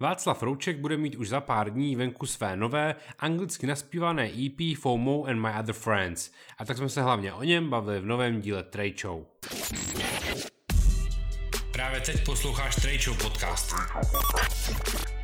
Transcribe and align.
Václav 0.00 0.42
Rouček 0.42 0.78
bude 0.78 0.96
mít 0.96 1.14
už 1.14 1.28
za 1.28 1.40
pár 1.40 1.70
dní 1.70 1.96
venku 1.96 2.26
své 2.26 2.56
nové, 2.56 2.94
anglicky 3.18 3.66
naspívané 3.66 4.30
EP 4.46 4.78
FOMO 4.78 5.24
and 5.24 5.40
My 5.40 5.48
Other 5.60 5.74
Friends. 5.74 6.30
A 6.58 6.64
tak 6.64 6.76
jsme 6.76 6.88
se 6.88 7.02
hlavně 7.02 7.32
o 7.32 7.42
něm 7.42 7.70
bavili 7.70 8.00
v 8.00 8.06
novém 8.06 8.40
díle 8.40 8.62
Trade 8.62 8.92
Show. 9.00 9.24
Právě 11.72 12.00
teď 12.00 12.24
posloucháš 12.24 12.76
Trade 12.76 12.98
Show 12.98 13.22
podcast. 13.22 13.74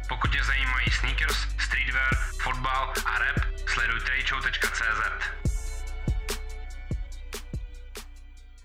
Pokud 0.08 0.30
tě 0.32 0.38
zajímají 0.46 0.86
sneakers, 1.00 1.36
streetwear, 1.58 2.14
fotbal 2.42 2.92
a 3.06 3.18
rap, 3.18 3.36
sleduj 3.66 4.00
tradeshow.cz. 4.00 5.61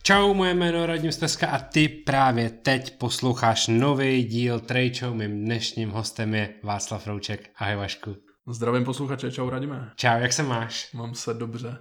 Čau, 0.08 0.34
moje 0.34 0.54
jméno 0.54 0.80
je 0.80 0.86
Radim 0.86 1.12
Steska 1.12 1.48
a 1.48 1.60
ty 1.60 1.88
právě 1.88 2.50
teď 2.50 2.98
posloucháš 2.98 3.68
nový 3.68 4.24
díl 4.24 4.60
Trade 4.60 4.94
Show. 4.94 5.14
Mým 5.14 5.46
dnešním 5.46 5.90
hostem 5.90 6.36
je 6.36 6.54
Václav 6.64 7.08
Rouček. 7.08 7.50
Ahoj 7.56 7.76
Vašku. 7.76 8.16
Zdravím 8.50 8.84
posluchače, 8.84 9.32
čau 9.32 9.50
Radime. 9.50 9.92
Čau, 9.96 10.20
jak 10.20 10.34
se 10.34 10.44
máš? 10.44 10.94
Mám 10.94 11.16
se 11.16 11.34
dobře. 11.34 11.78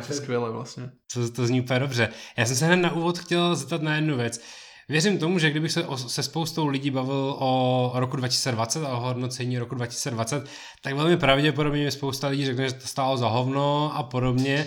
Se 0.00 0.14
skvěle 0.14 0.50
vlastně. 0.50 0.90
To, 1.14 1.30
to 1.30 1.46
zní 1.46 1.60
úplně 1.60 1.80
dobře. 1.80 2.08
Já 2.36 2.46
jsem 2.46 2.56
se 2.56 2.66
hned 2.66 2.76
na 2.76 2.92
úvod 2.92 3.18
chtěl 3.18 3.56
zeptat 3.56 3.82
na 3.82 3.96
jednu 3.96 4.16
věc. 4.16 4.40
Věřím 4.88 5.18
tomu, 5.18 5.38
že 5.38 5.50
kdybych 5.50 5.72
se 5.72 5.86
o, 5.86 5.96
se 5.96 6.22
spoustou 6.22 6.66
lidí 6.66 6.90
bavil 6.90 7.36
o 7.38 7.92
roku 7.94 8.16
2020 8.16 8.84
a 8.84 8.96
o 8.96 9.00
hodnocení 9.00 9.58
roku 9.58 9.74
2020, 9.74 10.48
tak 10.82 10.94
velmi 10.94 11.16
pravděpodobně 11.16 11.84
mi 11.84 11.90
spousta 11.90 12.28
lidí 12.28 12.46
řekne, 12.46 12.68
že 12.68 12.74
to 12.74 12.86
stálo 12.86 13.16
za 13.16 13.28
hovno 13.28 13.96
a 13.96 14.02
podobně. 14.02 14.66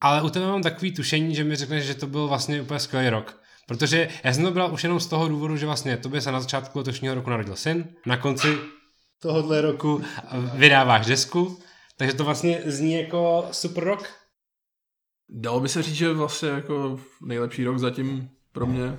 Ale 0.00 0.22
u 0.22 0.30
tebe 0.30 0.46
mám 0.46 0.62
takový 0.62 0.94
tušení, 0.94 1.34
že 1.34 1.44
mi 1.44 1.56
řekneš, 1.56 1.84
že 1.84 1.94
to 1.94 2.06
byl 2.06 2.28
vlastně 2.28 2.62
úplně 2.62 2.80
skvělý 2.80 3.08
rok. 3.08 3.40
Protože 3.66 4.08
já 4.24 4.32
jsem 4.32 4.44
to 4.44 4.50
bral 4.50 4.72
už 4.72 4.82
jenom 4.82 5.00
z 5.00 5.06
toho 5.06 5.28
důvodu, 5.28 5.56
že 5.56 5.66
vlastně 5.66 5.96
tobě 5.96 6.20
se 6.20 6.32
na 6.32 6.40
začátku 6.40 6.78
letošního 6.78 7.14
roku 7.14 7.30
narodil 7.30 7.56
syn, 7.56 7.88
na 8.06 8.16
konci 8.16 8.58
tohohle 9.22 9.60
roku 9.60 10.02
vydáváš 10.54 11.06
desku, 11.06 11.58
takže 11.96 12.14
to 12.14 12.24
vlastně 12.24 12.62
zní 12.64 12.92
jako 12.92 13.48
super 13.52 13.84
rok. 13.84 14.08
Dalo 15.28 15.60
by 15.60 15.68
se 15.68 15.82
říct, 15.82 15.94
že 15.94 16.12
vlastně 16.12 16.48
jako 16.48 17.00
nejlepší 17.26 17.64
rok 17.64 17.78
zatím 17.78 18.30
pro 18.52 18.66
mě. 18.66 18.96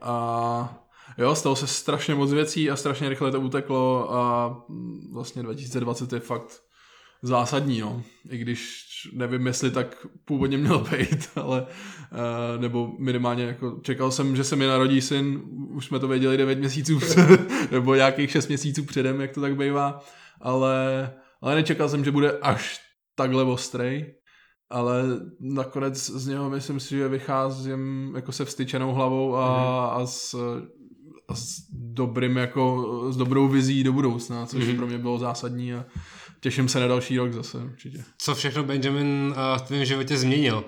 A 0.00 0.84
jo, 1.18 1.34
stalo 1.34 1.56
se 1.56 1.66
strašně 1.66 2.14
moc 2.14 2.32
věcí 2.32 2.70
a 2.70 2.76
strašně 2.76 3.08
rychle 3.08 3.30
to 3.30 3.40
uteklo 3.40 4.14
a 4.14 4.56
vlastně 5.12 5.42
2020 5.42 6.12
je 6.12 6.20
fakt 6.20 6.62
zásadní, 7.22 7.80
no. 7.80 8.02
I 8.30 8.38
když 8.38 8.86
nevím, 9.12 9.46
jestli 9.46 9.70
tak 9.70 10.06
původně 10.24 10.58
měl 10.58 10.78
být, 10.78 11.28
ale 11.36 11.62
uh, 11.62 12.60
nebo 12.60 12.92
minimálně 12.98 13.44
jako 13.44 13.80
čekal 13.82 14.10
jsem, 14.10 14.36
že 14.36 14.44
se 14.44 14.56
mi 14.56 14.66
narodí 14.66 15.00
syn, 15.00 15.42
už 15.74 15.86
jsme 15.86 15.98
to 15.98 16.08
věděli 16.08 16.36
9 16.36 16.58
měsíců 16.58 17.00
nebo 17.70 17.94
nějakých 17.94 18.30
6 18.30 18.48
měsíců 18.48 18.84
předem, 18.84 19.20
jak 19.20 19.32
to 19.32 19.40
tak 19.40 19.56
bývá, 19.56 20.00
ale, 20.40 21.10
ale 21.42 21.54
nečekal 21.54 21.88
jsem, 21.88 22.04
že 22.04 22.10
bude 22.10 22.38
až 22.38 22.80
takhle 23.16 23.44
ostrej, 23.44 24.14
ale 24.70 25.02
nakonec 25.40 26.10
z 26.10 26.26
něho 26.26 26.50
myslím 26.50 26.80
si, 26.80 26.88
že 26.96 27.08
vycházím 27.08 28.12
jako 28.16 28.32
se 28.32 28.44
vstyčenou 28.44 28.92
hlavou 28.92 29.36
a, 29.36 29.48
mm. 29.48 30.02
a 30.02 30.06
s 30.06 30.34
a 31.28 31.34
s 31.34 31.56
dobrým 31.72 32.36
jako, 32.36 32.86
s 33.10 33.16
dobrou 33.16 33.48
vizí 33.48 33.84
do 33.84 33.92
budoucna, 33.92 34.46
což 34.46 34.64
mm-hmm. 34.64 34.76
pro 34.76 34.86
mě 34.86 34.98
bylo 34.98 35.18
zásadní 35.18 35.74
a 35.74 35.84
těším 36.42 36.68
se 36.68 36.80
na 36.80 36.86
další 36.86 37.18
rok 37.18 37.32
zase 37.32 37.58
určitě. 37.58 38.04
Co 38.18 38.34
všechno 38.34 38.64
Benjamin 38.64 39.34
uh, 39.36 39.58
v 39.58 39.62
tvém 39.62 39.84
životě 39.84 40.16
změnil? 40.16 40.64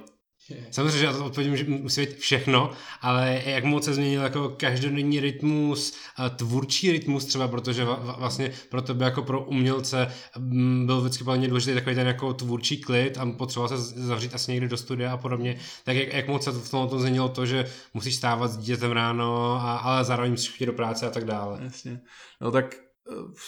Samozřejmě, 0.70 0.98
že 0.98 1.04
já 1.04 1.12
to 1.12 1.24
odpovím, 1.24 1.56
že 1.56 1.64
musí 1.68 2.00
být 2.00 2.18
všechno, 2.18 2.70
ale 3.00 3.42
jak 3.46 3.64
moc 3.64 3.84
se 3.84 3.94
změnil 3.94 4.22
jako 4.22 4.48
každodenní 4.48 5.20
rytmus, 5.20 5.96
tvůrčí 6.36 6.92
rytmus 6.92 7.24
třeba, 7.24 7.48
protože 7.48 7.84
vlastně 8.18 8.52
pro 8.68 8.82
tebe 8.82 9.04
jako 9.04 9.22
pro 9.22 9.44
umělce 9.44 10.12
mm, 10.38 10.86
byl 10.86 11.00
vždycky 11.00 11.24
velmi 11.24 11.48
důležitý 11.48 11.74
takový 11.74 11.94
ten 11.94 12.06
jako 12.06 12.34
tvůrčí 12.34 12.80
klid 12.80 13.18
a 13.18 13.26
potřeboval 13.26 13.68
se 13.68 13.78
zavřít 13.78 14.34
asi 14.34 14.52
někdy 14.52 14.68
do 14.68 14.76
studia 14.76 15.12
a 15.12 15.16
podobně. 15.16 15.56
Tak 15.84 15.96
jak, 15.96 16.12
jak 16.12 16.28
moc 16.28 16.44
se 16.44 16.50
v 16.52 16.70
tom 16.70 16.88
to 16.88 16.98
změnilo 16.98 17.28
to, 17.28 17.46
že 17.46 17.70
musíš 17.94 18.14
stávat 18.14 18.48
s 18.48 18.56
dítětem 18.56 18.92
ráno, 18.92 19.54
a, 19.54 19.76
ale 19.76 20.04
zároveň 20.04 20.30
musíš 20.30 20.50
chodit 20.50 20.66
do 20.66 20.72
práce 20.72 21.06
a 21.06 21.10
tak 21.10 21.24
dále. 21.24 21.60
Jasně. 21.62 22.00
No 22.40 22.50
tak 22.50 22.76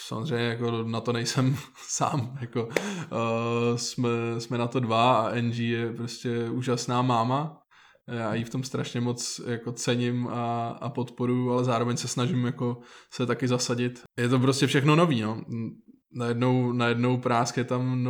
samozřejmě 0.07 0.45
jako 0.45 0.83
na 0.83 1.01
to 1.01 1.13
nejsem 1.13 1.57
sám, 1.87 2.37
jako 2.41 2.63
uh, 2.65 3.75
jsme, 3.75 4.09
jsme 4.37 4.57
na 4.57 4.67
to 4.67 4.79
dva 4.79 5.17
a 5.17 5.29
Angie 5.29 5.77
je 5.77 5.93
prostě 5.93 6.49
úžasná 6.49 7.01
máma, 7.01 7.61
já 8.07 8.33
ji 8.33 8.43
v 8.43 8.49
tom 8.49 8.63
strašně 8.63 9.01
moc 9.01 9.41
jako 9.47 9.71
cením 9.71 10.27
a, 10.27 10.69
a 10.69 10.89
podporuji, 10.89 11.51
ale 11.51 11.63
zároveň 11.63 11.97
se 11.97 12.07
snažím 12.07 12.45
jako 12.45 12.77
se 13.11 13.25
taky 13.25 13.47
zasadit. 13.47 14.03
Je 14.17 14.29
to 14.29 14.39
prostě 14.39 14.67
všechno 14.67 14.95
nový, 14.95 15.21
no. 15.21 15.45
Najednou, 16.11 16.71
najednou 16.71 17.17
prásk 17.17 17.57
je 17.57 17.63
tam 17.63 18.03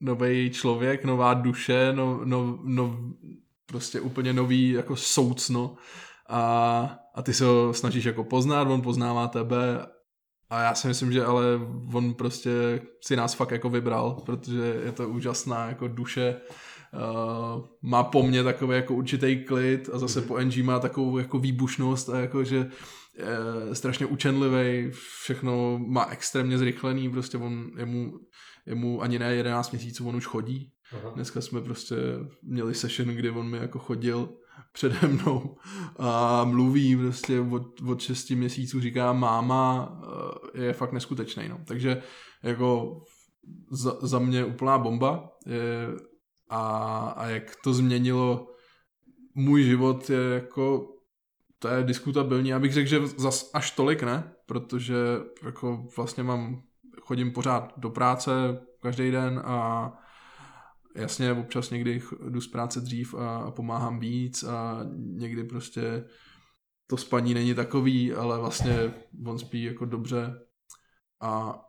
nový 0.00 0.50
člověk, 0.50 1.04
nová 1.04 1.34
duše, 1.34 1.92
no, 1.92 2.20
no, 2.24 2.58
no, 2.64 2.98
prostě 3.66 4.00
úplně 4.00 4.32
nový 4.32 4.70
jako 4.70 4.96
soucno 4.96 5.76
a, 6.28 6.98
a 7.14 7.22
ty 7.22 7.32
se 7.32 7.44
ho 7.44 7.74
snažíš 7.74 8.04
jako 8.04 8.24
poznat, 8.24 8.68
on 8.68 8.82
poznává 8.82 9.28
tebe 9.28 9.86
a 10.50 10.62
já 10.62 10.74
si 10.74 10.88
myslím, 10.88 11.12
že 11.12 11.24
ale 11.24 11.44
on 11.92 12.14
prostě 12.14 12.80
si 13.00 13.16
nás 13.16 13.34
fakt 13.34 13.50
jako 13.50 13.70
vybral, 13.70 14.22
protože 14.26 14.80
je 14.84 14.92
to 14.92 15.08
úžasná 15.08 15.68
jako 15.68 15.88
duše, 15.88 16.36
uh, 16.92 17.64
má 17.82 18.04
po 18.04 18.22
mně 18.22 18.44
takový 18.44 18.76
jako 18.76 18.94
určitý 18.94 19.44
klid 19.44 19.90
a 19.92 19.98
zase 19.98 20.22
po 20.22 20.38
NG 20.38 20.56
má 20.56 20.78
takovou 20.78 21.18
jako 21.18 21.38
výbušnost 21.38 22.08
a 22.08 22.20
jako, 22.20 22.44
že 22.44 22.70
je 23.68 23.74
strašně 23.74 24.06
učenlivý, 24.06 24.90
všechno 25.20 25.78
má 25.78 26.06
extrémně 26.10 26.58
zrychlený, 26.58 27.10
prostě 27.10 27.38
on, 27.38 27.70
jemu, 27.78 28.12
jemu 28.66 29.02
ani 29.02 29.18
ne 29.18 29.34
11 29.34 29.70
měsíců, 29.70 30.08
on 30.08 30.16
už 30.16 30.26
chodí. 30.26 30.72
Aha. 30.92 31.10
Dneska 31.14 31.40
jsme 31.40 31.60
prostě 31.60 31.96
měli 32.42 32.74
session, 32.74 33.08
kdy 33.08 33.30
on 33.30 33.50
mi 33.50 33.58
jako 33.58 33.78
chodil 33.78 34.28
přede 34.76 35.08
mnou 35.08 35.56
a 35.98 36.44
mluví 36.44 36.96
prostě 36.96 37.40
od, 37.40 37.80
od 37.80 38.00
6 38.00 38.30
měsíců, 38.30 38.80
říká 38.80 39.12
máma, 39.12 39.92
eh, 40.54 40.62
je 40.62 40.72
fakt 40.72 40.92
neskutečný. 40.92 41.48
No. 41.48 41.60
Takže 41.66 42.02
jako 42.42 43.00
za, 43.70 43.96
za 44.00 44.18
mě 44.18 44.44
úplná 44.44 44.78
bomba 44.78 45.28
je, 45.46 45.88
a, 46.50 46.68
a 47.16 47.26
jak 47.26 47.52
to 47.64 47.72
změnilo 47.74 48.46
můj 49.34 49.62
život 49.62 50.10
je 50.10 50.34
jako 50.34 50.88
to 51.58 51.68
je 51.68 51.84
diskutabilní. 51.84 52.54
Abych 52.54 52.72
řekl, 52.72 52.88
že 52.88 53.06
zas 53.06 53.50
až 53.54 53.70
tolik 53.70 54.02
ne, 54.02 54.32
protože 54.46 54.96
jako 55.44 55.86
vlastně 55.96 56.22
mám, 56.22 56.62
chodím 57.02 57.32
pořád 57.32 57.72
do 57.76 57.90
práce 57.90 58.30
každý 58.82 59.10
den 59.10 59.42
a 59.44 59.92
jasně 60.96 61.32
občas 61.32 61.70
někdy 61.70 62.02
jdu 62.28 62.40
z 62.40 62.48
práce 62.48 62.80
dřív 62.80 63.14
a, 63.14 63.50
pomáhám 63.50 64.00
víc 64.00 64.42
a 64.42 64.80
někdy 64.96 65.44
prostě 65.44 66.04
to 66.86 66.96
spaní 66.96 67.34
není 67.34 67.54
takový, 67.54 68.12
ale 68.12 68.38
vlastně 68.38 68.94
on 69.26 69.38
spí 69.38 69.62
jako 69.62 69.84
dobře 69.84 70.40
a 71.20 71.60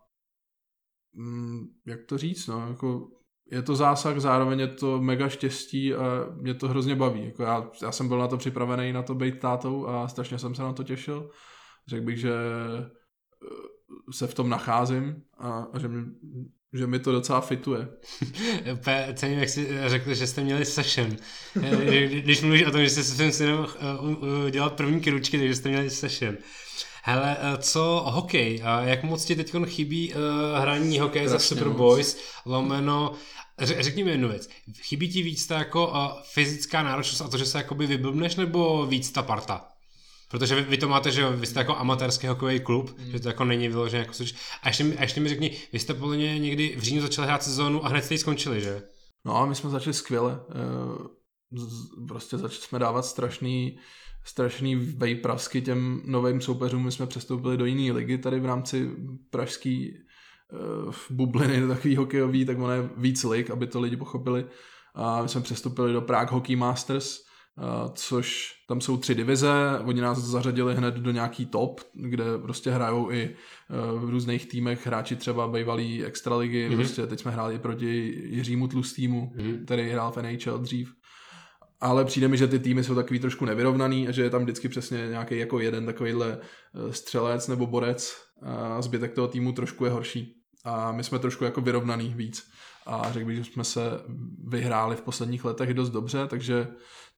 mm, 1.14 1.68
jak 1.86 2.06
to 2.06 2.18
říct, 2.18 2.48
no, 2.48 2.68
jako 2.70 3.10
je 3.52 3.62
to 3.62 3.76
zásah, 3.76 4.20
zároveň 4.20 4.60
je 4.60 4.68
to 4.68 5.02
mega 5.02 5.30
štěstí 5.30 5.94
a 5.94 6.30
mě 6.34 6.54
to 6.54 6.68
hrozně 6.68 6.96
baví. 6.96 7.26
Jako 7.26 7.44
já, 7.44 7.72
já 7.82 7.92
jsem 7.92 8.08
byl 8.08 8.18
na 8.18 8.28
to 8.28 8.38
připravený 8.38 8.94
na 8.94 9.04
to 9.04 9.16
být 9.16 9.40
tátou 9.40 9.88
a 9.88 10.08
strašně 10.08 10.40
jsem 10.40 10.56
se 10.56 10.62
na 10.62 10.74
to 10.74 10.84
těšil. 10.84 11.30
Řekl 11.88 12.06
bych, 12.06 12.18
že 12.18 12.34
eh, 12.34 12.90
se 14.12 14.28
v 14.28 14.34
tom 14.34 14.50
nacházím 14.50 15.24
a, 15.38 15.68
a 15.74 15.80
že, 15.80 15.88
mi, 15.88 16.06
že 16.74 16.88
mi 16.88 17.00
to 17.00 17.12
docela 17.12 17.42
fituje. 17.42 17.88
Cením, 19.14 19.40
jak 19.40 19.50
jsi 19.50 19.68
řekl, 19.86 20.14
že 20.14 20.28
jste 20.28 20.44
měli 20.44 20.66
session. 20.66 21.18
Když 22.08 22.42
mluvíš 22.42 22.64
o 22.64 22.72
tom, 22.72 22.82
že 22.82 22.90
jste 22.90 23.04
se 23.04 23.34
synem 23.34 23.66
dělat 24.52 24.74
první 24.74 25.02
kručky, 25.02 25.38
takže 25.38 25.56
jste 25.56 25.70
měli 25.70 25.90
session. 25.90 26.38
Hele, 27.04 27.38
eh, 27.40 27.58
co 27.58 28.04
hokej? 28.08 28.64
Jak 28.84 29.04
moc 29.04 29.26
ti 29.26 29.36
teď 29.36 29.54
chybí 29.66 30.14
hraní 30.56 31.00
hokeje 31.00 31.30
za 31.30 31.40
Superboys, 31.40 32.18
lomeno 32.46 33.16
Řekni 33.60 34.04
mi 34.04 34.12
jednu 34.12 34.30
věc. 34.30 34.50
Chybí 34.82 35.10
ti 35.10 35.22
víc 35.22 35.48
ta 35.48 35.58
jako 35.58 35.94
fyzická 36.24 36.84
náročnost 36.84 37.22
a 37.22 37.28
to, 37.28 37.38
že 37.38 37.46
se 37.46 37.58
jakoby 37.58 37.88
vyblbneš, 37.88 38.36
nebo 38.36 38.86
víc 38.86 39.12
ta 39.12 39.24
parta? 39.24 39.77
Protože 40.28 40.56
vy, 40.56 40.62
vy 40.62 40.78
to 40.78 40.90
máte, 40.90 41.12
že 41.12 41.30
vy 41.30 41.46
jste 41.46 41.60
jako 41.60 41.76
amatérský 41.76 42.28
hokejový 42.28 42.60
klub, 42.60 42.98
mm. 42.98 43.12
že 43.12 43.20
to 43.20 43.28
jako 43.28 43.46
není 43.46 43.68
vyložené 43.68 44.00
jako 44.00 44.14
suč. 44.14 44.34
A 44.64 44.68
ještě, 44.68 44.84
a 44.98 45.02
ještě 45.02 45.22
mi 45.22 45.30
řekni, 45.30 45.58
vy 45.74 45.80
jste 45.80 45.94
podle 45.94 46.16
mě 46.16 46.40
někdy 46.40 46.76
v 46.78 46.82
říjnu 46.82 47.02
začali 47.02 47.28
hrát 47.28 47.44
sezónu 47.44 47.86
a 47.86 47.90
hned 47.90 48.06
jste 48.06 48.14
ji 48.14 48.18
skončili, 48.18 48.62
že? 48.62 48.84
No 49.26 49.38
a 49.38 49.46
my 49.46 49.56
jsme 49.56 49.70
začali 49.70 49.94
skvěle. 49.94 50.40
Eh, 50.50 51.18
prostě 52.08 52.38
začali 52.38 52.62
jsme 52.62 52.80
dávat 52.80 53.06
strašný, 53.06 53.80
strašný 54.24 54.76
vejprasky 54.76 55.62
těm 55.62 56.02
novým 56.06 56.42
soupeřům. 56.42 56.86
My 56.86 56.92
jsme 56.92 57.08
přestoupili 57.08 57.58
do 57.58 57.66
jiné 57.66 57.94
ligy 57.94 58.18
tady 58.18 58.40
v 58.40 58.46
rámci 58.46 58.92
pražský 59.30 59.94
uh, 60.88 60.94
bubliny 61.10 61.68
takový 61.76 61.96
hokejový, 61.96 62.46
tak 62.46 62.58
ono 62.58 62.72
je 62.72 62.90
víc 62.98 63.24
lig, 63.24 63.50
aby 63.50 63.68
to 63.68 63.80
lidi 63.80 63.98
pochopili. 63.98 64.46
A 64.96 65.22
my 65.22 65.30
jsme 65.30 65.42
přestoupili 65.42 65.94
do 65.94 66.02
Prague 66.02 66.34
Hockey 66.34 66.56
Masters, 66.56 67.27
což 67.94 68.54
tam 68.68 68.82
jsou 68.82 68.98
tři 68.98 69.16
divize, 69.16 69.80
oni 69.86 70.02
nás 70.02 70.18
zařadili 70.18 70.76
hned 70.76 70.94
do 70.96 71.12
nějaký 71.12 71.46
top, 71.46 71.82
kde 71.94 72.24
prostě 72.42 72.72
hrajou 72.72 73.12
i 73.12 73.36
v 74.00 74.10
různých 74.10 74.46
týmech 74.46 74.88
hráči 74.88 75.16
třeba 75.16 75.48
bývalý 75.48 76.06
extraligy, 76.06 76.70
mm-hmm. 76.70 76.76
prostě 76.76 77.08
teď 77.08 77.20
jsme 77.20 77.32
hráli 77.32 77.60
proti 77.60 78.22
Jiřímu 78.30 78.68
Tlustýmu, 78.68 79.34
mm-hmm. 79.36 79.66
který 79.66 79.90
hrál 79.90 80.12
v 80.12 80.18
NHL 80.18 80.60
dřív, 80.60 80.94
ale 81.80 82.06
přijde 82.06 82.28
mi, 82.28 82.38
že 82.38 82.48
ty 82.48 82.60
týmy 82.60 82.84
jsou 82.84 82.96
takový 82.96 83.20
trošku 83.20 83.46
nevyrovnaný 83.46 84.08
a 84.08 84.12
že 84.12 84.24
je 84.24 84.30
tam 84.30 84.44
vždycky 84.44 84.70
přesně 84.70 85.08
nějaký 85.10 85.38
jako 85.38 85.60
jeden 85.60 85.86
takovýhle 85.86 86.38
eh, 86.40 86.94
střelec 86.94 87.48
nebo 87.48 87.68
borec 87.68 88.16
a 88.42 88.82
zbytek 88.82 89.14
toho 89.14 89.28
týmu 89.28 89.52
trošku 89.52 89.86
je 89.86 89.92
horší. 89.92 90.34
A 90.64 90.92
my 90.92 91.04
jsme 91.04 91.20
trošku 91.20 91.44
jako 91.44 91.62
vyrovnaný 91.62 92.14
víc. 92.18 92.50
A 92.86 93.12
řekl 93.12 93.26
bych, 93.26 93.38
že 93.38 93.44
jsme 93.44 93.64
se 93.64 93.82
vyhráli 94.48 94.96
v 94.96 95.02
posledních 95.02 95.46
letech 95.46 95.74
dost 95.74 95.90
dobře, 95.90 96.28
takže 96.28 96.68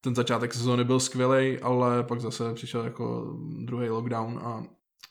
ten 0.01 0.15
začátek 0.15 0.53
sezóny 0.53 0.83
byl 0.83 0.99
skvělý, 0.99 1.59
ale 1.59 2.03
pak 2.03 2.21
zase 2.21 2.53
přišel 2.53 2.83
jako 2.83 3.37
druhý 3.65 3.89
lockdown 3.89 4.39
a 4.43 4.63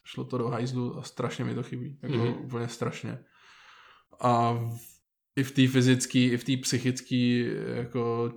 šlo 0.05 0.25
to 0.25 0.39
do 0.39 0.49
hajzlu 0.49 0.99
a 0.99 1.03
strašně 1.03 1.45
mi 1.45 1.55
to 1.55 1.63
chybí. 1.63 1.99
Jako 2.03 2.15
mm-hmm. 2.15 2.45
úplně 2.45 2.69
strašně. 2.69 3.25
A 4.21 4.59
i 5.37 5.43
v 5.43 5.51
té 5.51 5.69
fyzické, 5.69 6.19
i 6.19 6.37
v 6.37 6.45
té 6.45 6.57
psychické 6.57 7.17
jako 7.75 8.33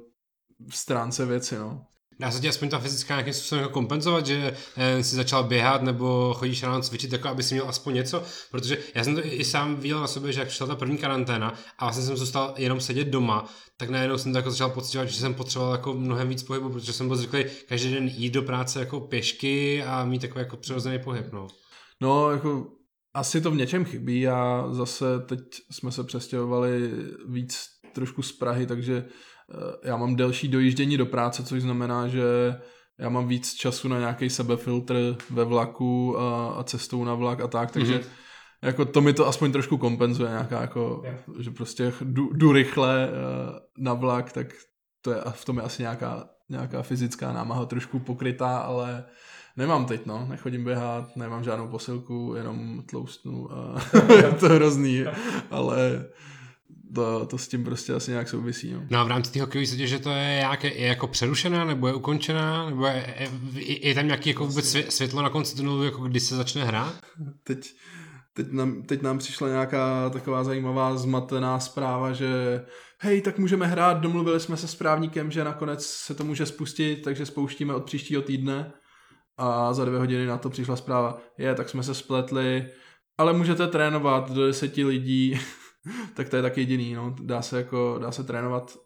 v 0.70 0.78
stránce 0.78 1.26
věci, 1.26 1.58
no. 1.58 1.86
Dá 2.22 2.32
se 2.32 2.40
ti 2.40 2.50
aspoň 2.50 2.70
ta 2.70 2.80
fyzická 2.80 3.14
nějakým 3.14 3.34
způsobem 3.34 3.62
jako 3.62 3.74
kompenzovat, 3.74 4.26
že 4.26 4.54
eh, 4.78 5.04
si 5.04 5.16
začal 5.16 5.44
běhat 5.44 5.82
nebo 5.82 6.34
chodíš 6.34 6.64
ráno 6.64 6.82
cvičit, 6.82 7.12
jako 7.12 7.28
aby 7.28 7.44
si 7.44 7.54
měl 7.54 7.70
aspoň 7.70 7.94
něco, 7.94 8.24
protože 8.52 8.78
já 8.96 9.04
jsem 9.04 9.16
to 9.16 9.22
i 9.26 9.46
sám 9.46 9.76
viděl 9.76 10.00
na 10.02 10.08
sobě, 10.08 10.34
že 10.34 10.40
jak 10.40 10.50
šla 10.50 10.68
ta 10.68 10.76
první 10.76 10.98
karanténa 10.98 11.54
a 11.78 11.86
vlastně 11.86 12.04
jsem 12.04 12.18
zůstal 12.18 12.54
jenom 12.58 12.82
sedět 12.82 13.08
doma, 13.08 13.50
tak 13.78 13.90
najednou 13.90 14.18
jsem 14.18 14.32
to 14.32 14.38
jako 14.38 14.52
začal 14.52 14.70
pocitovat, 14.70 15.08
že 15.08 15.20
jsem 15.20 15.34
potřeboval 15.34 15.74
jako 15.74 15.94
mnohem 15.94 16.30
víc 16.30 16.44
pohybu, 16.44 16.70
protože 16.70 16.94
jsem 16.94 17.08
byl 17.08 17.18
zvyklý 17.18 17.46
každý 17.68 17.94
den 17.94 18.08
jít 18.08 18.34
do 18.34 18.42
práce 18.42 18.80
jako 18.80 19.00
pěšky 19.00 19.84
a 19.84 20.06
mít 20.06 20.22
takový 20.22 20.40
jako 20.40 20.58
přirozený 20.58 21.00
pohyb, 21.00 21.26
no. 21.32 21.48
No, 22.02 22.32
jako 22.32 22.68
asi 23.14 23.42
to 23.42 23.52
v 23.52 23.56
něčem 23.56 23.86
chybí 23.86 24.28
a 24.28 24.68
zase 24.72 25.06
teď 25.20 25.40
jsme 25.72 25.92
se 25.92 26.04
přestěhovali 26.04 26.92
víc 27.28 27.66
trošku 27.94 28.22
z 28.22 28.32
Prahy, 28.32 28.66
takže 28.66 29.06
já 29.84 29.98
mám 29.98 30.16
delší 30.16 30.48
dojíždění 30.48 30.98
do 30.98 31.06
práce, 31.06 31.44
což 31.44 31.62
znamená, 31.62 32.08
že 32.08 32.22
já 33.00 33.10
mám 33.10 33.28
víc 33.28 33.54
času 33.54 33.88
na 33.88 34.00
nějaký 34.00 34.30
sebefiltr 34.30 35.16
ve 35.30 35.46
vlaku 35.46 36.20
a, 36.20 36.48
a 36.48 36.64
cestou 36.64 37.04
na 37.04 37.14
vlak 37.14 37.42
a 37.42 37.48
tak, 37.48 37.72
takže 37.72 37.98
mm-hmm. 37.98 38.06
jako 38.62 38.86
to 38.86 39.02
mi 39.02 39.14
to 39.14 39.28
aspoň 39.28 39.52
trošku 39.52 39.78
kompenzuje 39.78 40.30
nějaká 40.30 40.62
jako, 40.62 41.02
yeah. 41.04 41.20
že 41.40 41.52
prostě 41.52 41.94
jdu, 42.02 42.30
jdu 42.34 42.52
rychle 42.52 43.10
uh, 43.10 43.56
na 43.78 43.94
vlak, 43.94 44.32
tak 44.32 44.48
to 45.02 45.12
je, 45.12 45.18
v 45.30 45.46
tom 45.46 45.58
je 45.58 45.64
asi 45.64 45.82
nějaká, 45.82 46.30
nějaká 46.50 46.82
fyzická 46.82 47.34
námaha 47.34 47.66
trošku 47.66 48.00
pokrytá, 48.00 48.58
ale 48.58 49.06
nemám 49.58 49.86
teď, 49.86 50.06
no, 50.06 50.26
nechodím 50.30 50.64
běhat, 50.64 51.16
nemám 51.16 51.44
žádnou 51.44 51.68
posilku, 51.68 52.34
jenom 52.38 52.84
tloustnu 52.90 53.54
a 53.54 53.76
je 54.14 54.32
to 54.32 54.50
hrozný, 54.50 55.06
ale 55.52 56.06
to, 56.96 57.26
to 57.26 57.38
s 57.38 57.48
tím 57.48 57.64
prostě 57.64 57.94
asi 57.94 58.12
nějak 58.12 58.30
souvisí. 58.30 58.74
No, 58.74 58.84
no 58.90 59.00
a 59.00 59.04
v 59.04 59.08
rámci 59.08 59.32
té 59.32 59.42
hokejové 59.42 59.88
že 59.88 60.00
to 60.00 60.10
je, 60.10 60.40
jak, 60.42 60.64
je 60.64 60.88
jako 60.88 61.08
přerušená, 61.08 61.66
nebo 61.66 61.88
je 61.88 61.94
ukončená, 61.94 62.70
nebo 62.70 62.86
je, 62.86 63.30
je, 63.54 63.88
je 63.88 63.96
tam 63.96 64.06
nějaký 64.06 64.30
jako 64.30 64.46
vůbec 64.46 64.78
světlo 64.90 65.22
na 65.22 65.30
konci 65.30 65.56
tunelu, 65.56 65.84
jako 65.84 66.02
kdy 66.02 66.20
se 66.20 66.36
začne 66.36 66.64
hrát? 66.64 67.02
Teď, 67.44 67.74
teď, 68.34 68.52
nám, 68.52 68.84
teď 68.84 69.02
nám 69.02 69.18
přišla 69.18 69.48
nějaká 69.48 70.10
taková 70.10 70.44
zajímavá 70.44 70.98
zmatená 70.98 71.60
zpráva, 71.60 72.14
že 72.14 72.62
hej, 73.00 73.22
tak 73.22 73.38
můžeme 73.38 73.68
hrát, 73.68 74.02
domluvili 74.02 74.40
jsme 74.40 74.58
se 74.58 74.68
s 74.68 74.76
právníkem, 74.76 75.32
že 75.32 75.44
nakonec 75.44 75.86
se 75.86 76.14
to 76.14 76.24
může 76.24 76.46
spustit, 76.46 77.02
takže 77.04 77.26
spouštíme 77.26 77.76
od 77.76 77.84
příštího 77.84 78.22
týdne 78.22 78.72
a 79.38 79.74
za 79.74 79.86
dvě 79.86 80.00
hodiny 80.00 80.26
na 80.26 80.38
to 80.38 80.50
přišla 80.50 80.76
zpráva, 80.76 81.22
je, 81.38 81.56
tak 81.56 81.70
jsme 81.70 81.84
se 81.84 81.94
spletli, 81.94 82.66
ale 83.18 83.34
můžete 83.34 83.68
trénovat 83.68 84.32
do 84.32 84.48
deseti 84.48 84.86
lidí 84.86 85.40
tak 86.14 86.30
to 86.30 86.36
je 86.36 86.42
tak 86.42 86.58
jediný, 86.58 86.94
no. 86.94 87.16
Dá 87.22 87.42
se 87.42 87.58
jako, 87.58 87.98
dá 88.02 88.12
se 88.12 88.24
trénovat 88.24 88.78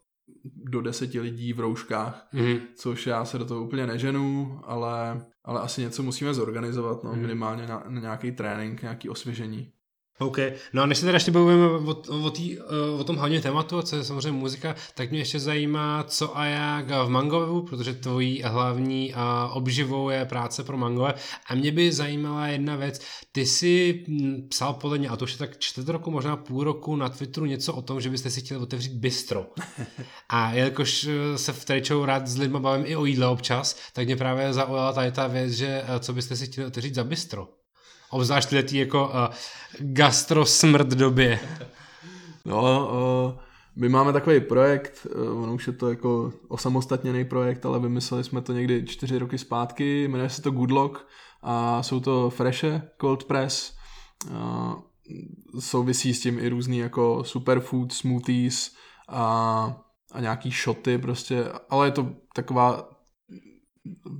do 0.43 0.81
deseti 0.81 1.19
lidí 1.19 1.53
v 1.53 1.59
rouškách, 1.59 2.27
mm. 2.33 2.57
což 2.75 3.07
já 3.07 3.25
se 3.25 3.37
do 3.37 3.45
toho 3.45 3.63
úplně 3.63 3.87
neženu, 3.87 4.59
ale, 4.63 5.25
ale 5.43 5.61
asi 5.61 5.81
něco 5.81 6.03
musíme 6.03 6.33
zorganizovat, 6.33 7.03
no, 7.03 7.13
mm. 7.13 7.21
minimálně 7.21 7.67
na, 7.67 7.83
na 7.87 8.01
nějaký 8.01 8.31
trénink, 8.31 8.81
nějaký 8.81 9.09
osvěžení. 9.09 9.71
OK. 10.19 10.37
No 10.73 10.83
a 10.83 10.85
než 10.85 10.97
se 10.97 11.05
teda 11.05 11.15
ještě 11.15 11.31
bavíme 11.31 11.67
o, 11.67 11.95
o, 12.25 12.29
tý, 12.29 12.59
o 12.99 13.03
tom 13.03 13.15
hlavně 13.15 13.41
tématu, 13.41 13.81
co 13.81 13.95
je 13.95 14.03
samozřejmě 14.03 14.31
muzika, 14.31 14.75
tak 14.93 15.11
mě 15.11 15.19
ještě 15.19 15.39
zajímá, 15.39 16.03
co 16.03 16.37
a 16.37 16.45
jak 16.45 16.87
v 16.87 17.09
Mangovevu, 17.09 17.61
protože 17.61 17.93
tvojí 17.93 18.41
hlavní 18.41 19.13
a 19.13 19.49
obživou 19.53 20.09
je 20.09 20.25
práce 20.25 20.63
pro 20.63 20.77
Mangove. 20.77 21.13
A 21.47 21.55
mě 21.55 21.71
by 21.71 21.91
zajímala 21.91 22.47
jedna 22.47 22.75
věc. 22.75 23.01
Ty 23.31 23.45
jsi 23.45 24.03
hm, 24.07 24.47
psal 24.49 24.73
podle 24.73 24.97
mě, 24.97 25.09
a 25.09 25.15
to 25.15 25.23
už 25.23 25.31
je 25.31 25.37
tak 25.37 25.57
čtvrt 25.57 25.89
roku, 25.89 26.11
možná 26.11 26.37
půl 26.37 26.63
roku 26.63 26.95
na 26.95 27.09
Twitteru 27.09 27.45
něco 27.45 27.73
o 27.73 27.81
tom, 27.81 28.01
že 28.01 28.09
byste 28.09 28.29
si 28.29 28.41
chtěli 28.41 28.59
otevřít 28.59 28.93
bistro. 28.93 29.45
A 30.29 30.53
jelikož 30.53 31.07
eh, 31.07 31.37
se 31.37 31.53
v 31.53 31.65
Trečou 31.65 32.05
rád 32.05 32.27
s 32.27 32.37
lidmi 32.37 32.59
bavím 32.59 32.85
i 32.87 32.95
o 32.95 33.05
jídle 33.05 33.27
občas, 33.27 33.79
tak 33.93 34.05
mě 34.05 34.15
právě 34.15 34.53
zaujala 34.53 34.93
tady 34.93 35.11
ta 35.11 35.27
věc, 35.27 35.51
že 35.51 35.83
eh, 35.87 35.99
co 35.99 36.13
byste 36.13 36.35
si 36.35 36.45
chtěli 36.45 36.67
otevřít 36.67 36.95
za 36.95 37.03
bistro. 37.03 37.47
Obzvlášť 38.15 38.49
tý 38.63 38.77
jako 38.77 39.07
uh, 39.07 39.35
gastro 39.79 40.45
smrt 40.45 40.87
době. 40.87 41.39
No, 42.45 42.87
uh, 42.87 43.39
my 43.75 43.89
máme 43.89 44.13
takový 44.13 44.39
projekt, 44.39 45.07
uh, 45.15 45.43
on 45.43 45.49
už 45.49 45.67
je 45.67 45.73
to 45.73 45.89
jako 45.89 46.33
osamostatněný 46.47 47.25
projekt, 47.25 47.65
ale 47.65 47.79
vymysleli 47.79 48.23
jsme 48.23 48.41
to 48.41 48.53
někdy 48.53 48.85
čtyři 48.85 49.17
roky 49.17 49.37
zpátky, 49.37 50.07
jmenuje 50.07 50.29
se 50.29 50.41
to 50.41 50.51
Goodlock 50.51 51.07
a 51.41 51.83
jsou 51.83 51.99
to 51.99 52.29
freshe 52.29 52.81
cold 53.01 53.23
press, 53.23 53.75
uh, 54.31 54.73
souvisí 55.59 56.13
s 56.13 56.21
tím 56.21 56.39
i 56.39 56.49
různý 56.49 56.77
jako 56.77 57.23
superfood, 57.23 57.93
smoothies 57.93 58.75
a, 59.09 59.77
a 60.11 60.19
nějaký 60.19 60.51
shoty 60.51 60.97
prostě, 60.97 61.45
ale 61.69 61.87
je 61.87 61.91
to 61.91 62.09
taková 62.35 62.89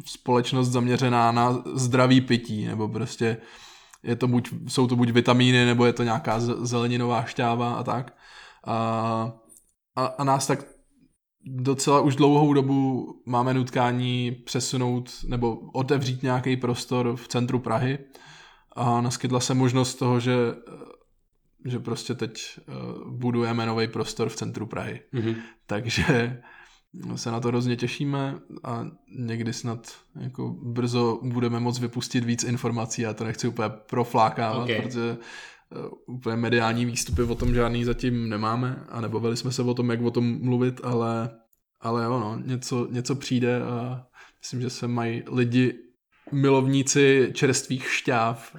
společnost 0.05 0.67
zaměřená 0.67 1.31
na 1.31 1.63
zdravý 1.73 2.21
pití, 2.21 2.65
nebo 2.65 2.87
prostě 2.87 3.37
je 4.05 4.15
to 4.15 4.27
buď, 4.27 4.53
jsou 4.67 4.87
to 4.87 4.95
buď 4.95 5.09
vitamíny, 5.09 5.65
nebo 5.65 5.85
je 5.85 5.93
to 5.93 6.03
nějaká 6.03 6.39
zeleninová 6.39 7.23
šťáva 7.23 7.73
a 7.73 7.83
tak. 7.83 8.17
A, 8.67 9.33
a, 9.95 10.05
a 10.05 10.23
nás 10.23 10.47
tak 10.47 10.65
docela 11.45 12.01
už 12.01 12.15
dlouhou 12.15 12.53
dobu 12.53 13.07
máme 13.25 13.53
nutkání 13.53 14.31
přesunout 14.31 15.09
nebo 15.27 15.59
otevřít 15.73 16.23
nějaký 16.23 16.57
prostor 16.57 17.15
v 17.15 17.27
centru 17.27 17.59
Prahy 17.59 17.99
a 18.75 19.01
naskytla 19.01 19.39
se 19.39 19.53
možnost 19.53 19.95
toho, 19.95 20.19
že, 20.19 20.35
že 21.65 21.79
prostě 21.79 22.13
teď 22.13 22.59
eh, 22.59 22.71
budujeme 23.09 23.65
nový 23.65 23.87
prostor 23.87 24.29
v 24.29 24.35
centru 24.35 24.65
Prahy. 24.65 25.01
Mm-hmm. 25.13 25.35
Takže 25.65 26.41
se 27.15 27.31
na 27.31 27.39
to 27.39 27.47
hrozně 27.47 27.75
těšíme 27.75 28.39
a 28.63 28.87
někdy 29.17 29.53
snad 29.53 29.93
jako 30.19 30.55
brzo 30.61 31.19
budeme 31.23 31.59
moct 31.59 31.79
vypustit 31.79 32.23
víc 32.23 32.43
informací, 32.43 33.01
já 33.01 33.13
to 33.13 33.23
nechci 33.23 33.47
úplně 33.47 33.69
proflákávat, 33.69 34.63
okay. 34.63 34.81
protože 34.81 35.17
uh, 36.07 36.15
úplně 36.15 36.35
mediální 36.35 36.85
výstupy 36.85 37.23
o 37.23 37.35
tom 37.35 37.53
žádný 37.53 37.83
zatím 37.83 38.29
nemáme 38.29 38.85
a 38.89 39.01
nebavili 39.01 39.37
jsme 39.37 39.51
se 39.51 39.61
o 39.61 39.73
tom, 39.73 39.91
jak 39.91 40.01
o 40.01 40.11
tom 40.11 40.41
mluvit, 40.41 40.81
ale, 40.83 41.29
ale 41.81 42.03
jo, 42.03 42.19
no, 42.19 42.39
něco, 42.45 42.87
něco 42.91 43.15
přijde 43.15 43.61
a 43.61 44.05
myslím, 44.41 44.61
že 44.61 44.69
se 44.69 44.87
mají 44.87 45.23
lidi 45.31 45.73
milovníci 46.31 47.31
čerstvých 47.33 47.91
šťáv 47.91 48.55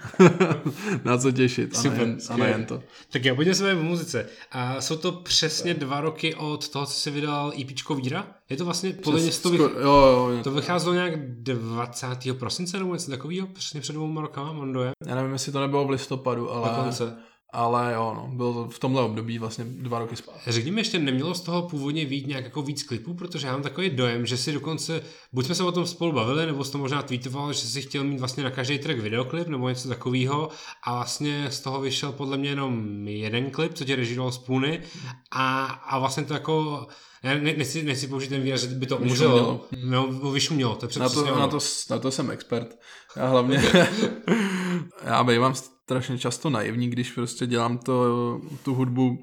na 1.04 1.18
co 1.18 1.32
těšit 1.32 1.76
Super, 1.76 1.92
a, 1.92 2.04
nejen, 2.04 2.18
a 2.30 2.37
nejen 2.37 2.64
to. 2.64 2.82
Tak 3.11 3.25
já 3.25 3.35
pojďme 3.35 3.54
se 3.54 3.75
v 3.75 3.82
muzice. 3.82 4.26
A 4.52 4.80
jsou 4.80 4.96
to 4.96 5.12
přesně 5.12 5.75
dva 5.75 6.00
roky 6.00 6.35
od 6.35 6.68
toho, 6.68 6.87
co 6.87 6.92
jsi 6.92 7.11
vydal 7.11 7.52
EP 7.61 7.96
Víra? 7.96 8.26
Je 8.50 8.56
to 8.56 8.64
vlastně 8.64 8.92
podle 8.92 9.20
mě 9.20 9.30
to, 9.30 9.50
vych... 9.50 9.61
jo, 9.61 9.70
jo, 9.80 10.40
to 10.44 10.50
vycházelo 10.50 10.94
nějak 10.94 11.42
20. 11.42 12.06
prosince 12.38 12.78
nebo 12.78 12.94
něco 12.94 13.11
takového, 13.11 13.46
přesně 13.46 13.80
před 13.80 13.92
dvouma 13.92 14.20
rokama, 14.20 14.52
mám 14.52 14.73
dojem. 14.73 14.92
Já 15.06 15.14
nevím, 15.14 15.32
jestli 15.32 15.52
to 15.52 15.61
nebylo 15.61 15.85
v 15.85 15.90
listopadu, 15.90 16.52
ale... 16.52 16.68
Dokonce. 16.68 17.16
Ale 17.53 17.93
jo, 17.95 18.12
no, 18.17 18.29
bylo 18.37 18.55
to 18.55 18.71
v 18.71 18.79
tomhle 18.79 19.03
období 19.03 19.38
vlastně 19.38 19.65
dva 19.65 19.99
roky 19.99 20.17
zpátky. 20.17 20.53
Řekni 20.53 20.71
mi 20.71 20.81
ještě, 20.81 20.99
nemělo 20.99 21.35
z 21.35 21.41
toho 21.41 21.62
původně 21.62 22.05
vít 22.05 22.26
nějak 22.26 22.45
jako 22.45 22.62
víc 22.62 22.83
klipů, 22.83 23.15
protože 23.15 23.47
já 23.47 23.53
mám 23.53 23.62
takový 23.62 23.91
dojem, 23.91 24.26
že 24.26 24.37
si 24.37 24.53
dokonce, 24.53 25.03
buď 25.33 25.47
jsme 25.47 25.55
se 25.55 25.62
o 25.62 25.73
tom 25.73 25.87
spolu 25.87 26.12
bavili, 26.12 26.47
nebo 26.47 26.65
jsi 26.65 26.73
to 26.73 26.79
možná 26.79 27.03
tweetoval, 27.03 27.53
že 27.53 27.61
si 27.61 27.83
chtěl 27.83 28.05
mít 28.05 28.19
vlastně 28.19 28.45
na 28.45 28.50
každý 28.50 28.79
track 28.79 28.99
videoklip 28.99 29.49
nebo 29.49 29.69
něco 29.69 29.88
takového 29.88 30.49
a 30.83 30.95
vlastně 30.95 31.47
z 31.50 31.61
toho 31.61 31.81
vyšel 31.81 32.12
podle 32.12 32.37
mě 32.37 32.49
jenom 32.49 33.09
jeden 33.09 33.50
klip, 33.50 33.75
co 33.75 33.85
tě 33.85 33.97
režíroval 33.97 34.33
z 34.33 34.38
Půny 34.38 34.83
a, 35.31 35.65
a 35.65 35.99
vlastně 35.99 36.25
to 36.25 36.35
jako 36.35 36.87
ne, 37.25 37.41
ne, 37.41 37.55
nechci, 37.57 37.83
nechci 37.83 38.07
použít 38.07 38.29
ten 38.29 38.43
výraz, 38.43 38.61
že 38.61 38.67
by 38.67 38.87
to 38.87 38.97
umřelo. 38.97 39.67
No, 39.85 40.07
vyšumělo, 40.07 40.75
to 40.75 40.87
je 40.87 40.99
na 40.99 41.09
to, 41.09 41.25
na, 41.25 41.49
to, 41.49 41.59
na 41.91 41.99
to 41.99 42.11
jsem 42.11 42.31
expert. 42.31 42.79
Já 43.17 43.29
hlavně, 43.29 43.62
já 45.05 45.25
bývám 45.25 45.55
strašně 45.87 46.19
často 46.19 46.50
naivní, 46.50 46.90
když 46.90 47.12
prostě 47.12 47.47
dělám 47.47 47.78
to, 47.78 48.40
tu 48.64 48.75
hudbu, 48.75 49.19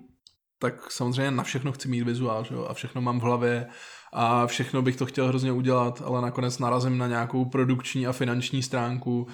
tak 0.60 0.92
samozřejmě 0.92 1.32
na 1.32 1.44
všechno 1.44 1.72
chci 1.72 1.88
mít 1.88 2.04
vizuál, 2.04 2.44
že 2.44 2.56
jo? 2.56 2.66
a 2.70 2.74
všechno 2.74 3.02
mám 3.02 3.20
v 3.20 3.24
hlavě 3.24 3.68
a 4.14 4.48
všechno 4.48 4.82
bych 4.82 4.96
to 4.96 5.06
chtěl 5.06 5.28
hrozně 5.28 5.52
udělat, 5.52 6.02
ale 6.06 6.22
nakonec 6.22 6.60
narazím 6.60 6.98
na 6.98 7.08
nějakou 7.08 7.46
produkční 7.46 8.08
a 8.08 8.12
finanční 8.12 8.64
stránku 8.64 9.28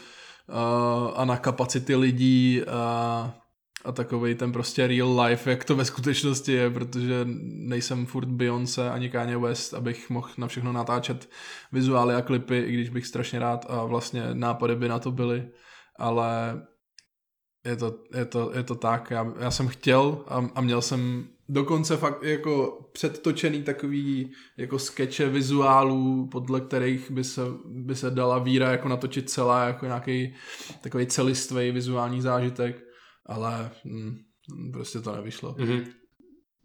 a, 0.48 1.12
a 1.15 1.25
na 1.25 1.38
kapacity 1.38 1.95
lidí 1.95 2.62
a, 2.63 3.33
a 3.86 3.91
takový 3.91 4.36
ten 4.36 4.51
prostě 4.51 4.88
real 4.88 5.21
life, 5.21 5.50
jak 5.50 5.63
to 5.63 5.75
ve 5.75 5.86
skutečnosti 5.86 6.51
je, 6.51 6.69
protože 6.69 7.27
nejsem 7.43 8.05
furt 8.05 8.27
Beyoncé 8.27 8.89
ani 8.89 9.09
Kanye 9.09 9.38
West, 9.38 9.74
abych 9.74 10.09
mohl 10.09 10.29
na 10.38 10.48
všechno 10.48 10.74
natáčet 10.74 11.29
vizuály 11.71 12.15
a 12.15 12.21
klipy, 12.21 12.59
i 12.59 12.74
když 12.74 12.89
bych 12.89 13.07
strašně 13.07 13.39
rád 13.39 13.65
a 13.69 13.83
vlastně 13.83 14.24
nápady 14.33 14.75
by 14.75 14.88
na 14.89 15.00
to 15.00 15.12
byly, 15.12 15.48
ale 15.95 16.62
je 17.65 17.75
to, 17.75 17.99
je 18.15 18.25
to, 18.25 18.51
je 18.53 18.63
to 18.63 18.75
tak, 18.75 19.11
já, 19.11 19.33
já 19.39 19.51
jsem 19.51 19.67
chtěl 19.67 20.23
a, 20.27 20.49
a 20.55 20.61
měl 20.61 20.81
jsem 20.81 21.27
dokonce 21.49 21.97
fakt 21.97 22.23
jako 22.23 22.79
předtočený 22.91 23.63
takový 23.63 24.31
jako 24.57 24.79
skeče 24.79 25.29
vizuálů, 25.29 26.27
podle 26.27 26.61
kterých 26.61 27.11
by 27.11 27.23
se, 27.23 27.41
by 27.65 27.95
se 27.95 28.11
dala 28.11 28.39
víra 28.39 28.71
jako 28.71 28.87
natočit 28.87 29.29
celá, 29.29 29.65
jako 29.65 29.85
nějaký 29.85 30.35
takový 30.81 31.05
celistvý 31.05 31.71
vizuální 31.71 32.21
zážitek, 32.21 32.83
ale 33.25 33.71
hm, 33.85 34.17
prostě 34.73 34.99
to 34.99 35.15
nevyšlo. 35.15 35.53
Mm-hmm. 35.53 35.85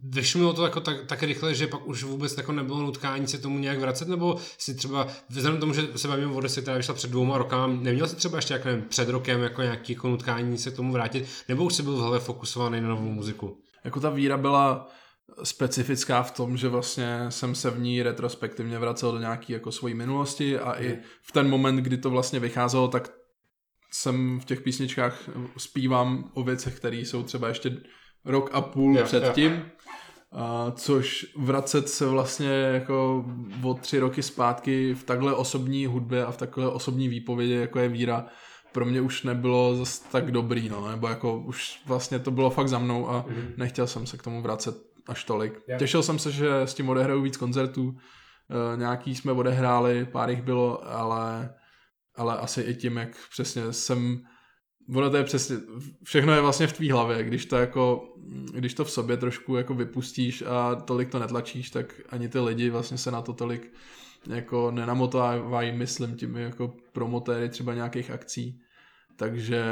Vyšlo 0.03 0.53
to 0.53 0.65
jako 0.65 0.81
tak, 0.81 0.97
tak 1.07 1.23
rychle, 1.23 1.55
že 1.55 1.67
pak 1.67 1.87
už 1.87 2.03
vůbec 2.03 2.37
jako 2.37 2.53
nebylo 2.53 2.83
nutkání 2.83 3.27
se 3.27 3.39
tomu 3.39 3.59
nějak 3.59 3.79
vracet, 3.79 4.09
nebo 4.09 4.37
si 4.59 4.75
třeba, 4.75 5.09
vzhledem 5.29 5.61
tomu, 5.61 5.73
že 5.75 5.83
se 5.97 6.09
bavíme 6.09 6.33
o 6.33 6.35
Odese, 6.35 6.63
která 6.63 6.77
vyšla 6.77 6.95
před 6.95 7.11
dvouma 7.11 7.39
rokama, 7.39 7.67
neměl 7.67 8.09
si 8.09 8.17
třeba 8.17 8.39
ještě 8.39 8.55
jak 8.55 8.65
nevím, 8.65 8.83
před 8.83 9.09
rokem 9.09 9.43
jako 9.43 9.63
nějaký 9.63 9.93
jako 9.93 10.09
nutkání 10.09 10.59
se 10.59 10.71
k 10.71 10.77
tomu 10.77 10.93
vrátit, 10.93 11.29
nebo 11.49 11.65
už 11.65 11.75
si 11.75 11.83
byl 11.83 11.97
v 11.97 12.01
hlavě 12.01 12.21
fokusovaný 12.21 12.81
na 12.81 12.89
novou 12.89 13.09
muziku? 13.09 13.59
Jako 13.85 14.01
ta 14.01 14.11
víra 14.11 14.37
byla 14.37 14.89
specifická 15.43 16.23
v 16.23 16.31
tom, 16.31 16.57
že 16.57 16.69
vlastně 16.69 17.27
jsem 17.29 17.55
se 17.55 17.71
v 17.71 17.81
ní 17.81 18.03
retrospektivně 18.03 18.79
vracel 18.79 19.13
do 19.13 19.19
nějaký 19.19 19.53
jako 19.53 19.73
svojí 19.73 19.95
minulosti 19.95 20.59
a 20.59 20.81
i 20.81 20.99
v 21.23 21.33
ten 21.33 21.51
moment, 21.51 21.77
kdy 21.77 21.97
to 21.97 22.11
vlastně 22.11 22.41
vycházelo, 22.41 22.89
tak 22.89 23.13
jsem 23.93 24.41
v 24.41 24.45
těch 24.45 24.61
písničkách 24.61 25.29
zpívám 25.57 26.31
o 26.35 26.43
věcech, 26.43 26.77
které 26.77 26.97
jsou 26.97 27.23
třeba 27.23 27.49
ještě 27.49 27.77
rok 28.25 28.51
a 28.53 28.61
půl 28.61 28.99
předtím. 29.05 29.53
Yeah. 29.53 29.63
A 30.35 30.73
což 30.77 31.27
vracet 31.37 31.89
se 31.89 32.07
vlastně 32.07 32.51
jako 32.51 33.25
o 33.63 33.75
tři 33.75 33.99
roky 33.99 34.23
zpátky 34.23 34.95
v 34.95 35.05
takhle 35.05 35.35
osobní 35.35 35.87
hudbě 35.87 36.25
a 36.25 36.31
v 36.31 36.37
takhle 36.37 36.71
osobní 36.71 37.09
výpovědi, 37.09 37.55
jako 37.55 37.79
je 37.79 37.89
víra, 37.89 38.27
pro 38.73 38.85
mě 38.85 39.01
už 39.01 39.23
nebylo 39.23 39.77
zase 39.77 40.03
tak 40.13 40.31
dobrý, 40.31 40.69
no, 40.69 40.89
nebo 40.89 41.09
jako 41.09 41.39
už 41.39 41.81
vlastně 41.87 42.19
to 42.19 42.31
bylo 42.31 42.51
fakt 42.51 42.69
za 42.69 42.79
mnou 42.79 43.11
a 43.11 43.23
mm-hmm. 43.23 43.53
nechtěl 43.57 43.87
jsem 43.87 44.07
se 44.07 44.17
k 44.17 44.23
tomu 44.23 44.43
vracet 44.43 44.75
až 45.09 45.25
tolik. 45.25 45.61
Yeah. 45.69 45.79
Těšil 45.79 46.03
jsem 46.03 46.19
se, 46.19 46.33
že 46.33 46.61
s 46.61 46.75
tím 46.75 46.89
odehraju 46.89 47.23
víc 47.23 47.37
koncertů, 47.37 47.95
e, 47.95 48.77
nějaký 48.77 49.15
jsme 49.15 49.33
odehráli, 49.33 50.05
pár 50.05 50.31
jich 50.31 50.43
bylo, 50.43 50.93
ale, 50.93 51.55
ale 52.17 52.39
asi 52.39 52.61
i 52.61 52.75
tím, 52.75 52.97
jak 52.97 53.09
přesně 53.31 53.73
jsem 53.73 54.21
ono 54.95 55.11
to 55.11 55.17
je 55.17 55.25
přesně, 55.25 55.57
všechno 56.03 56.33
je 56.33 56.41
vlastně 56.41 56.67
v 56.67 56.73
tvý 56.73 56.91
hlavě, 56.91 57.25
když 57.25 57.47
to 57.47 57.57
jako, 57.57 58.15
když 58.53 58.75
to 58.75 58.85
v 58.85 58.91
sobě 58.91 59.17
trošku 59.17 59.57
jako 59.57 59.75
vypustíš 59.75 60.43
a 60.43 60.75
tolik 60.75 61.11
to 61.11 61.19
netlačíš, 61.19 61.71
tak 61.71 62.01
ani 62.09 62.29
ty 62.29 62.39
lidi 62.39 62.71
vlastně 62.71 62.99
se 62.99 63.11
na 63.11 63.23
to 63.23 63.33
tolik 63.33 63.73
jako 64.27 64.71
nenamotávají, 64.71 65.73
myslím 65.73 66.17
tím 66.17 66.37
jako 66.37 66.73
promotéry 66.93 67.49
třeba 67.49 67.75
nějakých 67.75 68.11
akcí, 68.11 68.61
takže 69.17 69.65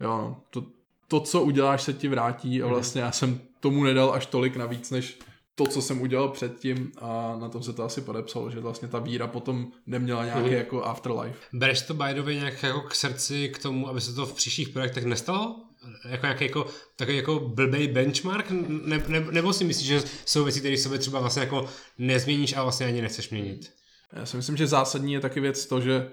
jo, 0.00 0.36
to, 0.50 0.66
to, 1.08 1.20
co 1.20 1.42
uděláš, 1.42 1.82
se 1.82 1.92
ti 1.92 2.08
vrátí 2.08 2.62
a 2.62 2.64
mhm. 2.64 2.74
vlastně 2.74 3.00
já 3.00 3.12
jsem 3.12 3.40
tomu 3.60 3.84
nedal 3.84 4.12
až 4.14 4.26
tolik 4.26 4.56
navíc, 4.56 4.90
než 4.90 5.18
to, 5.56 5.66
co 5.66 5.82
jsem 5.82 6.00
udělal 6.00 6.28
předtím 6.28 6.92
a 6.98 7.36
na 7.40 7.48
tom 7.48 7.62
se 7.62 7.72
to 7.72 7.84
asi 7.84 8.00
podepsalo, 8.00 8.50
že 8.50 8.60
vlastně 8.60 8.88
ta 8.88 8.98
víra 8.98 9.26
potom 9.26 9.72
neměla 9.86 10.24
nějaký 10.24 10.48
mm. 10.48 10.54
jako 10.54 10.84
afterlife. 10.84 11.38
Bereš 11.52 11.82
to 11.82 11.94
by 11.94 12.14
the 12.14 12.22
way 12.22 12.34
nějak 12.34 12.62
jako 12.62 12.80
k 12.80 12.94
srdci 12.94 13.48
k 13.48 13.58
tomu, 13.58 13.88
aby 13.88 14.00
se 14.00 14.14
to 14.14 14.26
v 14.26 14.34
příštích 14.34 14.68
projektech 14.68 15.04
nestalo? 15.04 15.62
Jako 16.08 16.26
nějaký 16.26 16.44
jako, 16.44 16.66
takový 16.96 17.16
jako 17.16 17.40
blbej 17.40 17.88
benchmark? 17.88 18.50
Ne, 18.50 19.02
ne, 19.08 19.26
nebo 19.30 19.52
si 19.52 19.64
myslíš, 19.64 19.88
že 19.88 20.02
jsou 20.26 20.44
věci, 20.44 20.60
které 20.60 20.78
sobě 20.78 20.98
třeba 20.98 21.20
vlastně 21.20 21.42
jako 21.42 21.68
nezměníš 21.98 22.56
a 22.56 22.62
vlastně 22.62 22.86
ani 22.86 23.02
nechceš 23.02 23.30
měnit? 23.30 23.72
Já 24.12 24.26
si 24.26 24.36
myslím, 24.36 24.56
že 24.56 24.66
zásadní 24.66 25.12
je 25.12 25.20
taky 25.20 25.40
věc 25.40 25.66
to, 25.66 25.80
že 25.80 26.10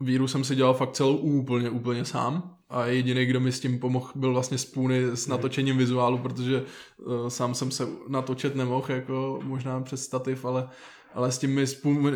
víru 0.00 0.28
jsem 0.28 0.44
si 0.44 0.56
dělal 0.56 0.74
fakt 0.74 0.92
celou 0.92 1.16
úplně, 1.16 1.70
úplně 1.70 2.04
sám 2.04 2.57
a 2.70 2.86
jediný, 2.86 3.26
kdo 3.26 3.40
mi 3.40 3.52
s 3.52 3.60
tím 3.60 3.78
pomohl, 3.78 4.10
byl 4.14 4.32
vlastně 4.32 4.58
Spoony 4.58 5.04
s 5.04 5.26
natočením 5.26 5.78
vizuálu, 5.78 6.18
protože 6.18 6.62
uh, 6.96 7.28
sám 7.28 7.54
jsem 7.54 7.70
se 7.70 7.88
natočit 8.08 8.54
nemohl, 8.54 8.92
jako 8.92 9.40
možná 9.42 9.80
přes 9.80 10.02
stativ, 10.02 10.44
ale, 10.44 10.68
ale 11.14 11.32
s 11.32 11.38
tím 11.38 11.54
mi 11.54 11.66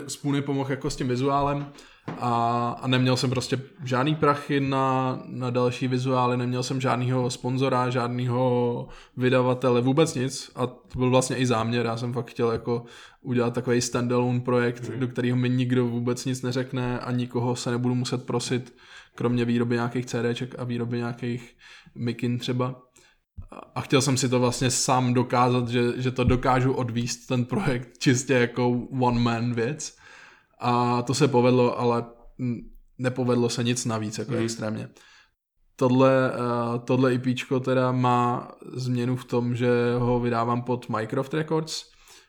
Spoony 0.07 0.43
pomohl 0.43 0.71
jako 0.71 0.91
s 0.91 0.97
tím 0.97 1.09
vizuálem. 1.09 1.73
A, 2.21 2.77
a 2.81 2.87
neměl 2.87 3.17
jsem 3.17 3.31
prostě 3.31 3.61
žádný 3.85 4.15
prachy 4.15 4.61
na, 4.61 5.19
na 5.27 5.51
další 5.51 5.89
vizuály, 5.89 6.37
neměl 6.37 6.63
jsem 6.63 6.81
žádného 6.81 7.31
sponzora, 7.31 7.91
žádného 7.91 8.89
vydavatele, 9.17 9.81
vůbec 9.81 10.15
nic. 10.15 10.51
A 10.55 10.67
to 10.67 10.99
byl 10.99 11.11
vlastně 11.11 11.37
i 11.37 11.47
záměr, 11.47 11.87
já 11.87 11.97
jsem 11.97 12.13
fakt 12.13 12.31
chtěl 12.31 12.53
jako 12.53 12.85
udělat 13.23 13.55
takový 13.55 13.81
standalone 13.81 14.41
projekt, 14.41 14.89
mm. 14.89 15.01
do 15.01 15.09
kterého 15.09 15.37
mi 15.37 15.51
nikdo 15.51 15.87
vůbec 15.87 16.25
nic 16.25 16.43
neřekne 16.43 16.99
a 16.99 17.11
nikoho 17.13 17.57
se 17.57 17.71
nebudu 17.71 17.95
muset 17.95 18.27
prosit, 18.27 18.75
kromě 19.15 19.45
výroby 19.45 19.75
nějakých 19.75 20.07
CDček 20.07 20.55
a 20.59 20.65
výroby 20.65 20.97
nějakých 20.97 21.57
mikin 21.95 22.39
třeba. 22.39 22.83
A 23.75 23.81
chtěl 23.81 24.03
jsem 24.03 24.17
si 24.17 24.29
to 24.29 24.41
vlastně 24.41 24.71
sám 24.71 25.15
dokázat, 25.15 25.69
že, 25.69 26.03
že 26.03 26.11
to 26.11 26.25
dokážu 26.25 26.73
odvíst 26.73 27.27
ten 27.29 27.45
projekt 27.45 27.99
čistě 27.99 28.35
jako 28.35 28.69
one 29.01 29.21
man 29.21 29.55
věc 29.55 29.97
a 30.59 31.03
to 31.03 31.15
se 31.15 31.29
povedlo, 31.29 31.79
ale 31.81 32.05
nepovedlo 32.99 33.49
se 33.49 33.65
nic 33.65 33.85
navíc, 33.85 34.19
jako 34.19 34.33
mm. 34.33 34.39
extrémně. 34.39 34.89
Tohle, 35.77 36.33
uh, 36.33 36.79
tohle 36.85 37.15
IPčko 37.15 37.61
teda 37.61 37.93
má 37.93 38.53
změnu 38.73 39.17
v 39.17 39.25
tom, 39.25 39.55
že 39.57 39.69
ho 39.99 40.21
vydávám 40.21 40.63
pod 40.63 40.89
Minecraft 40.89 41.35
Records, 41.35 41.85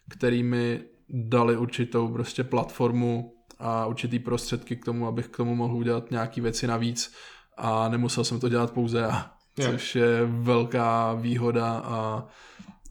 který 0.10 0.44
mi 0.44 0.82
dali 1.10 1.58
určitou 1.58 2.08
prostě 2.08 2.44
platformu 2.44 3.33
a 3.60 3.86
určitý 3.86 4.20
prostředky 4.20 4.76
k 4.76 4.86
tomu, 4.86 5.08
abych 5.08 5.28
k 5.28 5.38
tomu 5.38 5.56
mohl 5.56 5.76
udělat 5.76 6.12
nějaký 6.12 6.42
věci 6.42 6.68
navíc 6.68 7.14
a 7.58 7.90
nemusel 7.90 8.24
jsem 8.24 8.40
to 8.40 8.50
dělat 8.50 8.72
pouze 8.72 9.00
já, 9.00 9.32
yeah. 9.58 9.72
což 9.72 9.96
je 9.96 10.26
velká 10.26 11.14
výhoda 11.14 11.82
a 11.86 12.28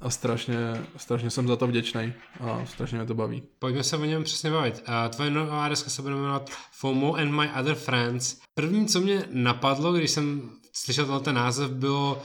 a 0.03 0.11
strašně, 0.11 0.57
strašně 0.97 1.31
jsem 1.31 1.49
za 1.49 1.57
to 1.57 1.67
vděčný 1.67 2.13
a 2.41 2.67
strašně 2.67 2.99
mě 2.99 3.07
to 3.07 3.15
baví. 3.15 3.43
Pojďme 3.59 3.83
se 3.83 3.97
o 3.97 4.05
něm 4.05 4.25
přesně 4.25 4.51
bavit. 4.51 4.85
Uh, 4.89 5.11
tvoje 5.11 5.31
nová 5.31 5.69
deska 5.69 5.91
se 5.91 6.03
bude 6.03 6.15
jmenovat 6.15 6.51
FOMO 6.71 7.15
and 7.15 7.31
My 7.31 7.49
Other 7.61 7.75
Friends. 7.75 8.37
První, 8.55 8.87
co 8.87 9.01
mě 9.01 9.25
napadlo, 9.31 9.93
když 9.93 10.11
jsem 10.11 10.51
slyšel 10.73 11.21
ten 11.21 11.35
název, 11.35 11.71
bylo, 11.71 12.23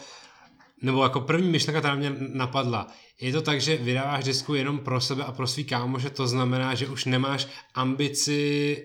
nebo 0.82 1.04
jako 1.04 1.22
první 1.22 1.50
myšlenka, 1.50 1.80
která 1.80 1.96
mě 1.96 2.16
napadla, 2.34 2.88
je 3.22 3.32
to 3.32 3.42
tak, 3.42 3.62
že 3.62 3.78
vydáváš 3.78 4.24
disku 4.24 4.54
jenom 4.54 4.80
pro 4.80 5.02
sebe 5.02 5.24
a 5.24 5.32
pro 5.32 5.48
svý 5.48 5.64
kámoše, 5.64 6.10
to 6.10 6.28
znamená, 6.28 6.76
že 6.76 6.88
už 6.88 7.06
nemáš 7.06 7.48
ambici 7.74 8.78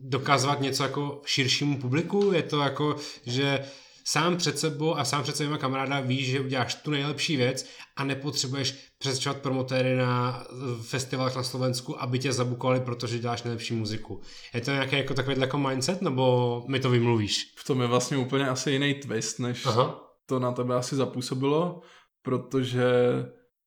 dokazovat 0.00 0.60
něco 0.60 0.82
jako 0.82 1.22
širšímu 1.24 1.80
publiku? 1.80 2.32
Je 2.32 2.42
to 2.42 2.60
jako, 2.60 2.96
že 3.26 3.64
sám 4.04 4.36
před 4.36 4.58
sebou 4.58 4.98
a 4.98 5.04
sám 5.04 5.22
před 5.22 5.36
svýma 5.36 5.58
kamaráda 5.58 6.00
víš, 6.00 6.30
že 6.30 6.40
uděláš 6.40 6.74
tu 6.74 6.90
nejlepší 6.90 7.36
věc 7.36 7.66
a 7.96 8.04
nepotřebuješ 8.04 8.74
přesvědčovat 8.98 9.38
promotéry 9.38 9.96
na 9.96 10.44
festivalech 10.82 11.36
na 11.36 11.42
Slovensku, 11.42 12.02
aby 12.02 12.18
tě 12.18 12.32
zabukovali, 12.32 12.80
protože 12.80 13.18
děláš 13.18 13.42
nejlepší 13.42 13.74
muziku. 13.74 14.20
Je 14.54 14.60
to 14.60 14.70
nějaký 14.70 14.96
jako 14.96 15.14
takový 15.14 15.40
jako 15.40 15.58
mindset, 15.58 16.02
nebo 16.02 16.64
mi 16.68 16.80
to 16.80 16.90
vymluvíš? 16.90 17.54
V 17.58 17.64
tom 17.64 17.80
je 17.80 17.86
vlastně 17.86 18.16
úplně 18.16 18.48
asi 18.48 18.70
jiný 18.70 18.94
twist, 18.94 19.38
než 19.38 19.66
Aha. 19.66 20.00
to 20.26 20.38
na 20.38 20.52
tebe 20.52 20.74
asi 20.74 20.96
zapůsobilo, 20.96 21.80
protože 22.22 22.84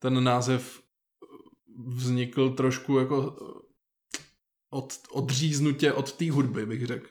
ten 0.01 0.23
název 0.23 0.81
vznikl 1.87 2.49
trošku 2.49 2.99
jako 2.99 3.35
od, 4.69 4.93
odříznutě 5.11 5.93
od 5.93 6.11
té 6.11 6.31
hudby, 6.31 6.65
bych 6.65 6.85
řekl. 6.85 7.07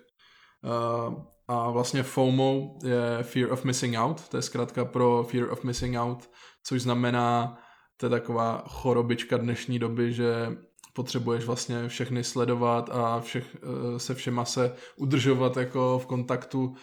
Uh, 1.08 1.14
a 1.48 1.70
vlastně 1.70 2.02
FOMO 2.02 2.78
je 2.84 3.22
Fear 3.22 3.52
of 3.52 3.64
Missing 3.64 3.96
Out, 3.98 4.28
to 4.28 4.36
je 4.36 4.42
zkrátka 4.42 4.84
pro 4.84 5.26
Fear 5.30 5.52
of 5.52 5.64
Missing 5.64 5.96
Out, 5.96 6.30
což 6.64 6.82
znamená, 6.82 7.58
to 7.96 8.06
je 8.06 8.10
taková 8.10 8.64
chorobička 8.68 9.36
dnešní 9.36 9.78
doby, 9.78 10.12
že 10.12 10.56
potřebuješ 10.92 11.44
vlastně 11.44 11.88
všechny 11.88 12.24
sledovat 12.24 12.90
a 12.92 13.20
všech, 13.20 13.56
eh, 13.56 13.98
se 13.98 14.14
všema 14.14 14.44
se 14.44 14.74
udržovat 14.96 15.56
jako 15.56 15.98
v 15.98 16.06
kontaktu, 16.06 16.74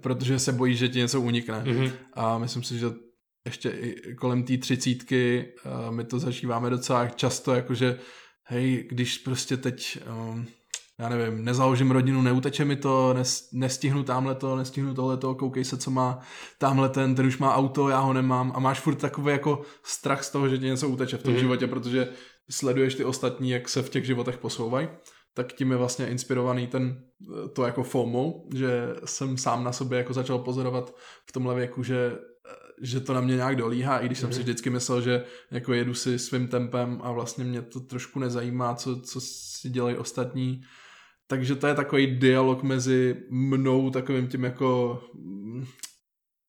protože 0.00 0.38
se 0.38 0.52
bojíš, 0.52 0.78
že 0.78 0.88
ti 0.88 0.98
něco 0.98 1.20
unikne. 1.20 1.64
Mm-hmm. 1.64 1.92
A 2.14 2.38
myslím 2.38 2.62
si, 2.62 2.78
že 2.78 2.90
ještě 3.44 3.70
i 3.70 4.14
kolem 4.14 4.42
té 4.42 4.58
třicítky 4.58 5.52
my 5.90 6.04
to 6.04 6.18
zažíváme 6.18 6.70
docela 6.70 7.08
často, 7.08 7.54
jakože 7.54 7.98
hej, 8.44 8.88
když 8.90 9.18
prostě 9.18 9.56
teď 9.56 9.98
um, 10.30 10.46
já 10.98 11.08
nevím, 11.08 11.44
nezaložím 11.44 11.90
rodinu, 11.90 12.22
neuteče 12.22 12.64
mi 12.64 12.76
to, 12.76 13.14
nes, 13.14 13.48
nestihnu 13.52 14.02
tamhle 14.02 14.34
to, 14.34 14.56
nestihnu 14.56 14.94
tohle 14.94 15.16
to, 15.16 15.34
koukej 15.34 15.64
se, 15.64 15.76
co 15.76 15.90
má 15.90 16.18
tamhle 16.58 16.88
ten, 16.88 17.14
ten 17.14 17.26
už 17.26 17.38
má 17.38 17.54
auto, 17.54 17.88
já 17.88 17.98
ho 17.98 18.12
nemám 18.12 18.52
a 18.54 18.60
máš 18.60 18.80
furt 18.80 18.94
takový 18.94 19.32
jako 19.32 19.62
strach 19.84 20.24
z 20.24 20.30
toho, 20.30 20.48
že 20.48 20.58
ti 20.58 20.64
něco 20.64 20.88
uteče 20.88 21.16
v 21.16 21.22
tom 21.22 21.32
mm. 21.32 21.38
životě, 21.38 21.66
protože 21.66 22.08
sleduješ 22.50 22.94
ty 22.94 23.04
ostatní, 23.04 23.50
jak 23.50 23.68
se 23.68 23.82
v 23.82 23.90
těch 23.90 24.06
životech 24.06 24.38
posouvají, 24.38 24.88
tak 25.34 25.52
tím 25.52 25.70
je 25.70 25.76
vlastně 25.76 26.08
inspirovaný 26.08 26.66
ten, 26.66 27.02
to 27.54 27.64
jako 27.64 27.82
FOMO, 27.82 28.34
že 28.54 28.94
jsem 29.04 29.36
sám 29.36 29.64
na 29.64 29.72
sobě 29.72 29.98
jako 29.98 30.12
začal 30.12 30.38
pozorovat 30.38 30.94
v 31.28 31.32
tomhle 31.32 31.54
věku, 31.54 31.82
že 31.82 32.18
že 32.82 33.00
to 33.00 33.14
na 33.14 33.20
mě 33.20 33.36
nějak 33.36 33.56
dolíhá, 33.56 33.98
i 33.98 34.06
když 34.06 34.18
jsem 34.18 34.32
si 34.32 34.38
mhm. 34.38 34.42
vždycky 34.42 34.70
myslel, 34.70 35.00
že 35.00 35.24
jako 35.50 35.72
jedu 35.72 35.94
si 35.94 36.18
svým 36.18 36.48
tempem 36.48 37.00
a 37.02 37.12
vlastně 37.12 37.44
mě 37.44 37.62
to 37.62 37.80
trošku 37.80 38.18
nezajímá, 38.18 38.74
co, 38.74 39.00
co 39.00 39.20
si 39.20 39.70
dělají 39.70 39.96
ostatní. 39.96 40.60
Takže 41.26 41.56
to 41.56 41.66
je 41.66 41.74
takový 41.74 42.06
dialog 42.06 42.62
mezi 42.62 43.16
mnou, 43.30 43.90
takovým 43.90 44.28
tím 44.28 44.44
jako 44.44 45.00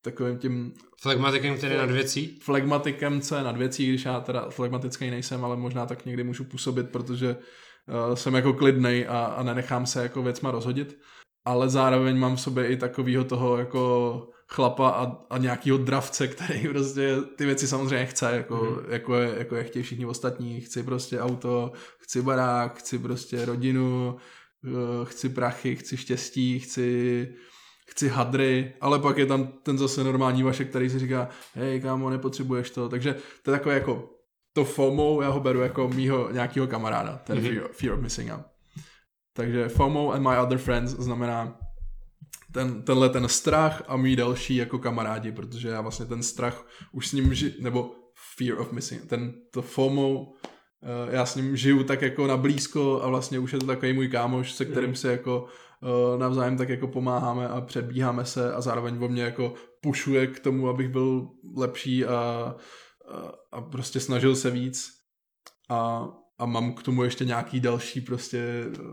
takovým 0.02 0.38
tím... 0.38 0.74
Flegmatikem, 1.02 1.58
který 1.58 1.74
je 1.74 1.80
nad 1.80 1.92
věcí? 1.92 2.40
Flegmatikem, 2.42 3.22
co 3.22 3.36
je 3.36 3.44
nad 3.44 3.58
věcí, 3.58 3.90
když 3.90 4.06
já 4.06 4.20
teda 4.20 4.50
flegmatický 4.50 5.10
nejsem, 5.10 5.46
ale 5.46 5.58
možná 5.58 5.86
tak 5.86 6.06
někdy 6.06 6.24
můžu 6.24 6.44
působit, 6.44 6.90
protože 6.90 7.36
uh, 7.36 8.16
jsem 8.16 8.34
jako 8.34 8.54
klidnej 8.54 9.08
a, 9.10 9.26
a 9.26 9.44
nenechám 9.44 9.86
se 9.86 10.04
jako 10.04 10.24
věcma 10.24 10.52
rozhodit. 10.52 10.98
Ale 11.46 11.70
zároveň 11.70 12.18
mám 12.18 12.36
v 12.36 12.42
sobě 12.42 12.68
i 12.68 12.78
takového 12.78 13.24
toho 13.24 13.58
jako 13.58 14.30
chlapa 14.54 14.90
a, 14.90 15.18
a 15.30 15.38
nějakýho 15.38 15.78
dravce, 15.78 16.28
který 16.28 16.68
prostě 16.68 17.18
ty 17.36 17.46
věci 17.46 17.68
samozřejmě 17.68 18.06
chce, 18.06 18.36
jako, 18.36 18.56
mm. 18.56 18.92
jako, 18.94 19.16
je, 19.16 19.36
jako 19.38 19.56
je 19.56 19.64
chtějí 19.64 19.84
všichni 19.84 20.06
ostatní. 20.06 20.62
Chci 20.62 20.84
prostě 20.84 21.20
auto, 21.20 21.72
chci 21.98 22.22
barák, 22.22 22.78
chci 22.78 23.00
prostě 23.00 23.46
rodinu, 23.46 24.18
uh, 24.64 25.06
chci 25.06 25.30
prachy, 25.30 25.76
chci 25.76 25.98
štěstí, 25.98 26.60
chci 26.60 27.28
chci 27.92 28.10
hadry, 28.10 28.74
ale 28.82 29.00
pak 29.00 29.18
je 29.18 29.26
tam 29.26 29.48
ten 29.48 29.78
zase 29.78 30.04
normální 30.04 30.44
vašek, 30.44 30.70
který 30.70 30.90
si 30.90 31.00
říká, 31.00 31.30
hej 31.54 31.82
kámo, 31.82 32.10
nepotřebuješ 32.10 32.70
to, 32.70 32.90
takže 32.90 33.16
to 33.44 33.52
je 33.52 33.58
takové 33.58 33.76
jako 33.76 34.10
to 34.54 34.66
FOMO, 34.66 35.22
já 35.22 35.30
ho 35.30 35.40
beru 35.40 35.60
jako 35.60 35.88
mýho 35.88 36.32
nějakého 36.32 36.68
kamaráda, 36.68 37.18
ten 37.18 37.38
mm-hmm. 37.38 37.54
fear, 37.54 37.70
fear 37.72 37.94
of 37.94 38.02
missing 38.02 38.32
out. 38.32 38.46
Takže 39.34 39.70
FOMO 39.70 40.12
and 40.12 40.24
my 40.24 40.38
other 40.38 40.58
friends 40.58 40.92
znamená 40.92 41.58
ten, 42.54 42.82
tenhle 42.82 43.10
ten 43.10 43.28
strach 43.28 43.84
a 43.88 43.98
mý 43.98 44.16
další 44.16 44.56
jako 44.56 44.80
kamarádi, 44.80 45.32
protože 45.32 45.68
já 45.68 45.82
vlastně 45.82 46.06
ten 46.06 46.24
strach 46.24 46.68
už 46.92 47.08
s 47.08 47.14
ním 47.14 47.34
ži, 47.34 47.56
nebo 47.60 47.92
fear 48.38 48.60
of 48.60 48.72
missing, 48.72 49.06
ten 49.06 49.34
to 49.52 49.62
FOMO, 49.62 50.34
eh, 50.84 51.16
já 51.16 51.26
s 51.26 51.36
ním 51.36 51.56
žiju 51.56 51.84
tak 51.84 52.02
jako 52.02 52.28
na 52.28 52.38
blízko 52.38 53.02
a 53.04 53.08
vlastně 53.08 53.40
už 53.40 53.54
je 53.54 53.60
to 53.60 53.66
takový 53.66 53.94
můj 53.94 54.08
kámoš, 54.08 54.52
se 54.52 54.66
kterým 54.66 54.96
se 54.96 55.12
jako 55.12 55.46
uh, 55.82 56.20
navzájem 56.20 56.58
tak 56.58 56.70
jako 56.70 56.88
pomáháme 56.88 57.48
a 57.48 57.62
předbíháme 57.62 58.26
se 58.26 58.54
a 58.54 58.62
zároveň 58.62 58.96
vo 58.96 59.10
mně 59.10 59.24
jako 59.24 59.54
pušuje 59.82 60.28
k 60.28 60.40
tomu, 60.40 60.70
abych 60.70 60.90
byl 60.90 61.30
lepší 61.58 62.06
a, 62.06 62.16
a, 62.16 62.56
a 63.52 63.62
prostě 63.62 64.00
snažil 64.00 64.36
se 64.36 64.50
víc. 64.50 64.90
A, 65.70 66.08
a 66.38 66.46
mám 66.46 66.74
k 66.74 66.84
tomu 66.84 67.04
ještě 67.04 67.26
nějaký 67.26 67.60
další 67.60 68.02
prostě 68.02 68.66
uh, 68.80 68.86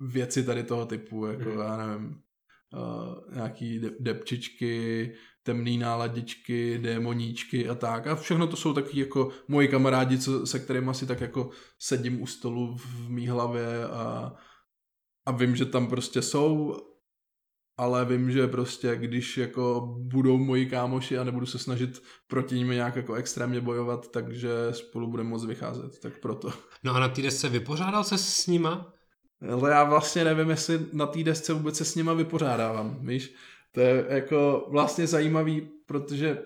věci 0.00 0.44
tady 0.44 0.62
toho 0.62 0.86
typu, 0.86 1.26
jako 1.26 1.50
mm. 1.50 1.58
já 1.58 1.76
nevím, 1.76 2.14
uh, 2.76 3.34
nějaký 3.34 3.78
de- 3.78 3.90
depčičky, 4.00 5.14
temný 5.42 5.78
náladičky, 5.78 6.78
démoníčky 6.78 7.68
a 7.68 7.74
tak. 7.74 8.06
A 8.06 8.16
všechno 8.16 8.46
to 8.46 8.56
jsou 8.56 8.72
taky 8.72 9.00
jako 9.00 9.28
moji 9.48 9.68
kamarádi, 9.68 10.18
co, 10.18 10.46
se 10.46 10.58
kterými 10.58 10.90
asi 10.90 11.06
tak 11.06 11.20
jako 11.20 11.50
sedím 11.78 12.22
u 12.22 12.26
stolu 12.26 12.76
v 12.76 13.10
mý 13.10 13.28
hlavě 13.28 13.88
a, 13.88 14.32
a 15.26 15.30
vím, 15.30 15.56
že 15.56 15.64
tam 15.64 15.86
prostě 15.86 16.22
jsou, 16.22 16.76
ale 17.78 18.04
vím, 18.04 18.30
že 18.30 18.46
prostě 18.46 18.96
když 18.96 19.38
jako 19.38 19.94
budou 19.98 20.38
moji 20.38 20.66
kámoši 20.66 21.18
a 21.18 21.24
nebudu 21.24 21.46
se 21.46 21.58
snažit 21.58 22.02
proti 22.26 22.54
nimi 22.54 22.74
nějak 22.74 22.96
jako 22.96 23.14
extrémně 23.14 23.60
bojovat, 23.60 24.10
takže 24.10 24.50
spolu 24.70 25.10
budeme 25.10 25.28
moc 25.28 25.44
vycházet, 25.44 25.98
tak 26.00 26.18
proto. 26.18 26.52
No 26.84 26.94
a 26.94 27.00
na 27.00 27.08
té 27.08 27.22
desce 27.22 27.48
vypořádal 27.48 28.04
se 28.04 28.18
s 28.18 28.46
nima? 28.46 28.95
Ale 29.52 29.70
já 29.70 29.84
vlastně 29.84 30.24
nevím, 30.24 30.50
jestli 30.50 30.86
na 30.92 31.06
té 31.06 31.24
desce 31.24 31.52
vůbec 31.52 31.76
se 31.76 31.84
s 31.84 31.94
nima 31.94 32.12
vypořádávám, 32.12 33.06
víš? 33.06 33.34
To 33.72 33.80
je 33.80 34.06
jako 34.08 34.66
vlastně 34.70 35.06
zajímavý, 35.06 35.68
protože 35.86 36.38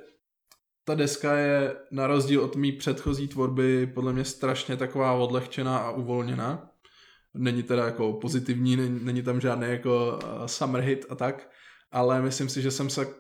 ta 0.85 0.94
deska 0.94 1.37
je 1.37 1.76
na 1.90 2.06
rozdíl 2.06 2.40
od 2.40 2.56
mý 2.56 2.73
předchozí 2.73 3.28
tvorby 3.28 3.87
podle 3.87 4.12
mě 4.12 4.24
strašně 4.24 4.76
taková 4.76 5.12
odlehčená 5.12 5.79
a 5.79 5.90
uvolněná 5.90 6.70
není 7.35 7.62
teda 7.62 7.85
jako 7.85 8.12
pozitivní, 8.12 8.76
není, 8.76 9.05
není 9.05 9.22
tam 9.22 9.40
žádný 9.40 9.68
jako 9.68 10.18
uh, 10.24 10.46
summer 10.46 10.83
hit 10.83 11.07
a 11.09 11.14
tak, 11.14 11.50
ale 11.90 12.22
myslím 12.22 12.48
si, 12.48 12.62
že 12.62 12.70
jsem 12.70 12.90
se 12.90 13.14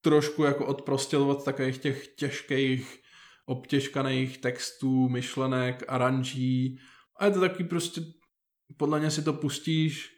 trošku 0.00 0.44
jako 0.44 0.66
odprostil 0.66 1.22
od 1.22 1.44
takových 1.44 1.78
těch 1.78 2.06
těžkých 2.06 3.00
obtěžkaných 3.46 4.38
textů, 4.38 5.08
myšlenek, 5.08 5.84
aranží 5.88 6.78
a 7.16 7.24
je 7.24 7.30
to 7.30 7.40
taky 7.40 7.64
prostě 7.64 8.00
podle 8.76 9.00
mě 9.00 9.10
si 9.10 9.22
to 9.22 9.32
pustíš 9.32 10.10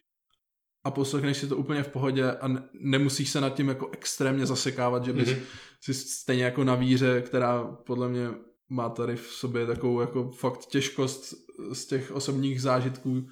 a 0.84 0.90
poslechneš 0.90 1.36
si 1.36 1.46
to 1.46 1.56
úplně 1.56 1.82
v 1.82 1.88
pohodě 1.88 2.32
a 2.32 2.48
nemusíš 2.80 3.30
se 3.30 3.40
nad 3.40 3.54
tím 3.54 3.68
jako 3.68 3.90
extrémně 3.92 4.46
zasekávat, 4.46 5.04
že 5.04 5.12
bys 5.12 5.28
mm-hmm. 5.28 5.42
si 5.80 5.94
stejně 5.94 6.44
jako 6.44 6.64
na 6.64 6.74
víře, 6.74 7.22
která 7.22 7.64
podle 7.64 8.08
mě 8.08 8.28
má 8.68 8.88
tady 8.88 9.16
v 9.16 9.26
sobě 9.26 9.66
takovou 9.66 10.00
jako 10.00 10.30
fakt 10.30 10.66
těžkost 10.66 11.34
z 11.72 11.86
těch 11.86 12.10
osobních 12.10 12.62
zážitků, 12.62 13.26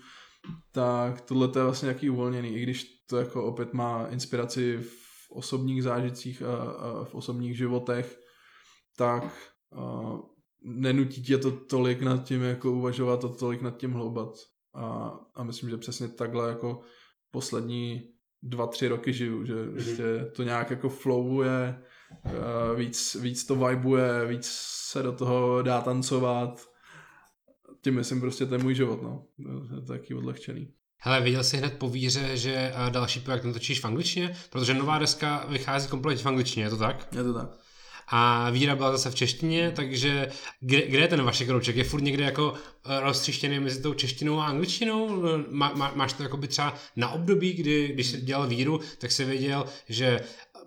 tak 0.72 1.20
tohle 1.20 1.48
to 1.48 1.58
je 1.58 1.64
vlastně 1.64 1.86
nějaký 1.86 2.10
uvolněný, 2.10 2.56
i 2.56 2.62
když 2.62 2.84
to 3.06 3.16
jako 3.16 3.44
opět 3.44 3.72
má 3.72 4.06
inspiraci 4.06 4.78
v 4.78 5.30
osobních 5.30 5.82
zážitcích 5.82 6.42
a, 6.42 6.54
a 6.56 7.04
v 7.04 7.14
osobních 7.14 7.56
životech, 7.56 8.20
tak 8.96 9.24
a, 9.72 10.12
nenutí 10.62 11.22
tě 11.22 11.38
to 11.38 11.50
tolik 11.50 12.02
nad 12.02 12.24
tím 12.24 12.42
jako 12.42 12.72
uvažovat 12.72 13.24
a 13.24 13.28
tolik 13.28 13.62
nad 13.62 13.76
tím 13.76 13.92
hloubat. 13.92 14.34
A, 14.74 15.14
a 15.34 15.42
myslím, 15.42 15.70
že 15.70 15.76
přesně 15.76 16.08
takhle 16.08 16.48
jako 16.48 16.80
poslední 17.30 18.02
dva, 18.42 18.66
tři 18.66 18.88
roky 18.88 19.12
žiju, 19.12 19.44
že 19.44 19.54
mm-hmm. 19.54 19.72
prostě 19.72 20.30
to 20.36 20.42
nějak 20.42 20.70
jako 20.70 20.88
flowuje, 20.88 21.82
víc, 22.76 23.16
víc 23.20 23.44
to 23.44 23.56
vibuje, 23.56 24.26
víc 24.26 24.46
se 24.90 25.02
do 25.02 25.12
toho 25.12 25.62
dá 25.62 25.80
tancovat. 25.80 26.68
Tím 27.82 27.94
myslím 27.94 28.20
prostě 28.20 28.48
je 28.52 28.58
můj 28.58 28.74
život, 28.74 29.02
no. 29.02 29.26
Je 29.74 29.80
to 29.80 29.86
taky 29.86 30.14
odlehčený. 30.14 30.72
Hele, 31.02 31.20
viděl 31.20 31.44
jsi 31.44 31.56
hned 31.56 31.78
po 31.78 31.88
víře, 31.88 32.36
že 32.36 32.72
další 32.90 33.20
projekt 33.20 33.44
natočíš 33.44 33.80
v 33.80 33.84
angličtině? 33.84 34.36
Protože 34.50 34.74
nová 34.74 34.98
deska 34.98 35.46
vychází 35.48 35.88
kompletně 35.88 36.22
v 36.22 36.26
angličtině, 36.26 36.66
je 36.66 36.70
to 36.70 36.76
tak? 36.76 37.08
Je 37.12 37.24
to 37.24 37.34
tak. 37.34 37.50
A 38.10 38.50
víra 38.50 38.76
byla 38.76 38.92
zase 38.92 39.10
v 39.10 39.14
češtině, 39.14 39.72
takže 39.76 40.28
kde, 40.60 40.86
kde 40.86 40.98
je 40.98 41.08
ten 41.08 41.22
vaše 41.22 41.44
krouček? 41.44 41.76
Je 41.76 41.84
furt 41.84 42.00
někde 42.00 42.24
jako 42.24 42.54
eh, 42.54 43.00
roztřištěný 43.00 43.60
mezi 43.60 43.82
tou 43.82 43.94
češtinou 43.94 44.40
a 44.40 44.46
angličtinou? 44.46 45.22
Má, 45.50 45.72
má, 45.74 45.92
máš 45.94 46.12
to 46.12 46.22
jako 46.22 46.36
by 46.36 46.48
třeba 46.48 46.74
na 46.96 47.10
období, 47.10 47.52
kdy 47.52 47.88
když 47.88 48.06
jsi 48.06 48.20
dělal 48.20 48.46
víru, 48.46 48.80
tak 48.98 49.12
si 49.12 49.24
věděl, 49.24 49.64
že 49.88 50.20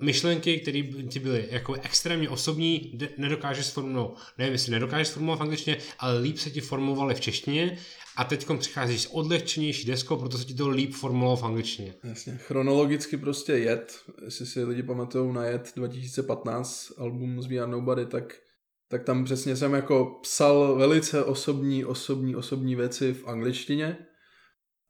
myšlenky, 0.04 0.60
které 0.60 0.82
ti 1.10 1.20
byly 1.20 1.48
jako 1.52 1.74
extrémně 1.74 2.30
osobní, 2.30 3.00
nedokážeš 3.18 3.66
sformulovat, 3.66 4.18
nevím, 4.38 4.54
jestli 4.54 4.72
nedokážeš 4.72 5.08
sformulovat 5.08 5.40
v 5.40 5.44
angličtině, 5.44 5.78
ale 6.00 6.20
líp 6.20 6.38
se 6.38 6.50
ti 6.50 6.62
formulovaly 6.62 7.16
v 7.16 7.22
češtině 7.22 7.78
a 8.18 8.24
teď 8.24 8.48
přicházíš 8.58 9.02
s 9.02 9.14
odlehčenější 9.14 9.88
deskou, 9.88 10.18
proto 10.18 10.38
se 10.38 10.46
ti 10.46 10.54
to 10.54 10.70
líp 10.70 10.94
formulovalo 10.94 11.38
v 11.38 11.44
angličtině. 11.44 11.94
Jasně, 12.04 12.38
chronologicky 12.38 13.18
prostě 13.18 13.54
jet, 13.54 14.00
jestli 14.26 14.46
si 14.46 14.64
lidi 14.64 14.84
pamatují 14.84 15.34
na 15.34 15.46
jet 15.46 15.74
2015, 15.76 16.92
album 16.98 17.42
z 17.42 17.46
VR 17.46 17.68
Nobody, 17.68 18.06
tak, 18.06 18.36
tak 18.90 19.04
tam 19.04 19.26
přesně 19.26 19.56
jsem 19.56 19.74
jako 19.74 20.20
psal 20.22 20.76
velice 20.76 21.24
osobní, 21.24 21.86
osobní, 21.86 22.36
osobní 22.36 22.76
věci 22.76 23.14
v 23.14 23.28
angličtině. 23.28 23.98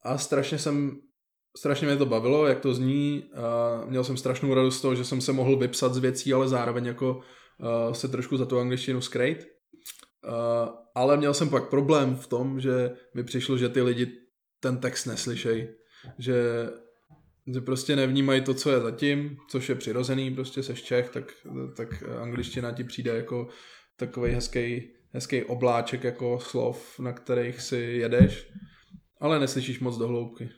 A 0.04 0.18
strašně 0.18 0.60
jsem 0.60 1.02
strašně 1.58 1.88
mě 1.88 1.98
to 1.98 2.06
bavilo, 2.06 2.48
jak 2.48 2.60
to 2.60 2.74
zní. 2.74 3.24
A 3.34 3.86
měl 3.86 4.04
jsem 4.04 4.18
strašnou 4.18 4.54
radost 4.54 4.78
z 4.78 4.82
toho, 4.82 4.96
že 4.96 5.06
jsem 5.06 5.22
se 5.22 5.34
mohl 5.34 5.58
vypsat 5.58 5.94
z 5.94 5.98
věcí, 5.98 6.34
ale 6.34 6.48
zároveň 6.48 6.86
jako 6.86 7.16
uh, 7.16 7.94
se 7.94 8.08
trošku 8.08 8.38
za 8.38 8.46
tu 8.46 8.60
angličtinu 8.60 9.02
skrejt. 9.02 9.48
Uh, 10.28 10.34
ale 10.96 11.18
měl 11.18 11.34
jsem 11.34 11.50
pak 11.50 11.70
problém 11.70 12.16
v 12.16 12.28
tom, 12.28 12.60
že 12.60 12.92
mi 13.14 13.24
přišlo, 13.24 13.58
že 13.58 13.70
ty 13.70 13.82
lidi 13.82 14.08
ten 14.60 14.78
text 14.78 15.06
neslyšejí. 15.06 15.68
Že, 16.20 16.70
že 17.54 17.62
prostě 17.62 17.96
nevnímají 17.96 18.42
to, 18.42 18.54
co 18.54 18.72
je 18.72 18.80
zatím, 18.80 19.38
což 19.50 19.70
je 19.70 19.76
přirozený, 19.76 20.36
prostě 20.36 20.64
seš 20.64 20.84
Čech, 20.84 21.10
tak, 21.10 21.32
tak 21.76 22.04
angličtina 22.22 22.72
ti 22.72 22.84
přijde 22.84 23.16
jako 23.16 23.48
takový 23.98 24.32
hezký, 24.32 24.94
hezký 25.12 25.44
obláček 25.44 26.04
jako 26.04 26.40
slov, 26.40 27.00
na 27.00 27.14
kterých 27.14 27.62
si 27.62 27.78
jedeš, 27.78 28.52
ale 29.20 29.40
neslyšíš 29.40 29.80
moc 29.80 29.98
do 29.98 30.08
hloubky. 30.08 30.50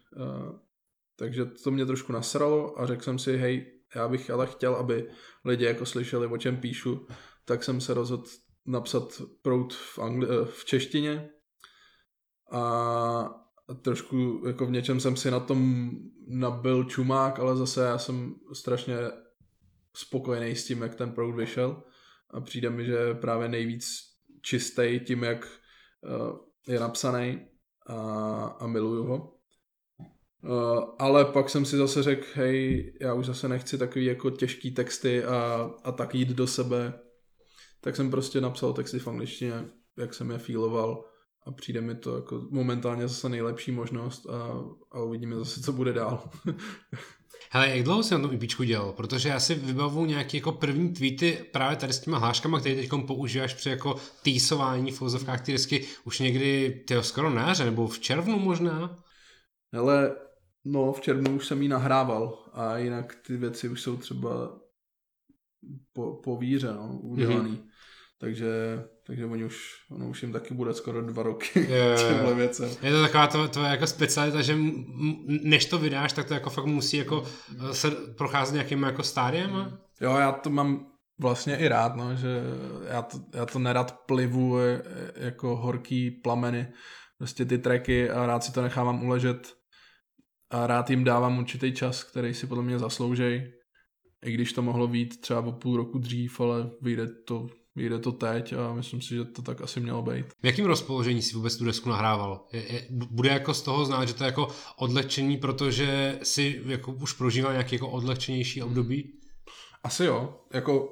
Takže 1.15 1.45
to 1.45 1.71
mě 1.71 1.85
trošku 1.85 2.11
nasralo 2.11 2.81
a 2.81 2.87
řekl 2.87 3.03
jsem 3.03 3.19
si, 3.19 3.37
hej, 3.37 3.71
já 3.95 4.07
bych 4.07 4.29
ale 4.29 4.47
chtěl, 4.47 4.75
aby 4.75 5.09
lidi 5.45 5.65
jako 5.65 5.85
slyšeli, 5.85 6.27
o 6.27 6.37
čem 6.37 6.57
píšu, 6.57 7.07
tak 7.45 7.63
jsem 7.63 7.81
se 7.81 7.93
rozhodl 7.93 8.23
napsat 8.65 9.21
prout 9.41 9.73
v, 9.73 9.99
angli- 9.99 10.45
v 10.45 10.65
češtině 10.65 11.29
a 12.51 13.45
trošku 13.81 14.43
jako 14.47 14.65
v 14.65 14.71
něčem 14.71 14.99
jsem 14.99 15.15
si 15.15 15.31
na 15.31 15.39
tom 15.39 15.91
nabil 16.27 16.83
čumák, 16.83 17.39
ale 17.39 17.55
zase 17.55 17.81
já 17.81 17.97
jsem 17.97 18.35
strašně 18.53 18.95
spokojený 19.95 20.55
s 20.55 20.65
tím, 20.67 20.81
jak 20.81 20.95
ten 20.95 21.11
proud 21.11 21.35
vyšel 21.35 21.83
a 22.29 22.41
přijde 22.41 22.69
mi, 22.69 22.85
že 22.85 23.13
právě 23.13 23.49
nejvíc 23.49 23.85
čistý 24.41 24.99
tím, 25.05 25.23
jak 25.23 25.47
je 26.67 26.79
napsaný 26.79 27.47
a, 27.85 27.95
a 28.59 28.67
miluju 28.67 29.03
ho. 29.03 29.34
Uh, 30.45 30.83
ale 30.99 31.25
pak 31.25 31.49
jsem 31.49 31.65
si 31.65 31.77
zase 31.77 32.03
řekl, 32.03 32.25
hej, 32.33 32.93
já 33.01 33.13
už 33.13 33.25
zase 33.25 33.47
nechci 33.47 33.77
takový 33.77 34.05
jako 34.05 34.29
těžký 34.29 34.71
texty 34.71 35.23
a, 35.23 35.69
a 35.83 35.91
tak 35.91 36.15
jít 36.15 36.29
do 36.29 36.47
sebe. 36.47 36.93
Tak 37.81 37.95
jsem 37.95 38.11
prostě 38.11 38.41
napsal 38.41 38.73
texty 38.73 38.99
v 38.99 39.07
angličtině, 39.07 39.65
jak 39.97 40.13
jsem 40.13 40.31
je 40.31 40.37
feeloval 40.37 41.05
a 41.45 41.51
přijde 41.51 41.81
mi 41.81 41.95
to 41.95 42.15
jako 42.15 42.47
momentálně 42.49 43.07
zase 43.07 43.29
nejlepší 43.29 43.71
možnost 43.71 44.25
a, 44.29 44.63
a 44.91 44.99
uvidíme 44.99 45.35
zase, 45.35 45.61
co 45.61 45.71
bude 45.71 45.93
dál. 45.93 46.29
Hele, 47.51 47.69
jak 47.69 47.83
dlouho 47.83 48.03
jsi 48.03 48.13
na 48.13 48.19
tom 48.19 48.33
IPčku 48.33 48.63
dělal? 48.63 48.93
Protože 48.93 49.29
já 49.29 49.39
si 49.39 49.55
vybavu 49.55 50.05
nějaký 50.05 50.37
jako 50.37 50.51
první 50.51 50.93
tweety 50.93 51.45
právě 51.51 51.77
tady 51.77 51.93
s 51.93 51.99
těma 51.99 52.17
hláškama, 52.17 52.59
které 52.59 52.75
teď 52.75 52.89
používáš 53.07 53.53
při 53.53 53.69
jako 53.69 53.95
týsování 54.23 54.91
v 54.91 54.97
fouzovkách 54.97 55.41
ty 55.41 55.51
desky 55.51 55.85
už 56.03 56.19
někdy 56.19 56.83
tyjo, 56.87 57.03
skoro 57.03 57.29
na 57.29 57.47
jaře, 57.47 57.65
nebo 57.65 57.87
v 57.87 57.99
červnu 57.99 58.39
možná? 58.39 58.97
Hele, 59.73 60.15
no 60.65 60.93
v 60.93 61.01
červnu 61.01 61.35
už 61.35 61.47
jsem 61.47 61.61
ji 61.61 61.67
nahrával 61.67 62.37
a 62.53 62.77
jinak 62.77 63.15
ty 63.27 63.37
věci 63.37 63.69
už 63.69 63.81
jsou 63.81 63.97
třeba 63.97 64.29
po, 65.93 66.13
po 66.23 66.37
víře, 66.37 66.73
no, 66.73 66.99
udělaný. 67.01 67.51
Mm-hmm. 67.51 67.69
Takže, 68.19 68.83
takže 69.07 69.25
oni 69.25 69.45
už, 69.45 69.85
ono 69.91 70.09
už 70.09 70.21
jim 70.21 70.31
taky 70.31 70.53
bude 70.53 70.73
skoro 70.73 71.01
dva 71.01 71.23
roky 71.23 71.67
těmhle 72.07 72.33
věcem. 72.35 72.69
Je 72.81 72.91
to 72.91 73.01
taková 73.01 73.27
to, 73.27 73.47
to 73.47 73.63
jako 73.63 73.87
specialita, 73.87 74.41
že 74.41 74.57
než 75.27 75.65
to 75.65 75.79
vydáš, 75.79 76.13
tak 76.13 76.27
to 76.27 76.33
jako 76.33 76.49
fakt 76.49 76.65
musí 76.65 76.97
jako 76.97 77.25
eh, 77.69 77.73
se 77.73 77.91
procházet 77.91 78.53
nějakým 78.53 78.83
jako 78.83 79.03
stádiem? 79.03 79.77
Jo, 80.01 80.15
já 80.15 80.31
to 80.31 80.49
mám 80.49 80.87
vlastně 81.19 81.57
i 81.57 81.67
rád, 81.67 81.95
no, 81.95 82.15
že 82.15 82.41
já 82.87 83.01
to, 83.01 83.17
já 83.33 83.45
to 83.45 83.59
nerad 83.59 83.99
plivu 84.05 84.59
eh, 84.59 84.81
jako 85.15 85.55
horký 85.55 86.11
plameny, 86.11 86.67
prostě 87.17 87.45
ty 87.45 87.57
tracky 87.57 88.09
a 88.09 88.25
rád 88.25 88.43
si 88.43 88.53
to 88.53 88.61
nechávám 88.61 89.03
uležet 89.03 89.53
a 90.49 90.67
rád 90.67 90.89
jim 90.89 91.03
dávám 91.03 91.37
určitý 91.37 91.73
čas, 91.73 92.03
který 92.03 92.33
si 92.33 92.47
podle 92.47 92.63
mě 92.63 92.79
zasloužej. 92.79 93.51
I 94.25 94.31
když 94.31 94.53
to 94.53 94.61
mohlo 94.61 94.87
být 94.87 95.21
třeba 95.21 95.39
o 95.39 95.51
půl 95.51 95.77
roku 95.77 95.97
dřív, 95.97 96.39
ale 96.39 96.71
vyjde 96.81 97.07
to 97.07 97.47
vyjde 97.75 97.99
to 97.99 98.11
teď 98.11 98.53
a 98.53 98.73
myslím 98.73 99.01
si, 99.01 99.15
že 99.15 99.25
to 99.25 99.41
tak 99.41 99.61
asi 99.61 99.79
mělo 99.79 100.01
být. 100.01 100.25
V 100.43 100.45
jakém 100.45 100.65
rozpoložení 100.65 101.21
si 101.21 101.35
vůbec 101.35 101.57
tu 101.57 101.65
desku 101.65 101.89
nahrával? 101.89 102.47
Je, 102.53 102.73
je, 102.73 102.87
bude 102.89 103.29
jako 103.29 103.53
z 103.53 103.61
toho 103.61 103.85
znát, 103.85 104.05
že 104.05 104.13
to 104.13 104.23
je 104.23 104.25
jako 104.25 104.47
odlehčení, 104.77 105.37
protože 105.37 106.19
si 106.23 106.61
jako 106.65 106.91
už 106.91 107.13
prožíval 107.13 107.51
nějaký 107.51 107.75
jako 107.75 107.89
odlehčenější 107.89 108.63
období? 108.63 109.19
Asi 109.83 110.05
jo. 110.05 110.39
Jako, 110.53 110.89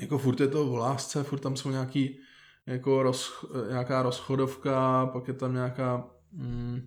jako 0.00 0.18
furt 0.18 0.40
je 0.40 0.48
to 0.48 0.66
v 0.66 0.74
lásce, 0.74 1.22
furt 1.24 1.38
tam 1.38 1.56
jsou 1.56 1.70
nějaký 1.70 2.18
jako 2.66 3.02
roz, 3.02 3.44
nějaká 3.68 4.02
rozchodovka, 4.02 5.06
pak 5.06 5.28
je 5.28 5.34
tam 5.34 5.54
nějaká 5.54 6.10
mm, 6.32 6.86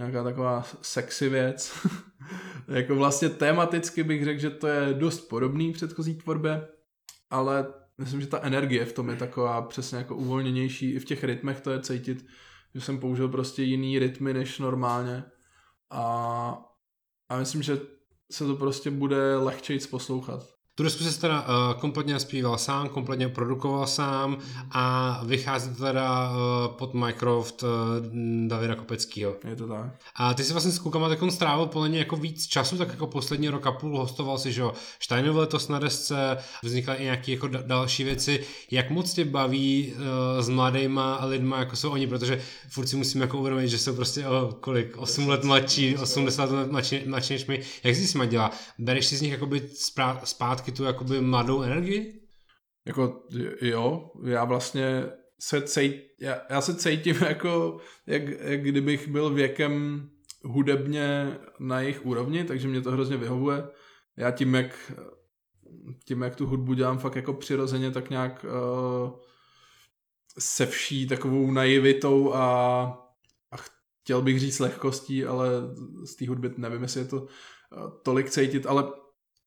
nějaká 0.00 0.24
taková 0.24 0.64
sexy 0.82 1.28
věc. 1.28 1.86
jako 2.68 2.96
vlastně 2.96 3.28
tematicky 3.28 4.02
bych 4.02 4.24
řekl, 4.24 4.40
že 4.40 4.50
to 4.50 4.66
je 4.66 4.94
dost 4.94 5.20
podobný 5.20 5.72
předchozí 5.72 6.14
tvorbě, 6.14 6.68
ale 7.30 7.66
myslím, 7.98 8.20
že 8.20 8.26
ta 8.26 8.40
energie 8.42 8.84
v 8.84 8.92
tom 8.92 9.08
je 9.08 9.16
taková 9.16 9.62
přesně 9.62 9.98
jako 9.98 10.16
uvolněnější. 10.16 10.92
I 10.92 10.98
v 10.98 11.04
těch 11.04 11.24
rytmech 11.24 11.60
to 11.60 11.70
je 11.70 11.80
cítit, 11.80 12.26
že 12.74 12.80
jsem 12.80 12.98
použil 12.98 13.28
prostě 13.28 13.62
jiný 13.62 13.98
rytmy 13.98 14.34
než 14.34 14.58
normálně. 14.58 15.24
A, 15.90 16.64
a 17.28 17.38
myslím, 17.38 17.62
že 17.62 17.78
se 18.30 18.44
to 18.44 18.56
prostě 18.56 18.90
bude 18.90 19.36
lehčejc 19.36 19.86
poslouchat. 19.86 20.59
Tu 20.80 20.84
desku 20.84 21.04
se 21.04 21.20
teda 21.20 21.40
uh, 21.40 21.80
kompletně 21.80 22.20
zpíval 22.20 22.58
sám, 22.58 22.88
kompletně 22.88 23.28
produkoval 23.28 23.86
sám 23.86 24.38
a 24.70 25.20
vychází 25.24 25.70
to 25.74 25.82
teda 25.82 26.30
uh, 26.30 26.36
pod 26.74 26.94
Mycroft 26.94 27.62
uh, 27.62 27.68
Davida 28.48 28.74
Kopeckýho. 28.74 29.34
Je 29.48 29.56
to 29.56 29.68
tak. 29.68 29.86
A 30.16 30.34
ty 30.34 30.44
si 30.44 30.52
vlastně 30.52 30.72
s 30.72 30.78
klukama 30.78 31.08
tak 31.08 31.18
strávil 31.30 31.66
podle 31.66 31.90
jako 31.90 32.16
víc 32.16 32.46
času, 32.46 32.78
tak 32.78 32.88
jako 32.88 33.06
poslední 33.06 33.48
rok 33.48 33.66
a 33.66 33.72
půl 33.72 33.98
hostoval 33.98 34.38
si, 34.38 34.52
že 34.52 34.60
jo, 34.60 34.72
Steinov 35.00 35.36
letos 35.36 35.68
na 35.68 35.78
desce, 35.78 36.36
vznikaly 36.62 36.98
i 36.98 37.04
nějaké 37.04 37.32
jako 37.32 37.48
další 37.48 38.04
věci. 38.04 38.44
Jak 38.70 38.90
moc 38.90 39.12
tě 39.12 39.24
baví 39.24 39.92
uh, 39.92 40.42
s 40.42 40.48
mladýma 40.48 41.24
lidma, 41.24 41.58
jako 41.58 41.76
jsou 41.76 41.90
oni, 41.90 42.06
protože 42.06 42.40
furt 42.68 42.86
si 42.86 42.96
musím 42.96 43.20
jako 43.20 43.38
uvědomit, 43.38 43.68
že 43.68 43.78
jsou 43.78 43.94
prostě 43.94 44.26
o 44.26 44.56
kolik, 44.60 44.96
8 44.96 45.28
let 45.28 45.44
mladší, 45.44 45.96
80 45.96 46.50
let 46.50 46.70
mladší, 46.70 47.00
mladší 47.06 47.32
než 47.32 47.46
my. 47.46 47.60
Jak 47.84 47.96
jsi 47.96 48.06
s 48.06 48.14
nimi 48.14 48.26
dělá? 48.26 48.50
Bereš 48.78 49.06
si 49.06 49.16
z 49.16 49.22
nich 49.22 49.32
jakoby 49.32 49.62
zpátky 50.24 50.69
taky 50.70 50.76
tu 50.76 50.84
jakoby 50.84 51.20
mladou 51.20 51.62
energii? 51.62 52.20
Jako 52.86 53.22
jo, 53.60 54.10
já 54.24 54.44
vlastně 54.44 55.06
se 55.40 55.62
cít, 55.62 55.94
já, 56.20 56.40
já 56.50 56.60
se 56.60 56.74
cítím 56.74 57.16
jako, 57.28 57.78
jak, 58.06 58.22
jak 58.28 58.62
kdybych 58.62 59.08
byl 59.08 59.30
věkem 59.30 60.08
hudebně 60.44 61.38
na 61.58 61.80
jejich 61.80 62.06
úrovni, 62.06 62.44
takže 62.44 62.68
mě 62.68 62.80
to 62.80 62.90
hrozně 62.90 63.16
vyhovuje. 63.16 63.68
Já 64.16 64.30
tím, 64.30 64.54
jak, 64.54 64.92
tím, 66.04 66.22
jak 66.22 66.36
tu 66.36 66.46
hudbu 66.46 66.74
dělám 66.74 66.98
fakt 66.98 67.16
jako 67.16 67.34
přirozeně, 67.34 67.90
tak 67.90 68.10
nějak 68.10 68.44
uh, 68.44 69.10
se 70.38 70.66
vší 70.66 71.06
takovou 71.06 71.50
naivitou 71.50 72.34
a, 72.34 72.82
a 73.50 73.56
chtěl 73.56 74.22
bych 74.22 74.40
říct 74.40 74.58
lehkostí, 74.58 75.24
ale 75.24 75.48
z 76.04 76.16
té 76.16 76.28
hudby 76.28 76.50
nevím, 76.56 76.82
jestli 76.82 77.00
je 77.00 77.06
to 77.06 77.16
uh, 77.16 77.28
tolik 78.02 78.30
cítit, 78.30 78.66
ale 78.66 78.84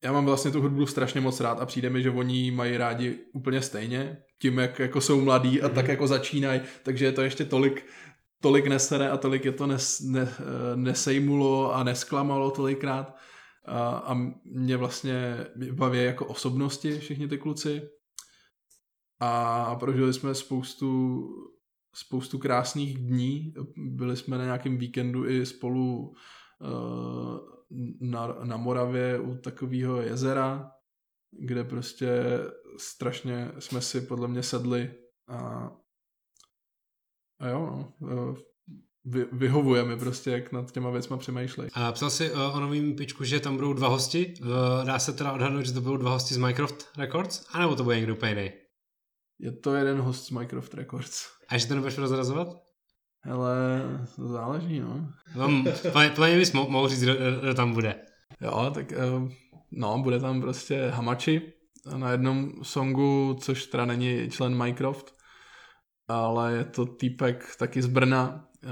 já 0.04 0.12
mám 0.12 0.24
vlastně 0.24 0.50
tu 0.50 0.60
hudbu 0.60 0.86
strašně 0.86 1.20
moc 1.20 1.40
rád 1.40 1.60
a 1.60 1.66
přijde 1.66 1.90
mi, 1.90 2.02
že 2.02 2.10
oni 2.10 2.50
mají 2.50 2.76
rádi 2.76 3.18
úplně 3.32 3.62
stejně, 3.62 4.22
tím, 4.38 4.58
jak 4.58 4.78
jako 4.78 5.00
jsou 5.00 5.20
mladí 5.20 5.62
a 5.62 5.68
mm-hmm. 5.68 5.74
tak 5.74 5.84
mhm. 5.84 5.90
jako 5.90 6.06
začínají, 6.06 6.60
takže 6.82 7.04
je 7.04 7.12
to 7.12 7.22
ještě 7.22 7.44
tolik, 7.44 7.86
tolik 8.40 8.66
nesere 8.66 9.10
a 9.10 9.16
tolik 9.16 9.44
je 9.44 9.52
to 9.52 9.66
nes, 9.66 10.00
ne, 10.00 10.28
nesejmulo 10.74 11.74
a 11.74 11.84
nesklamalo 11.84 12.50
tolikrát 12.50 13.16
a, 13.64 13.88
a 13.88 14.14
mě 14.44 14.76
vlastně 14.76 15.46
baví 15.72 16.04
jako 16.04 16.26
osobnosti 16.26 16.98
všichni 16.98 17.28
ty 17.28 17.38
kluci 17.38 17.82
a 19.20 19.76
prožili 19.76 20.12
jsme 20.12 20.34
spoustu 20.34 21.22
spoustu 21.96 22.38
krásných 22.38 22.98
dní, 22.98 23.54
byli 23.76 24.16
jsme 24.16 24.38
na 24.38 24.44
nějakém 24.44 24.78
víkendu 24.78 25.28
i 25.28 25.46
spolu 25.46 26.08
uh, 26.60 27.38
na, 28.00 28.26
na 28.44 28.56
Moravě 28.56 29.18
u 29.18 29.34
takového 29.34 30.02
jezera, 30.02 30.70
kde 31.30 31.64
prostě 31.64 32.38
strašně 32.78 33.52
jsme 33.58 33.80
si 33.80 34.00
podle 34.00 34.28
mě 34.28 34.42
sedli 34.42 34.94
a, 35.28 35.70
a 37.40 37.48
jo, 37.48 37.92
no, 38.00 38.36
vy, 39.04 39.26
vyhovujeme 39.32 39.96
prostě, 39.96 40.30
jak 40.30 40.52
nad 40.52 40.72
těma 40.72 40.90
věcma 40.90 41.16
přemýšlej. 41.16 41.68
A 41.74 41.92
psal 41.92 42.10
si 42.10 42.30
uh, 42.30 42.56
o 42.56 42.60
novým 42.60 42.96
pičku, 42.96 43.24
že 43.24 43.40
tam 43.40 43.56
budou 43.56 43.72
dva 43.72 43.88
hosti. 43.88 44.34
Uh, 44.40 44.48
dá 44.84 44.98
se 44.98 45.12
teda 45.12 45.32
odhadnout, 45.32 45.66
že 45.66 45.72
to 45.72 45.80
budou 45.80 45.96
dva 45.96 46.10
hosti 46.10 46.34
z 46.34 46.36
Minecraft 46.36 46.86
Records? 46.98 47.46
A 47.52 47.58
nebo 47.58 47.76
to 47.76 47.84
bude 47.84 47.96
někdo 47.96 48.14
úplně 48.14 48.30
jiný? 48.32 48.52
Je 49.38 49.52
to 49.52 49.74
jeden 49.74 50.00
host 50.00 50.26
z 50.26 50.30
Minecraft 50.30 50.74
Records. 50.74 51.26
A 51.48 51.58
že 51.58 51.66
to 51.66 51.74
nebudeš 51.74 51.94
prozrazovat? 51.94 52.63
Ale 53.30 53.82
záleží, 54.18 54.80
no. 54.80 55.08
no 55.36 55.64
plně 56.14 56.36
bys 56.36 56.52
mohl 56.52 56.88
říct, 56.88 57.02
kdo, 57.02 57.14
kdo 57.40 57.54
tam 57.54 57.72
bude. 57.72 57.94
Jo, 58.40 58.70
tak 58.74 58.92
eh, 58.92 58.96
no, 59.70 59.98
bude 59.98 60.20
tam 60.20 60.40
prostě 60.40 60.90
Hamachi 60.90 61.52
na 61.96 62.10
jednom 62.10 62.52
songu, 62.62 63.36
což 63.40 63.66
teda 63.66 63.84
není 63.84 64.30
člen 64.30 64.54
Minecraft, 64.54 65.14
ale 66.08 66.52
je 66.52 66.64
to 66.64 66.86
týpek 66.86 67.56
taky 67.58 67.82
z 67.82 67.86
Brna, 67.86 68.44
eh, 68.64 68.68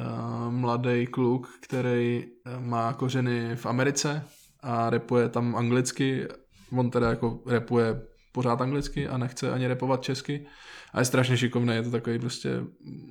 mladý 0.51 1.07
kluk, 1.07 1.49
který 1.63 2.25
eh, 2.25 2.61
má 2.61 2.93
kořeny 2.93 3.57
v 3.57 3.67
Americe 3.67 4.25
a 4.61 4.91
repuje 4.91 5.29
tam 5.29 5.57
anglicky. 5.57 6.29
On 6.77 6.91
teda 6.91 7.11
jako 7.11 7.43
repuje 7.47 8.03
pořád 8.33 8.61
anglicky 8.61 9.09
a 9.09 9.19
nechce 9.19 9.53
ani 9.53 9.67
repovat 9.67 10.03
česky. 10.03 10.47
A 10.93 10.99
je 10.99 11.05
strašně 11.05 11.37
šikovný, 11.37 11.75
je 11.75 11.83
to 11.83 11.91
takový 11.91 12.19
prostě 12.19 12.51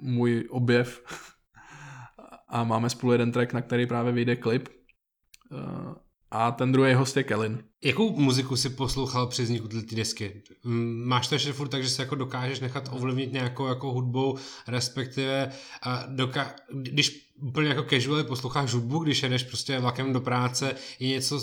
můj 0.01 0.47
objev. 0.49 1.03
a 2.47 2.63
máme 2.63 2.89
spolu 2.89 3.11
jeden 3.11 3.31
track, 3.31 3.53
na 3.53 3.61
který 3.61 3.85
právě 3.85 4.11
vyjde 4.11 4.35
klip. 4.35 4.69
Eh, 5.51 5.95
a 6.31 6.51
ten 6.51 6.71
druhý 6.71 6.93
host 6.93 7.17
je 7.17 7.23
Kellen. 7.23 7.63
Jakou 7.83 8.19
muziku 8.19 8.55
si 8.55 8.69
poslouchal 8.69 9.27
při 9.27 9.43
vzniku 9.43 9.67
té 9.67 9.95
desky? 9.95 10.41
Máš 11.03 11.27
to 11.27 11.35
ještě 11.35 11.53
furt 11.53 11.67
tak, 11.67 11.83
že 11.83 11.89
se 11.89 12.01
jako 12.01 12.15
dokážeš 12.15 12.59
nechat 12.59 12.89
ovlivnit 12.91 13.33
nějakou 13.33 13.67
jako 13.67 13.91
hudbou, 13.91 14.37
respektive 14.67 15.51
a 15.81 16.05
doka- 16.07 16.53
když 16.71 17.31
úplně 17.41 17.69
jako 17.69 17.83
casual 17.83 18.23
posloucháš 18.23 18.73
hudbu, 18.73 18.99
když 18.99 19.23
jedeš 19.23 19.43
prostě 19.43 19.79
vlakem 19.79 20.13
do 20.13 20.21
práce, 20.21 20.75
je 20.99 21.07
něco, 21.07 21.39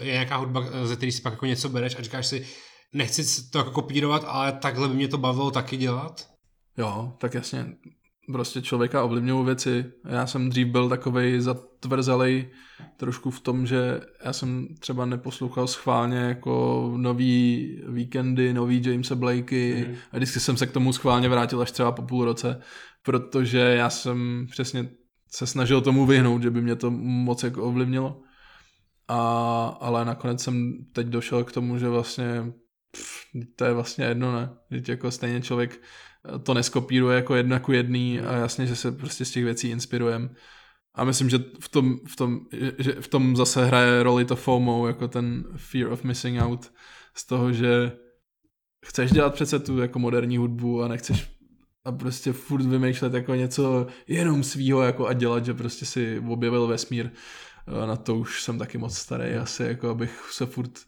je 0.00 0.12
nějaká 0.12 0.36
hudba, 0.36 0.64
ze 0.84 0.96
který 0.96 1.12
si 1.12 1.22
pak 1.22 1.32
jako 1.32 1.46
něco 1.46 1.68
bereš 1.68 1.96
a 1.98 2.02
říkáš 2.02 2.26
si, 2.26 2.46
nechci 2.92 3.50
to 3.50 3.58
jako 3.58 3.70
kopírovat, 3.70 4.24
ale 4.26 4.52
takhle 4.52 4.88
by 4.88 4.94
mě 4.94 5.08
to 5.08 5.18
bavilo 5.18 5.50
taky 5.50 5.76
dělat? 5.76 6.28
Jo, 6.78 7.12
tak 7.18 7.34
jasně. 7.34 7.66
Prostě 8.32 8.62
člověka 8.62 9.04
ovlivňují 9.04 9.44
věci. 9.44 9.84
Já 10.08 10.26
jsem 10.26 10.48
dřív 10.48 10.66
byl 10.66 10.88
takovej 10.88 11.40
zatvrzelej 11.40 12.50
trošku 12.96 13.30
v 13.30 13.40
tom, 13.40 13.66
že 13.66 14.00
já 14.24 14.32
jsem 14.32 14.68
třeba 14.78 15.06
neposlouchal 15.06 15.66
schválně 15.66 16.18
jako 16.18 16.92
nový 16.96 17.82
víkendy, 17.88 18.54
nový 18.54 18.82
Jamesa 18.84 19.14
Blakey 19.14 19.86
mm. 19.88 19.94
a 20.12 20.16
vždycky 20.16 20.40
jsem 20.40 20.56
se 20.56 20.66
k 20.66 20.72
tomu 20.72 20.92
schválně 20.92 21.28
vrátil 21.28 21.60
až 21.60 21.70
třeba 21.70 21.92
po 21.92 22.02
půl 22.02 22.24
roce, 22.24 22.60
protože 23.02 23.58
já 23.58 23.90
jsem 23.90 24.46
přesně 24.50 24.90
se 25.30 25.46
snažil 25.46 25.80
tomu 25.80 26.06
vyhnout, 26.06 26.42
že 26.42 26.50
by 26.50 26.62
mě 26.62 26.76
to 26.76 26.90
moc 26.90 27.42
jako 27.42 27.62
ovlivnilo. 27.62 28.20
A, 29.08 29.18
ale 29.80 30.04
nakonec 30.04 30.42
jsem 30.42 30.72
teď 30.92 31.06
došel 31.06 31.44
k 31.44 31.52
tomu, 31.52 31.78
že 31.78 31.88
vlastně 31.88 32.52
pff, 32.96 33.12
to 33.56 33.64
je 33.64 33.72
vlastně 33.72 34.04
jedno, 34.04 34.32
ne? 34.32 34.50
Teď 34.68 34.88
jako 34.88 35.10
stejně 35.10 35.40
člověk 35.40 35.82
to 36.42 36.54
neskopíruje 36.54 37.16
jako 37.16 37.34
jedno 37.34 37.56
jako 37.56 37.72
jedný 37.72 38.20
a 38.20 38.32
jasně, 38.32 38.66
že 38.66 38.76
se 38.76 38.92
prostě 38.92 39.24
z 39.24 39.30
těch 39.30 39.44
věcí 39.44 39.68
inspirujem. 39.68 40.34
A 40.94 41.04
myslím, 41.04 41.30
že 41.30 41.38
v 41.60 41.68
tom, 41.68 41.98
v 42.08 42.16
tom, 42.16 42.40
že 42.78 42.92
v 42.92 43.08
tom 43.08 43.36
zase 43.36 43.64
hraje 43.64 44.02
roli 44.02 44.24
to 44.24 44.36
FOMO, 44.36 44.86
jako 44.86 45.08
ten 45.08 45.44
fear 45.56 45.92
of 45.92 46.04
missing 46.04 46.40
out, 46.42 46.72
z 47.14 47.26
toho, 47.26 47.52
že 47.52 47.92
chceš 48.86 49.12
dělat 49.12 49.34
přece 49.34 49.58
tu 49.58 49.78
jako 49.78 49.98
moderní 49.98 50.36
hudbu 50.36 50.82
a 50.82 50.88
nechceš 50.88 51.36
a 51.84 51.92
prostě 51.92 52.32
furt 52.32 52.62
vymýšlet 52.62 53.14
jako 53.14 53.34
něco 53.34 53.86
jenom 54.06 54.42
svýho 54.42 54.82
jako 54.82 55.06
a 55.06 55.12
dělat, 55.12 55.44
že 55.44 55.54
prostě 55.54 55.86
si 55.86 56.22
objevil 56.28 56.66
vesmír. 56.66 57.10
Na 57.86 57.96
to 57.96 58.16
už 58.16 58.42
jsem 58.42 58.58
taky 58.58 58.78
moc 58.78 58.96
starý 58.96 59.34
asi, 59.34 59.62
jako 59.62 59.88
abych 59.88 60.28
se 60.30 60.46
furt 60.46 60.78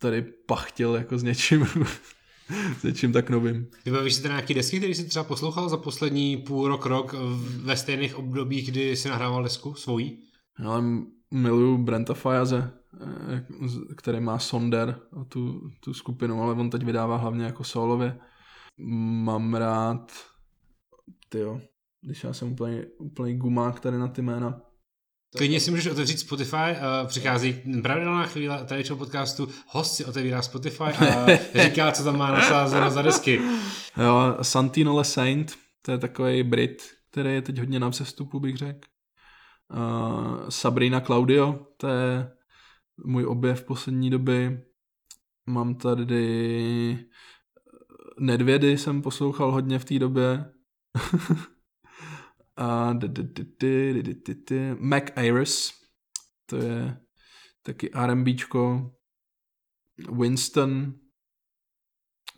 tady 0.00 0.22
pachtil 0.22 0.94
jako 0.94 1.18
s 1.18 1.22
něčím 1.22 1.66
s 2.78 2.82
něčím 2.82 3.12
tak 3.12 3.30
novým. 3.30 3.66
Vybavíš 3.84 4.14
si 4.14 4.22
teda 4.22 4.34
nějaký 4.34 4.54
desky, 4.54 4.78
který 4.78 4.94
jsi 4.94 5.08
třeba 5.08 5.24
poslouchal 5.24 5.68
za 5.68 5.76
poslední 5.76 6.36
půl 6.36 6.68
rok, 6.68 6.86
rok 6.86 7.14
ve 7.62 7.76
stejných 7.76 8.18
obdobích, 8.18 8.70
kdy 8.70 8.96
jsi 8.96 9.08
nahrával 9.08 9.42
desku 9.42 9.74
svojí? 9.74 10.22
Ale 10.66 10.82
miluju 11.30 11.78
Brenta 11.78 12.14
Fajaze, 12.14 12.72
eh, 13.30 13.44
který 13.96 14.20
má 14.20 14.38
Sonder, 14.38 15.00
tu, 15.28 15.70
tu 15.80 15.94
skupinu, 15.94 16.42
ale 16.42 16.54
on 16.54 16.70
teď 16.70 16.84
vydává 16.84 17.16
hlavně 17.16 17.44
jako 17.44 17.64
solově. 17.64 18.18
Mám 19.24 19.54
rád, 19.54 20.12
tyjo, 21.28 21.60
když 22.02 22.24
já 22.24 22.32
jsem 22.32 22.52
úplně, 22.52 22.86
úplně 22.98 23.36
gumák 23.36 23.80
tady 23.80 23.98
na 23.98 24.08
ty 24.08 24.22
jména, 24.22 24.60
Klidně 25.36 25.60
si 25.60 25.70
můžeš 25.70 25.86
otevřít 25.86 26.18
Spotify, 26.18 26.56
uh, 26.56 27.08
přichází 27.08 27.62
pravidelná 27.82 28.26
chvíle 28.26 28.64
tady 28.64 28.84
podcastu, 28.84 29.48
host 29.66 29.94
si 29.94 30.04
otevírá 30.04 30.42
Spotify 30.42 30.82
a 30.84 31.26
říká, 31.64 31.92
co 31.92 32.04
tam 32.04 32.18
má 32.18 32.32
nasázeno 32.32 32.90
za 32.90 33.02
desky. 33.02 33.40
Jo, 33.96 34.36
Santino 34.42 34.96
Le 34.96 35.04
Saint, 35.04 35.56
to 35.82 35.92
je 35.92 35.98
takový 35.98 36.42
Brit, 36.42 36.82
který 37.10 37.34
je 37.34 37.42
teď 37.42 37.58
hodně 37.58 37.80
na 37.80 37.88
vzestupu, 37.88 38.40
bych 38.40 38.56
řekl. 38.56 38.88
Uh, 39.74 40.48
Sabrina 40.48 41.00
Claudio, 41.00 41.66
to 41.76 41.88
je 41.88 42.30
můj 43.04 43.24
objev 43.24 43.60
v 43.60 43.64
poslední 43.64 44.10
doby. 44.10 44.60
Mám 45.46 45.74
tady 45.74 46.98
Nedvědy 48.20 48.78
jsem 48.78 49.02
poslouchal 49.02 49.52
hodně 49.52 49.78
v 49.78 49.84
té 49.84 49.98
době. 49.98 50.44
Mac 54.78 55.04
Iris, 55.16 55.72
to 56.46 56.56
je 56.56 57.00
taky 57.62 57.90
R&Bčko, 57.94 58.90
Winston, 60.12 60.94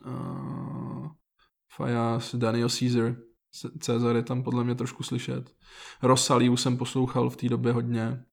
uh, 0.07 1.09
Fajas, 1.77 2.35
Daniel 2.35 2.69
Caesar, 2.69 3.17
Cezar 3.81 4.17
je 4.17 4.23
tam 4.23 4.43
podle 4.43 4.65
mě 4.65 4.75
trošku 4.75 5.03
slyšet. 5.03 5.51
Rosaliu 6.03 6.57
jsem 6.57 6.77
poslouchal 6.77 7.31
v 7.31 7.37
té 7.37 7.49
době 7.49 7.73
hodně. 7.73 8.25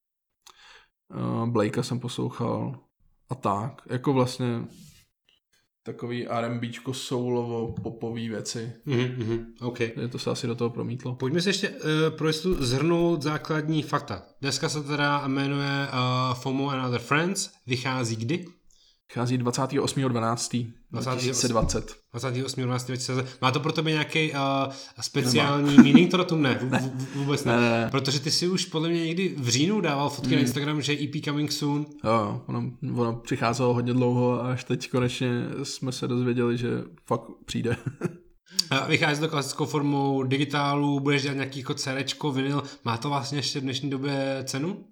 Uh, 1.16 1.50
Blakea 1.50 1.84
jsem 1.84 2.00
poslouchal 2.00 2.88
a 3.30 3.36
tak. 3.36 3.82
Jako 3.90 4.14
vlastně 4.14 4.68
takový 5.92 6.28
R&Bčko 6.28 6.94
soulovo 6.94 7.76
popový 7.84 8.30
věci. 8.30 8.72
Mm-hmm, 8.88 9.46
okay. 9.62 9.92
To 10.12 10.20
se 10.20 10.30
asi 10.30 10.48
do 10.48 10.56
toho 10.56 10.70
promítlo. 10.70 11.16
Pojďme 11.16 11.42
si 11.42 11.50
ještě 11.50 11.70
uh, 11.70 11.78
pro 12.18 12.28
jistu 12.28 12.66
zhrnout 12.66 13.22
základní 13.22 13.84
fakta. 13.84 14.24
Dneska 14.42 14.70
se 14.70 14.84
teda 14.84 15.28
jmenuje 15.28 15.88
uh, 15.88 16.34
FOMO 16.34 16.70
and 16.70 16.86
Other 16.86 17.02
Friends. 17.02 17.52
Vychází 17.68 18.16
kdy? 18.16 18.46
Vychází 19.10 19.38
28.12. 19.38 20.72
2020. 20.92 21.96
28.12. 22.14 23.26
Má 23.42 23.52
to 23.52 23.60
pro 23.60 23.72
tebe 23.72 23.92
nějaký 23.92 24.32
uh, 24.32 24.38
speciální 25.02 25.72
Nemá. 25.72 25.84
meaning? 25.84 26.12
To 26.12 26.18
datum 26.18 26.42
ne, 26.44 26.60
v, 26.62 26.66
v, 26.66 27.16
vůbec 27.16 27.46
ne. 27.46 27.58
ne, 27.58 27.70
ne. 27.70 27.88
Protože 27.92 28.20
ty 28.20 28.32
si 28.32 28.48
už 28.48 28.66
podle 28.66 28.90
mě 28.90 29.06
někdy 29.06 29.36
v 29.38 29.50
říjnu 29.50 29.82
dával 29.82 30.10
fotky 30.10 30.30
mm. 30.30 30.36
na 30.36 30.42
Instagram, 30.42 30.82
že 30.82 30.94
EP 30.94 31.26
coming 31.26 31.52
soon. 31.52 31.86
Jo, 32.04 32.42
ono, 32.48 32.72
ono 32.96 33.16
přicházelo 33.16 33.74
hodně 33.74 33.94
dlouho 33.94 34.44
a 34.44 34.52
až 34.52 34.64
teď 34.64 34.90
konečně 34.90 35.30
jsme 35.64 35.92
se 35.92 36.08
dozvěděli, 36.08 36.58
že 36.58 36.70
fakt 37.06 37.24
přijde. 37.46 37.78
Vychází 38.88 39.22
to 39.22 39.30
klasickou 39.30 39.66
formou 39.66 40.24
digitálu, 40.24 41.00
budeš 41.00 41.22
dělat 41.22 41.34
nějaký 41.36 41.60
jako 41.60 41.74
CDčko, 41.74 42.32
vinyl. 42.32 42.64
Má 42.86 42.98
to 42.98 43.10
vlastně 43.10 43.38
ještě 43.38 43.60
v 43.60 43.64
dnešní 43.64 43.90
době 43.90 44.44
cenu? 44.44 44.86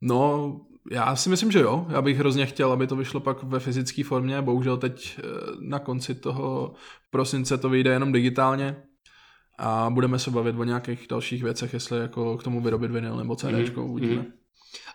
No, 0.00 0.60
já 0.90 1.16
si 1.16 1.28
myslím, 1.28 1.52
že 1.52 1.60
jo. 1.60 1.86
Já 1.88 2.02
bych 2.02 2.18
hrozně 2.18 2.46
chtěl, 2.46 2.72
aby 2.72 2.86
to 2.86 2.96
vyšlo 2.96 3.20
pak 3.20 3.42
ve 3.42 3.60
fyzické 3.60 4.04
formě. 4.04 4.42
Bohužel 4.42 4.76
teď 4.76 5.18
eh, 5.18 5.22
na 5.60 5.78
konci 5.78 6.14
toho 6.14 6.74
prosince 7.10 7.58
to 7.58 7.68
vyjde 7.68 7.90
jenom 7.90 8.12
digitálně 8.12 8.76
a 9.58 9.90
budeme 9.90 10.18
se 10.18 10.30
bavit 10.30 10.56
o 10.58 10.64
nějakých 10.64 11.06
dalších 11.10 11.42
věcech, 11.42 11.72
jestli 11.72 11.98
jako 11.98 12.36
k 12.36 12.42
tomu 12.42 12.60
vyrobit 12.60 12.90
vinyl 12.90 13.16
nebo 13.16 13.36
CD, 13.36 13.44
mm-hmm. 13.44 13.90
uvidíme. 13.90 14.22
Mm-hmm. 14.22 14.32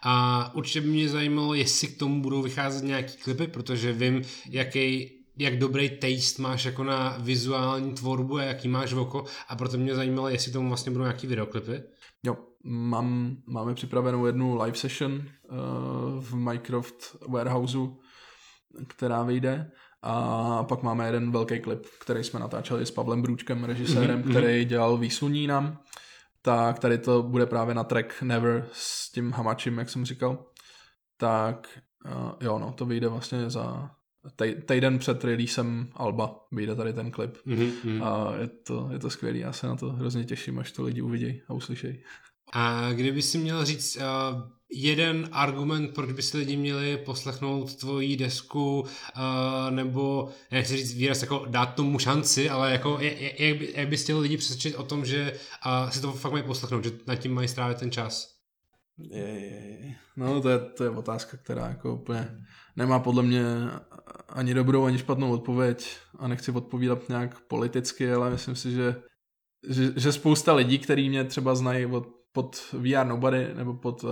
A 0.04 0.56
určitě 0.56 0.82
by 0.82 0.88
mě 0.88 1.10
zajímalo, 1.10 1.54
jestli 1.54 1.88
k 1.88 2.00
tomu 2.00 2.22
budou 2.22 2.42
vycházet 2.42 2.84
nějaký 2.84 3.18
klipy, 3.18 3.48
protože 3.48 3.94
vím, 3.94 4.22
jaký 4.50 5.12
jak 5.38 5.60
dobrý 5.60 5.90
taste 5.90 6.42
máš 6.42 6.66
jako 6.66 6.84
na 6.84 7.18
vizuální 7.20 7.94
tvorbu 7.94 8.38
a 8.38 8.44
jaký 8.44 8.68
máš 8.68 8.94
oko 8.94 9.24
a 9.48 9.56
proto 9.56 9.78
mě 9.78 9.96
zajímalo, 9.96 10.30
jestli 10.30 10.52
k 10.52 10.54
tomu 10.54 10.68
vlastně 10.68 10.92
budou 10.92 11.04
nějaký 11.04 11.28
videoklipy. 11.28 11.82
Jo, 12.24 12.38
mám, 12.63 13.38
máme 13.47 13.74
připravenou 13.74 14.26
jednu 14.26 14.62
live 14.62 14.78
session 14.78 15.12
uh, 15.12 15.58
v 16.19 16.36
Minecraft 16.36 17.15
Warehouseu, 17.30 18.00
která 18.88 19.24
vyjde. 19.24 19.71
A 20.02 20.63
pak 20.63 20.84
máme 20.84 21.06
jeden 21.06 21.32
velký 21.32 21.60
klip, 21.60 21.86
který 22.00 22.24
jsme 22.24 22.39
natáčeli 22.39 22.86
s 22.86 22.91
Pavlem 22.91 23.21
Brůčkem, 23.21 23.63
režisérem, 23.63 24.24
mm-hmm. 24.24 24.30
který 24.30 24.65
dělal 24.65 24.97
výsluní 24.97 25.47
nám. 25.47 25.80
Tak 26.41 26.80
tady 26.80 26.97
to 26.97 27.24
bude 27.24 27.45
právě 27.45 27.76
na 27.76 27.84
track 27.84 28.21
Never 28.21 28.67
s 28.71 29.12
tím 29.12 29.32
Hamačím, 29.32 29.78
jak 29.78 29.89
jsem 29.89 30.06
říkal. 30.06 30.45
Tak 31.17 31.80
uh, 32.06 32.32
jo, 32.41 32.60
no, 32.60 32.71
to 32.71 32.86
vyjde 32.86 33.08
vlastně 33.08 33.50
za 33.50 33.91
týden 34.65 35.00
před 35.00 35.24
releasem 35.24 35.89
Alba 35.93 36.36
vyjde 36.52 36.76
tady 36.76 36.93
ten 36.93 37.12
klip. 37.12 37.38
Mm-hmm. 37.47 38.04
A 38.04 38.36
je 38.36 38.47
to, 38.47 38.89
je 38.91 39.00
to 39.00 39.10
skvělý, 39.10 39.39
já 39.39 39.54
se 39.54 39.67
na 39.67 39.76
to 39.76 39.91
hrozně 39.91 40.24
těším, 40.24 40.60
až 40.60 40.71
to 40.71 40.84
lidi 40.84 41.02
uvidí 41.02 41.41
a 41.47 41.54
uslyšejí. 41.54 42.04
A 42.54 42.94
kdyby 42.94 43.22
si 43.22 43.38
měl 43.38 43.66
říct 43.66 43.96
uh, 43.96 44.02
jeden 44.72 45.30
argument, 45.32 45.94
proč 45.94 46.12
by 46.12 46.22
si 46.22 46.38
lidi 46.38 46.58
měli 46.58 46.98
poslechnout 46.98 47.76
tvoji 47.76 48.18
desku, 48.18 48.82
uh, 48.82 48.88
nebo, 49.70 50.30
nechci 50.52 50.78
říct 50.78 50.94
výraz, 50.94 51.22
jako 51.22 51.46
dát 51.50 51.66
tomu 51.66 52.00
šanci, 52.00 52.50
ale 52.50 52.72
jako, 52.72 52.98
jak, 53.00 53.40
jak, 53.40 53.58
by, 53.58 53.74
jak 53.76 53.88
bys 53.88 54.04
chtěl 54.04 54.20
lidi 54.20 54.38
přesvědčit 54.38 54.76
o 54.76 54.84
tom, 54.84 55.06
že 55.06 55.34
uh, 55.66 55.90
si 55.90 56.02
to 56.02 56.12
fakt 56.12 56.32
mají 56.32 56.44
poslechnout, 56.44 56.84
že 56.84 56.92
nad 57.08 57.16
tím 57.16 57.34
mají 57.34 57.48
strávit 57.48 57.78
ten 57.78 57.92
čas? 57.92 58.28
Je, 58.98 59.20
je, 59.20 59.96
No 60.18 60.42
to 60.42 60.50
je, 60.50 60.60
to 60.60 60.84
je 60.84 60.90
otázka, 60.90 61.38
která 61.38 61.68
jako 61.68 61.94
úplně 61.96 62.46
nemá 62.76 63.00
podle 63.00 63.24
mě 63.24 63.44
ani 64.30 64.54
dobrou, 64.54 64.86
ani 64.86 64.98
špatnou 64.98 65.32
odpověď 65.34 65.98
a 66.20 66.28
nechci 66.28 66.52
odpovídat 66.52 67.10
nějak 67.10 67.40
politicky, 67.40 68.14
ale 68.14 68.30
myslím 68.30 68.56
si, 68.56 68.72
že, 68.72 68.96
že, 69.70 69.94
že 69.96 70.12
spousta 70.12 70.54
lidí, 70.54 70.80
který 70.80 71.10
mě 71.10 71.24
třeba 71.24 71.56
znají 71.56 71.86
od, 71.86 72.08
pod 72.32 72.74
VR 72.74 73.06
Nobody 73.06 73.50
nebo 73.56 73.74
pod 73.74 74.04
uh, 74.04 74.10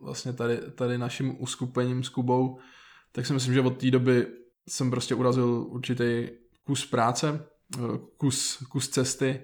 vlastně 0.00 0.32
tady, 0.32 0.58
tady 0.74 0.98
naším 0.98 1.42
uskupením 1.42 2.04
s 2.04 2.08
Kubou, 2.08 2.58
tak 3.12 3.26
si 3.26 3.32
myslím, 3.32 3.54
že 3.54 3.60
od 3.60 3.76
té 3.76 3.90
doby 3.90 4.26
jsem 4.68 4.90
prostě 4.90 5.14
urazil 5.14 5.66
určitý 5.68 6.28
kus 6.64 6.86
práce, 6.86 7.46
eh, 7.78 7.98
kus, 8.16 8.64
kus 8.68 8.88
cesty. 8.88 9.40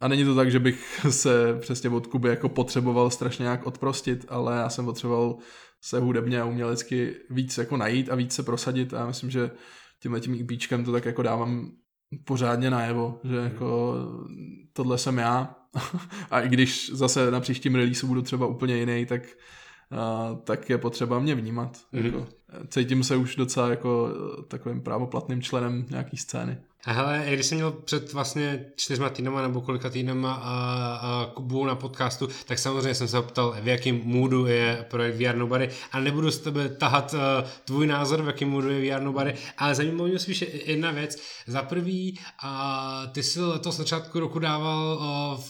A 0.00 0.08
není 0.08 0.24
to 0.24 0.34
tak, 0.34 0.50
že 0.50 0.58
bych 0.58 1.06
se 1.10 1.58
přesně 1.60 1.90
od 1.90 2.06
Kuby 2.06 2.28
jako 2.28 2.48
potřeboval 2.48 3.10
strašně 3.10 3.42
nějak 3.42 3.66
odprostit, 3.66 4.26
ale 4.28 4.56
já 4.56 4.68
jsem 4.68 4.84
potřeboval 4.84 5.38
se 5.80 6.00
hudebně 6.00 6.40
a 6.40 6.44
umělecky 6.44 7.16
víc 7.30 7.58
jako 7.58 7.76
najít 7.76 8.10
a 8.10 8.14
víc 8.14 8.32
se 8.32 8.42
prosadit. 8.42 8.94
A 8.94 8.98
já 8.98 9.06
myslím, 9.06 9.30
že 9.30 9.50
tímhle 10.02 10.20
tím 10.20 10.34
EPčkem 10.40 10.84
to 10.84 10.92
tak 10.92 11.04
jako 11.04 11.22
dávám 11.22 11.70
pořádně 12.24 12.70
najevo, 12.70 13.20
že 13.24 13.36
jako 13.36 13.94
tohle 14.72 14.98
jsem 14.98 15.18
já 15.18 15.59
a 16.30 16.40
i 16.40 16.48
když 16.48 16.90
zase 16.94 17.30
na 17.30 17.40
příštím 17.40 17.74
release 17.74 18.06
budu 18.06 18.22
třeba 18.22 18.46
úplně 18.46 18.76
jiný, 18.76 19.06
tak, 19.06 19.22
a, 19.90 20.34
tak 20.44 20.70
je 20.70 20.78
potřeba 20.78 21.18
mě 21.18 21.34
vnímat. 21.34 21.78
Mm-hmm. 21.92 22.04
Jako, 22.04 22.26
cítím 22.68 23.04
se 23.04 23.16
už 23.16 23.36
docela 23.36 23.68
jako 23.68 24.08
takovým 24.48 24.80
právoplatným 24.80 25.42
členem 25.42 25.86
nějaký 25.90 26.16
scény. 26.16 26.58
A 26.86 26.92
hele, 26.92 27.24
když 27.32 27.46
jsem 27.46 27.58
měl 27.58 27.70
před 27.70 28.12
vlastně 28.12 28.64
čtyřma 28.76 29.08
týdnama 29.08 29.42
nebo 29.42 29.60
kolika 29.60 29.90
týdnama 29.90 30.34
a, 30.34 30.54
a 31.02 31.30
Kubu 31.34 31.66
na 31.66 31.74
podcastu, 31.74 32.28
tak 32.46 32.58
samozřejmě 32.58 32.94
jsem 32.94 33.08
se 33.08 33.16
ho 33.16 33.22
ptal, 33.22 33.56
v 33.60 33.68
jakém 33.68 34.00
můdu 34.04 34.46
je 34.46 34.86
projekt 34.90 35.16
VR 35.16 35.36
Nobody 35.36 35.70
a 35.92 36.00
nebudu 36.00 36.30
z 36.30 36.38
tebe 36.38 36.68
tahat 36.68 37.14
uh, 37.14 37.48
tvůj 37.64 37.86
názor, 37.86 38.22
v 38.22 38.26
jakém 38.26 38.50
můdu 38.50 38.70
je 38.70 38.96
VR 38.96 39.02
Nobody, 39.02 39.34
ale 39.58 39.74
zajímalo 39.74 40.08
mě 40.08 40.18
spíš 40.18 40.44
jedna 40.64 40.90
věc. 40.90 41.18
Za 41.46 41.62
prvý, 41.62 42.18
uh, 42.44 42.50
ty 43.12 43.22
jsi 43.22 43.40
letos 43.40 43.76
začátku 43.76 44.20
roku 44.20 44.38
dával 44.38 44.98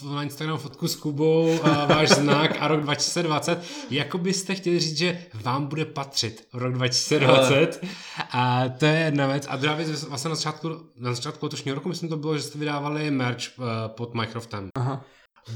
uh, 0.03 0.13
na 0.13 0.23
Instagram 0.23 0.57
fotku 0.57 0.87
s 0.87 0.95
Kubou, 0.95 1.47
uh, 1.47 1.67
váš 1.87 2.09
znak 2.09 2.57
a 2.59 2.67
rok 2.67 2.81
2020. 2.81 3.63
Jako 3.89 4.17
byste 4.17 4.55
chtěli 4.55 4.79
říct, 4.79 4.97
že 4.97 5.25
vám 5.33 5.67
bude 5.67 5.85
patřit 5.85 6.47
rok 6.53 6.73
2020? 6.73 7.83
A 8.31 8.63
to 8.69 8.85
je 8.85 8.99
jedna 8.99 9.27
věc. 9.27 9.45
A 9.49 9.55
druhá 9.55 9.75
věc, 9.75 10.03
vlastně 10.03 10.29
na 10.29 10.35
začátku, 10.35 10.69
na 10.95 11.13
začátku 11.13 11.20
letošního 11.41 11.75
roku, 11.75 11.89
myslím 11.89 12.09
to 12.09 12.17
bylo, 12.17 12.37
že 12.37 12.43
jste 12.43 12.59
vydávali 12.59 13.11
merch 13.11 13.57
uh, 13.57 13.65
pod 13.87 14.13
Minecraftem. 14.13 14.69
Aha. 14.75 15.05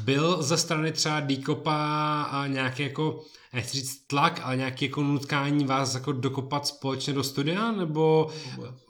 Byl 0.04 0.44
ze 0.44 0.58
strany 0.58 0.92
třeba 0.92 1.20
Decopa 1.20 2.22
a 2.32 2.48
nějaký 2.48 2.84
jako, 2.84 3.20
nechci 3.54 3.78
říct 3.78 4.08
tlak, 4.08 4.40
ale 4.44 4.58
nějaký 4.58 4.86
jako 4.86 5.04
nutkání 5.04 5.66
vás 5.66 5.94
jako 5.94 6.12
dokopat 6.12 6.68
společně 6.68 7.14
do 7.14 7.24
studia, 7.24 7.72
nebo 7.72 8.30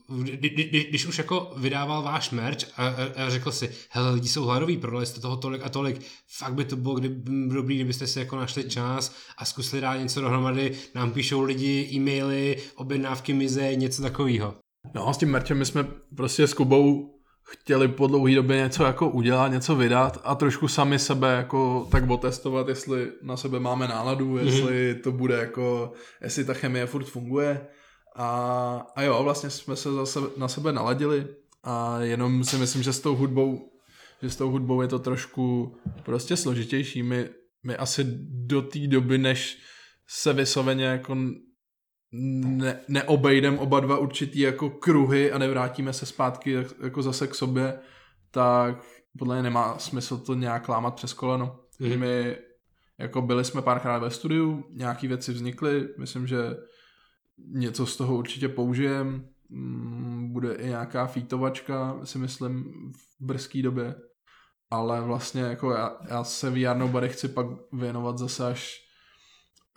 kdy, 0.07 0.49
kdy, 0.49 0.85
když 0.89 1.05
už 1.05 1.17
jako 1.17 1.53
vydával 1.57 2.01
váš 2.01 2.31
merch 2.31 2.79
a, 2.79 2.87
a, 2.87 3.25
a 3.25 3.29
řekl 3.29 3.51
si, 3.51 3.69
hele, 3.89 4.11
lidi 4.11 4.27
jsou 4.27 4.43
hladoví, 4.43 4.77
prodali 4.77 5.05
jste 5.05 5.19
toho 5.19 5.37
tolik 5.37 5.61
a 5.63 5.69
tolik, 5.69 6.01
fakt 6.37 6.53
by 6.53 6.65
to 6.65 6.75
bylo 6.75 6.95
kdy, 6.95 7.09
dobrý, 7.47 7.75
kdybyste 7.75 8.07
si 8.07 8.19
jako 8.19 8.35
našli 8.35 8.69
čas 8.69 9.15
a 9.37 9.45
zkusili 9.45 9.81
dát 9.81 9.97
něco 9.97 10.21
dohromady, 10.21 10.77
nám 10.95 11.11
píšou 11.11 11.41
lidi 11.41 11.89
e-maily, 11.93 12.57
objednávky 12.75 13.33
mize, 13.33 13.75
něco 13.75 14.01
takového. 14.01 14.55
No, 14.93 15.13
s 15.13 15.17
tím 15.17 15.31
merchem 15.31 15.57
my 15.57 15.65
jsme 15.65 15.87
prostě 16.15 16.47
s 16.47 16.53
Kubou 16.53 17.15
chtěli 17.45 17.87
po 17.87 18.07
dlouhé 18.07 18.35
době 18.35 18.57
něco 18.57 18.83
jako 18.83 19.09
udělat, 19.09 19.51
něco 19.51 19.75
vydat 19.75 20.21
a 20.23 20.35
trošku 20.35 20.67
sami 20.67 20.99
sebe 20.99 21.35
jako 21.35 21.87
tak 21.91 22.09
otestovat, 22.09 22.67
jestli 22.67 23.11
na 23.21 23.37
sebe 23.37 23.59
máme 23.59 23.87
náladu, 23.87 24.29
mhm. 24.29 24.45
jestli 24.45 24.93
mm-hmm. 24.93 25.01
to 25.01 25.11
bude 25.11 25.35
jako, 25.35 25.93
jestli 26.21 26.45
ta 26.45 26.53
chemie 26.53 26.85
furt 26.85 27.05
funguje. 27.05 27.67
A, 28.15 28.87
a 28.95 29.01
jo, 29.01 29.23
vlastně 29.23 29.49
jsme 29.49 29.75
se 29.75 29.93
zase 29.93 30.19
na 30.37 30.47
sebe 30.47 30.71
naladili 30.71 31.27
a 31.63 31.99
jenom 31.99 32.43
si 32.43 32.57
myslím, 32.57 32.83
že 32.83 32.93
s 32.93 32.99
tou 32.99 33.15
hudbou, 33.15 33.71
že 34.21 34.29
s 34.29 34.35
tou 34.35 34.51
hudbou 34.51 34.81
je 34.81 34.87
to 34.87 34.99
trošku 34.99 35.75
prostě 36.03 36.37
složitější. 36.37 37.03
My, 37.03 37.29
my 37.63 37.77
asi 37.77 38.05
do 38.29 38.61
té 38.61 38.87
doby, 38.87 39.17
než 39.17 39.57
se 40.07 40.33
vysloveně 40.33 40.85
jako 40.85 41.17
ne, 42.11 42.79
neobejdem 42.87 43.59
oba 43.59 43.79
dva 43.79 43.97
určitý 43.97 44.39
jako 44.39 44.69
kruhy 44.69 45.31
a 45.31 45.37
nevrátíme 45.37 45.93
se 45.93 46.05
zpátky 46.05 46.57
jako 46.83 47.01
zase 47.01 47.27
k 47.27 47.35
sobě, 47.35 47.79
tak 48.31 48.85
podle 49.17 49.35
mě 49.35 49.43
nemá 49.43 49.77
smysl 49.77 50.17
to 50.17 50.33
nějak 50.33 50.69
lámat 50.69 50.95
přes 50.95 51.13
koleno. 51.13 51.59
Mm. 51.79 51.99
My 51.99 52.37
jako 52.97 53.21
byli 53.21 53.45
jsme 53.45 53.61
párkrát 53.61 53.99
ve 53.99 54.09
studiu, 54.09 54.63
nějaký 54.69 55.07
věci 55.07 55.33
vznikly, 55.33 55.89
myslím, 55.99 56.27
že 56.27 56.37
něco 57.37 57.85
z 57.85 57.97
toho 57.97 58.15
určitě 58.15 58.47
použijem, 58.49 59.27
mm, 59.49 60.33
bude 60.33 60.55
i 60.55 60.67
nějaká 60.67 61.07
fítovačka, 61.07 61.99
si 62.03 62.17
myslím, 62.17 62.63
v 62.93 63.25
brzké 63.25 63.61
době, 63.61 63.95
ale 64.69 65.01
vlastně 65.01 65.41
jako 65.41 65.71
já, 65.71 65.97
já 66.09 66.23
se 66.23 66.49
VR 66.49 66.77
Nobody 66.77 67.09
chci 67.09 67.27
pak 67.27 67.47
věnovat 67.71 68.17
zase 68.17 68.47
až 68.47 68.84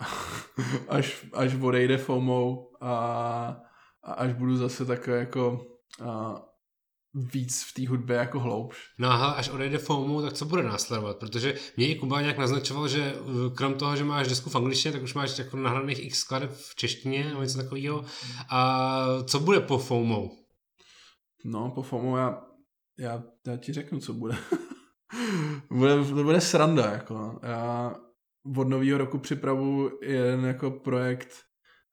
až, 0.88 1.26
až 1.32 1.54
odejde 1.54 1.98
FOMO 1.98 2.68
a, 2.80 2.96
a 4.04 4.12
až 4.12 4.32
budu 4.32 4.56
zase 4.56 4.86
tak 4.86 5.06
jako 5.06 5.60
a, 6.04 6.42
víc 7.14 7.64
v 7.64 7.74
té 7.74 7.88
hudbě 7.88 8.16
jako 8.16 8.40
hloubš. 8.40 8.76
No 8.98 9.10
a 9.10 9.30
až 9.30 9.48
odejde 9.48 9.78
FOMO, 9.78 10.22
tak 10.22 10.32
co 10.32 10.44
bude 10.44 10.62
následovat? 10.62 11.16
Protože 11.16 11.54
mě 11.76 11.88
i 11.88 11.94
Kuba 11.94 12.20
nějak 12.20 12.38
naznačoval, 12.38 12.88
že 12.88 13.14
uh, 13.14 13.54
krom 13.54 13.74
toho, 13.74 13.96
že 13.96 14.04
máš 14.04 14.28
desku 14.28 14.50
v 14.50 14.56
angličtině, 14.56 14.92
tak 14.92 15.02
už 15.02 15.14
máš 15.14 15.38
jako 15.38 15.56
nahraných 15.56 16.04
x 16.04 16.18
skladeb 16.18 16.50
v 16.52 16.74
češtině 16.74 17.24
nebo 17.24 17.42
něco 17.42 17.58
takového. 17.58 18.04
A 18.50 18.98
co 19.24 19.40
bude 19.40 19.60
po 19.60 19.78
FOMO? 19.78 20.30
No, 21.44 21.70
po 21.70 21.82
FOMO 21.82 22.16
já, 22.16 22.42
já, 22.98 23.22
já 23.46 23.56
ti 23.56 23.72
řeknu, 23.72 24.00
co 24.00 24.12
bude. 24.12 24.36
bude, 25.70 26.04
to 26.04 26.24
bude 26.24 26.40
sranda, 26.40 26.90
jako. 26.90 27.40
Já, 27.42 27.94
od 28.56 28.68
nového 28.68 28.98
roku 28.98 29.18
připravu 29.18 29.90
jeden 30.02 30.44
jako 30.44 30.70
projekt 30.70 31.28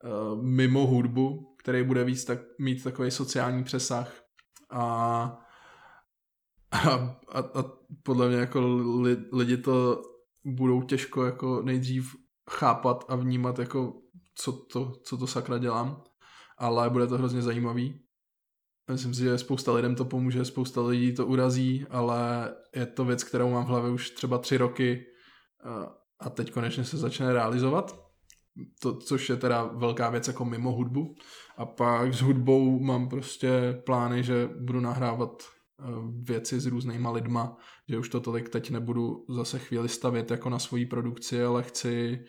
uh, 0.04 0.44
mimo 0.44 0.88
hudbu, 0.88 1.56
který 1.60 1.84
bude 1.84 2.04
víc 2.04 2.26
tak, 2.26 2.40
mít 2.60 2.84
takový 2.84 3.12
sociální 3.12 3.64
přesah. 3.64 4.22
A, 4.70 4.84
a, 6.72 6.90
a, 7.30 7.40
a 7.40 7.64
podle 8.04 8.28
mě 8.28 8.38
jako 8.38 8.60
li, 9.02 9.18
lidi 9.34 9.58
to 9.58 10.02
budou 10.46 10.82
těžko 10.82 11.26
jako 11.26 11.62
nejdřív 11.62 12.16
chápat 12.50 13.06
a 13.08 13.16
vnímat 13.16 13.60
jako 13.60 13.94
co 14.36 14.52
to, 14.52 14.92
co 15.04 15.18
to 15.18 15.28
sakra 15.28 15.58
dělám, 15.58 16.04
ale 16.58 16.90
bude 16.90 17.08
to 17.08 17.18
hrozně 17.18 17.42
zajímavý. 17.42 18.02
Myslím 18.92 19.14
si, 19.14 19.22
že 19.22 19.38
spousta 19.38 19.74
lidem 19.74 19.96
to 19.96 20.06
pomůže, 20.06 20.46
spousta 20.46 20.82
lidí 20.82 21.16
to 21.16 21.26
urazí, 21.26 21.86
ale 21.90 22.54
je 22.76 22.86
to 22.86 23.06
věc, 23.06 23.24
kterou 23.24 23.50
mám 23.52 23.66
v 23.66 23.68
hlavě 23.68 23.92
už 23.92 24.10
třeba 24.10 24.38
tři 24.38 24.58
roky 24.58 25.06
a 26.20 26.30
teď 26.30 26.52
konečně 26.52 26.84
se 26.84 26.98
začne 26.98 27.34
realizovat, 27.34 28.06
to, 28.82 28.98
což 28.98 29.30
je 29.30 29.36
teda 29.36 29.64
velká 29.64 30.10
věc 30.10 30.28
jako 30.28 30.46
mimo 30.46 30.72
hudbu. 30.72 31.16
A 31.58 31.66
pak 31.66 32.14
s 32.14 32.22
hudbou 32.22 32.80
mám 32.80 33.10
prostě 33.10 33.82
plány, 33.86 34.24
že 34.24 34.50
budu 34.60 34.80
nahrávat 34.80 35.44
eh, 35.44 35.84
věci 36.24 36.60
s 36.60 36.66
různýma 36.66 37.12
lidma, 37.12 37.58
že 37.90 37.98
už 37.98 38.10
to 38.10 38.20
tolik 38.20 38.50
teď 38.50 38.70
nebudu 38.70 39.26
zase 39.30 39.60
chvíli 39.60 39.90
stavět 39.90 40.32
jako 40.32 40.50
na 40.50 40.60
svoji 40.60 40.86
produkci, 40.86 41.44
ale 41.44 41.64
chci, 41.64 42.26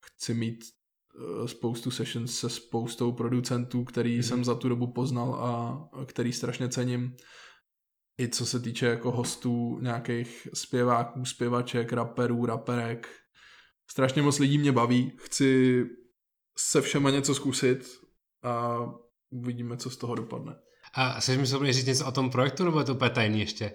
chci 0.00 0.34
mít 0.34 0.64
eh, 0.64 1.48
spoustu 1.48 1.90
sessions 1.90 2.38
se 2.38 2.50
spoustou 2.50 3.12
producentů, 3.12 3.84
který 3.84 4.16
mm. 4.16 4.22
jsem 4.22 4.44
za 4.44 4.54
tu 4.54 4.68
dobu 4.68 4.92
poznal 4.92 5.34
a 5.34 5.80
který 6.06 6.32
strašně 6.32 6.68
cením 6.68 7.16
i 8.20 8.28
co 8.28 8.46
se 8.46 8.60
týče 8.60 8.86
jako 8.86 9.10
hostů, 9.10 9.78
nějakých 9.80 10.48
zpěváků, 10.54 11.24
zpěvaček, 11.24 11.92
raperů, 11.92 12.46
raperek. 12.46 13.08
Strašně 13.90 14.22
moc 14.22 14.38
lidí 14.38 14.58
mě 14.58 14.72
baví, 14.72 15.12
chci 15.16 15.84
se 16.58 16.80
všema 16.80 17.10
něco 17.10 17.34
zkusit 17.34 18.00
a 18.42 18.78
uvidíme, 19.30 19.76
co 19.76 19.90
z 19.90 19.96
toho 19.96 20.14
dopadne. 20.14 20.54
A 20.94 21.20
jsi 21.20 21.36
mi 21.36 21.46
schopný 21.46 21.72
říct 21.72 21.86
něco 21.86 22.06
o 22.06 22.12
tom 22.12 22.30
projektu, 22.30 22.64
nebo 22.64 22.78
je 22.78 22.84
to 22.84 22.94
úplně 22.94 23.10
tajný 23.10 23.40
ještě? 23.40 23.72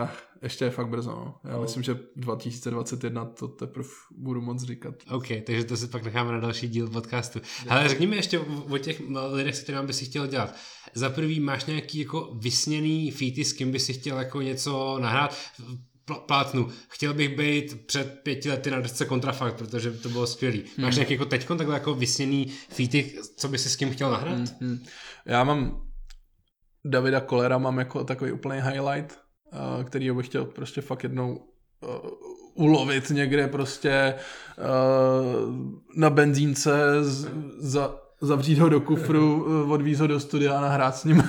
Ach, 0.00 0.22
ještě 0.42 0.64
je 0.64 0.70
fakt 0.70 0.88
brzo. 0.88 1.10
No. 1.10 1.34
Já 1.44 1.56
no. 1.56 1.62
myslím, 1.62 1.82
že 1.82 1.98
2021 2.16 3.24
to 3.24 3.48
teprve 3.48 3.88
budu 4.10 4.40
moc 4.40 4.62
říkat. 4.62 4.94
OK, 5.10 5.26
takže 5.46 5.64
to 5.64 5.76
si 5.76 5.86
pak 5.86 6.04
necháme 6.04 6.32
na 6.32 6.40
další 6.40 6.68
díl 6.68 6.90
podcastu. 6.90 7.40
Ale 7.68 7.88
řekni 7.88 8.06
mi 8.06 8.16
ještě 8.16 8.38
o 8.70 8.78
těch 8.78 9.02
lidech, 9.30 9.56
s 9.56 9.62
kterými 9.62 9.86
by 9.86 9.92
si 9.92 10.04
chtěl 10.04 10.26
dělat. 10.26 10.54
Za 10.94 11.10
prvý 11.10 11.40
máš 11.40 11.64
nějaký 11.64 11.98
jako 11.98 12.36
vysněný 12.40 13.10
feety, 13.10 13.44
s 13.44 13.52
kým 13.52 13.72
by 13.72 13.80
si 13.80 13.92
chtěl 13.92 14.18
jako 14.18 14.40
něco 14.40 14.98
nahrát? 14.98 15.36
plátnu. 16.26 16.68
Chtěl 16.88 17.14
bych 17.14 17.36
být 17.36 17.86
před 17.86 18.20
pěti 18.22 18.50
lety 18.50 18.70
na 18.70 18.80
desce 18.80 19.04
kontrafakt, 19.04 19.58
protože 19.58 19.90
to 19.90 20.08
bylo 20.08 20.26
skvělý. 20.26 20.58
Hmm. 20.58 20.86
Máš 20.86 20.94
nějaký 20.94 21.12
jako 21.12 21.24
teďkon 21.24 21.58
takhle 21.58 21.76
jako 21.76 21.94
vysněný 21.94 22.52
feety, 22.68 23.14
co 23.36 23.48
by 23.48 23.58
si 23.58 23.68
s 23.68 23.76
kým 23.76 23.90
chtěl 23.90 24.10
nahrát? 24.10 24.38
Hmm, 24.38 24.46
hmm. 24.60 24.84
Já 25.26 25.44
mám 25.44 25.82
Davida 26.84 27.20
Kolera 27.20 27.58
mám 27.58 27.78
jako 27.78 28.04
takový 28.04 28.32
úplný 28.32 28.60
highlight 28.60 29.18
který 29.84 30.10
bych 30.10 30.26
chtěl 30.26 30.44
prostě 30.44 30.80
fakt 30.80 31.02
jednou 31.02 31.36
uh, 31.80 32.10
ulovit 32.54 33.10
někde 33.10 33.48
prostě 33.48 34.14
uh, 34.58 35.54
na 35.96 36.10
benzínce, 36.10 37.04
z, 37.04 37.28
za, 37.58 37.94
zavřít 38.20 38.58
ho 38.58 38.68
do 38.68 38.80
kufru, 38.80 39.44
uh, 39.44 39.72
odvízt 39.72 40.00
ho 40.00 40.06
do 40.06 40.20
studia 40.20 40.58
a 40.58 40.60
nahrát 40.60 40.96
s 40.96 41.04
ním, 41.04 41.22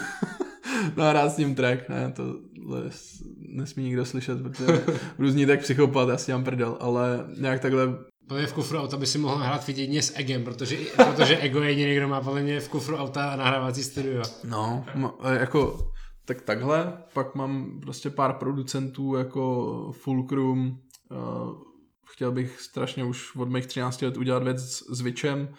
nahrát 0.95 1.31
s 1.31 1.37
ním 1.37 1.55
track. 1.55 1.89
Ne, 1.89 2.13
to 2.15 2.23
nesmí 3.37 3.83
nikdo 3.83 4.05
slyšet, 4.05 4.43
protože 4.43 4.83
různí 5.19 5.45
tak 5.45 5.59
psychopat, 5.59 6.09
já 6.09 6.17
si 6.17 6.31
mám 6.31 6.43
prdel, 6.43 6.77
ale 6.79 7.25
nějak 7.37 7.59
takhle 7.59 7.97
Podle 8.27 8.47
v 8.47 8.53
kufru 8.53 8.79
auta 8.79 8.97
by 8.97 9.05
si 9.05 9.17
mohl 9.17 9.39
nahrát 9.39 9.69
jedině 9.69 10.01
s 10.01 10.13
Egem, 10.15 10.43
protože, 10.43 10.77
protože 10.95 11.37
Ego 11.37 11.61
je 11.61 11.69
jediný, 11.69 11.95
kdo 11.95 12.07
má 12.07 12.21
podle 12.21 12.41
mě 12.41 12.59
v 12.59 12.69
kufru 12.69 12.97
auta 12.97 13.35
nahrávací 13.35 13.83
studio. 13.83 14.23
No, 14.43 14.85
jako 15.39 15.91
tak 16.33 16.41
takhle, 16.41 17.03
pak 17.13 17.35
mám 17.35 17.79
prostě 17.81 18.09
pár 18.09 18.33
producentů 18.33 19.15
jako 19.15 19.91
Fulcrum, 19.91 20.81
uh, 21.11 21.63
chtěl 22.07 22.31
bych 22.31 22.61
strašně 22.61 23.03
už 23.03 23.35
od 23.35 23.49
mých 23.49 23.67
13 23.67 24.01
let 24.01 24.17
udělat 24.17 24.43
věc 24.43 24.59
s 24.89 25.01
Witchem, 25.01 25.53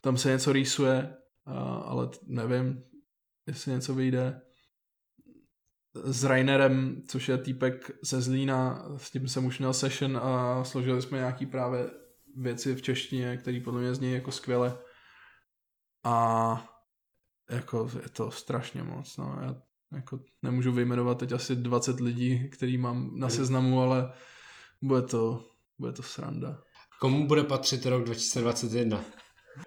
tam 0.00 0.16
se 0.16 0.28
něco 0.28 0.52
rýsuje, 0.52 1.16
uh, 1.46 1.54
ale 1.88 2.08
nevím, 2.26 2.82
jestli 3.46 3.72
něco 3.72 3.94
vyjde. 3.94 4.40
S 6.04 6.24
Rainerem, 6.24 7.02
což 7.08 7.28
je 7.28 7.38
týpek 7.38 7.90
ze 8.02 8.20
Zlína, 8.20 8.88
s 8.96 9.10
tím 9.10 9.28
jsem 9.28 9.46
už 9.46 9.58
měl 9.58 9.72
session 9.72 10.16
a 10.16 10.64
složili 10.64 11.02
jsme 11.02 11.18
nějaký 11.18 11.46
právě 11.46 11.90
věci 12.36 12.74
v 12.74 12.82
češtině, 12.82 13.36
které 13.36 13.60
podle 13.64 13.80
mě 13.80 13.94
zní 13.94 14.12
jako 14.12 14.32
skvěle. 14.32 14.78
A 16.04 16.78
jako 17.50 17.90
je 18.02 18.08
to 18.08 18.30
strašně 18.30 18.82
moc. 18.82 19.16
No. 19.16 19.38
Já 19.42 19.67
Jako 19.92 20.20
nemůžu 20.42 20.72
vyjmenovat 20.72 21.18
teď 21.18 21.32
asi 21.32 21.56
20 21.56 22.00
lidí, 22.00 22.48
který 22.48 22.78
mám 22.78 23.10
na 23.18 23.28
seznamu, 23.28 23.80
ale 23.80 24.12
bude 24.82 25.02
to, 25.02 25.44
bude 25.78 25.92
to 25.92 26.02
sranda. 26.02 26.58
Komu 27.00 27.26
bude 27.26 27.44
patřit 27.44 27.86
rok 27.86 28.04
2021? 28.04 29.04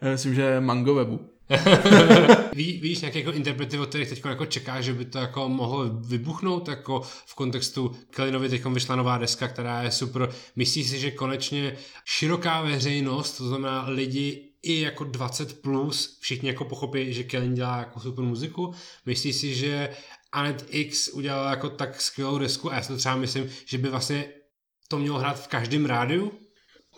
Já 0.02 0.12
myslím, 0.12 0.34
že 0.34 0.60
Mango 0.60 0.94
Webu. 0.94 1.30
Ví, 2.56 2.80
víš 2.80 3.02
nějaké 3.02 3.20
jako 3.20 3.32
interprety, 3.32 3.80
od 3.80 3.90
kterých 3.90 4.10
teď 4.10 4.26
jako 4.26 4.46
čeká, 4.46 4.82
že 4.82 4.94
by 4.94 5.06
to 5.06 5.18
jako 5.18 5.50
mohlo 5.50 5.90
vybuchnout 5.90 6.68
jako 6.68 7.00
v 7.02 7.36
kontextu 7.36 7.96
Kelinovi 8.10 8.50
teď 8.50 8.66
vyšla 8.66 8.96
nová 8.96 9.18
deska, 9.18 9.48
která 9.48 9.84
je 9.84 9.92
super. 9.92 10.30
Myslíš 10.56 10.90
si, 10.90 11.00
že 11.00 11.12
konečně 11.12 11.78
široká 12.06 12.62
veřejnost, 12.62 13.38
to 13.38 13.48
znamená 13.48 13.86
lidi 13.88 14.51
i 14.64 14.82
jako 14.82 15.04
20 15.04 15.62
plus, 15.62 16.20
všichni 16.22 16.50
jako 16.50 16.66
pochopí, 16.66 17.14
že 17.14 17.24
Kelin 17.24 17.54
dělá 17.54 17.78
jako 17.78 18.00
super 18.00 18.24
muziku. 18.24 18.74
Myslíš 19.06 19.36
si, 19.36 19.56
že 19.56 19.90
Anet 20.32 20.66
X 20.70 21.08
udělala 21.08 21.50
jako 21.50 21.70
tak 21.70 22.02
skvělou 22.02 22.38
desku 22.38 22.72
a 22.72 22.76
já 22.76 22.82
si 22.82 22.88
to 22.88 22.98
třeba 22.98 23.16
myslím, 23.16 23.50
že 23.66 23.78
by 23.78 23.90
vlastně 23.90 24.34
to 24.88 25.00
mělo 25.00 25.20
hrát 25.20 25.40
v 25.40 25.48
každém 25.48 25.86
rádiu? 25.86 26.32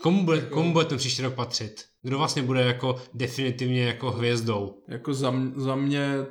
Komu 0.01 0.25
bude, 0.25 0.41
komu 0.41 0.73
bude 0.73 0.85
ten 0.85 0.97
příští 0.97 1.21
rok 1.21 1.35
patřit? 1.35 1.85
Kdo 2.01 2.17
vlastně 2.17 2.41
bude 2.41 2.61
jako 2.61 3.01
definitivně 3.13 3.83
jako 3.83 4.11
hvězdou? 4.11 4.83
Jako 4.87 5.13
za, 5.13 5.33
za 5.55 5.75
mě 5.75 6.25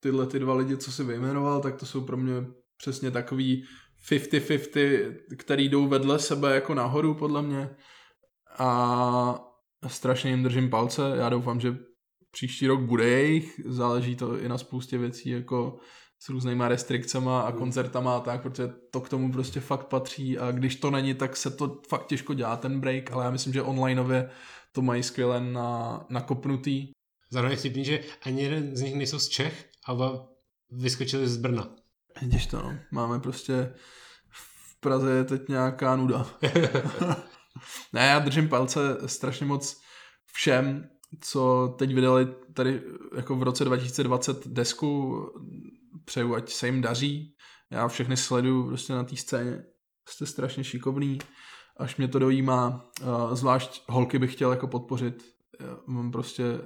tyhle 0.00 0.26
ty 0.26 0.38
dva 0.38 0.54
lidi, 0.54 0.76
co 0.76 0.92
si 0.92 1.04
vyjmenoval, 1.04 1.60
tak 1.60 1.76
to 1.76 1.86
jsou 1.86 2.00
pro 2.00 2.16
mě 2.16 2.32
přesně 2.76 3.10
takový 3.10 3.64
50-50, 4.10 5.14
který 5.36 5.68
jdou 5.68 5.88
vedle 5.88 6.18
sebe 6.18 6.54
jako 6.54 6.74
nahoru 6.74 7.14
podle 7.14 7.42
mě 7.42 7.70
a 8.58 9.47
strašně 9.86 10.30
jim 10.30 10.42
držím 10.42 10.70
palce, 10.70 11.02
já 11.16 11.28
doufám, 11.28 11.60
že 11.60 11.76
příští 12.30 12.66
rok 12.66 12.80
bude 12.80 13.08
jejich, 13.08 13.60
záleží 13.66 14.16
to 14.16 14.40
i 14.40 14.48
na 14.48 14.58
spoustě 14.58 14.98
věcí 14.98 15.30
jako 15.30 15.78
s 16.18 16.28
různýma 16.28 16.68
restrikcema 16.68 17.40
a 17.40 17.52
koncertama 17.52 18.16
a 18.16 18.20
tak, 18.20 18.42
protože 18.42 18.68
to 18.90 19.00
k 19.00 19.08
tomu 19.08 19.32
prostě 19.32 19.60
fakt 19.60 19.86
patří 19.86 20.38
a 20.38 20.50
když 20.50 20.76
to 20.76 20.90
není, 20.90 21.14
tak 21.14 21.36
se 21.36 21.50
to 21.50 21.80
fakt 21.88 22.06
těžko 22.06 22.34
dělá 22.34 22.56
ten 22.56 22.80
break, 22.80 23.12
ale 23.12 23.24
já 23.24 23.30
myslím, 23.30 23.52
že 23.52 23.62
onlineově 23.62 24.30
to 24.72 24.82
mají 24.82 25.02
skvěle 25.02 25.40
na, 25.40 26.06
nakopnutý. 26.08 26.90
Zároveň 27.30 27.56
vtipný, 27.56 27.84
že 27.84 28.00
ani 28.22 28.42
jeden 28.42 28.76
z 28.76 28.80
nich 28.80 28.94
nejsou 28.94 29.18
z 29.18 29.28
Čech, 29.28 29.70
ale 29.84 30.20
vyskočili 30.70 31.28
z 31.28 31.36
Brna. 31.36 31.70
Vidíš 32.20 32.46
to, 32.46 32.62
no. 32.62 32.78
Máme 32.90 33.20
prostě 33.20 33.74
v 34.30 34.80
Praze 34.80 35.12
je 35.12 35.24
teď 35.24 35.48
nějaká 35.48 35.96
nuda. 35.96 36.26
ne, 37.92 38.06
já 38.06 38.18
držím 38.18 38.48
palce 38.48 38.80
strašně 39.06 39.46
moc 39.46 39.80
všem, 40.32 40.88
co 41.20 41.74
teď 41.78 41.94
vydali 41.94 42.26
tady 42.54 42.82
jako 43.16 43.36
v 43.36 43.42
roce 43.42 43.64
2020 43.64 44.48
desku, 44.48 45.22
přeju, 46.04 46.34
ať 46.34 46.52
se 46.52 46.66
jim 46.66 46.80
daří. 46.80 47.34
Já 47.70 47.88
všechny 47.88 48.16
sleduju 48.16 48.66
prostě 48.66 48.92
na 48.92 49.04
té 49.04 49.16
scéně. 49.16 49.64
Jste 50.08 50.26
strašně 50.26 50.64
šikovný, 50.64 51.18
až 51.76 51.96
mě 51.96 52.08
to 52.08 52.18
dojímá. 52.18 52.90
Zvlášť 53.32 53.82
holky 53.88 54.18
bych 54.18 54.32
chtěl 54.32 54.50
jako 54.50 54.66
podpořit. 54.66 55.24
Já 55.60 55.76
mám 55.86 56.12
prostě 56.12 56.60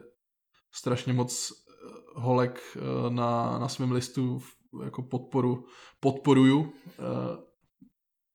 strašně 0.73 1.13
moc 1.13 1.53
eh, 1.53 1.91
holek 2.15 2.61
eh, 2.77 3.11
na, 3.11 3.59
na 3.59 3.69
svém 3.69 3.93
listu 3.93 4.43
jako 4.85 5.03
podporu, 5.03 5.65
podporuju. 6.01 6.73
Eh, 6.89 7.53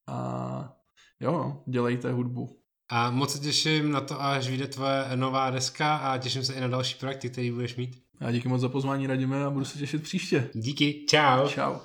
a 0.08 0.76
jo, 1.20 1.32
no, 1.32 1.63
dělejte 1.68 2.11
hudbu. 2.11 2.49
A 2.89 3.11
moc 3.11 3.34
se 3.34 3.39
těším 3.39 3.91
na 3.91 4.01
to, 4.01 4.22
až 4.22 4.49
vyjde 4.49 4.68
tvoje 4.68 5.05
nová 5.15 5.49
deska 5.49 5.95
a 5.95 6.18
těším 6.18 6.43
se 6.43 6.53
i 6.53 6.61
na 6.61 6.68
další 6.68 6.95
projekty, 6.95 7.30
který 7.30 7.51
budeš 7.51 7.76
mít. 7.76 8.01
Já 8.22 8.32
díky 8.32 8.47
moc 8.47 8.61
za 8.61 8.70
pozvání, 8.70 9.07
radíme 9.07 9.45
a 9.45 9.49
budu 9.49 9.65
se 9.65 9.80
těšit 9.80 10.03
příště. 10.03 10.49
Díky, 10.53 11.05
čau. 11.09 11.47
Čau. 11.47 11.76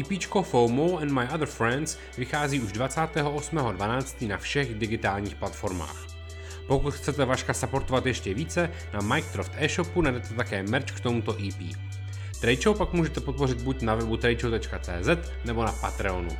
EPčko 0.00 0.42
FOMO 0.42 0.98
and 0.98 1.10
My 1.10 1.28
Other 1.34 1.48
Friends 1.48 1.98
vychází 2.18 2.60
už 2.60 2.72
28.12. 2.72 4.28
na 4.28 4.38
všech 4.38 4.74
digitálních 4.74 5.34
platformách. 5.34 6.06
Pokud 6.66 6.94
chcete 6.94 7.24
Vaška 7.24 7.54
supportovat 7.54 8.06
ještě 8.06 8.34
více, 8.34 8.70
na 8.94 9.00
Microsoft 9.00 9.52
e-shopu 9.56 10.02
najdete 10.02 10.34
také 10.34 10.62
merch 10.62 10.96
k 10.96 11.00
tomuto 11.00 11.32
EP. 11.32 11.76
Trejčou 12.40 12.74
pak 12.74 12.92
můžete 12.92 13.20
podpořit 13.20 13.62
buď 13.62 13.82
na 13.82 13.94
webu 13.94 14.16
trejčou.cz 14.16 15.08
nebo 15.44 15.64
na 15.64 15.72
Patreonu. 15.72 16.36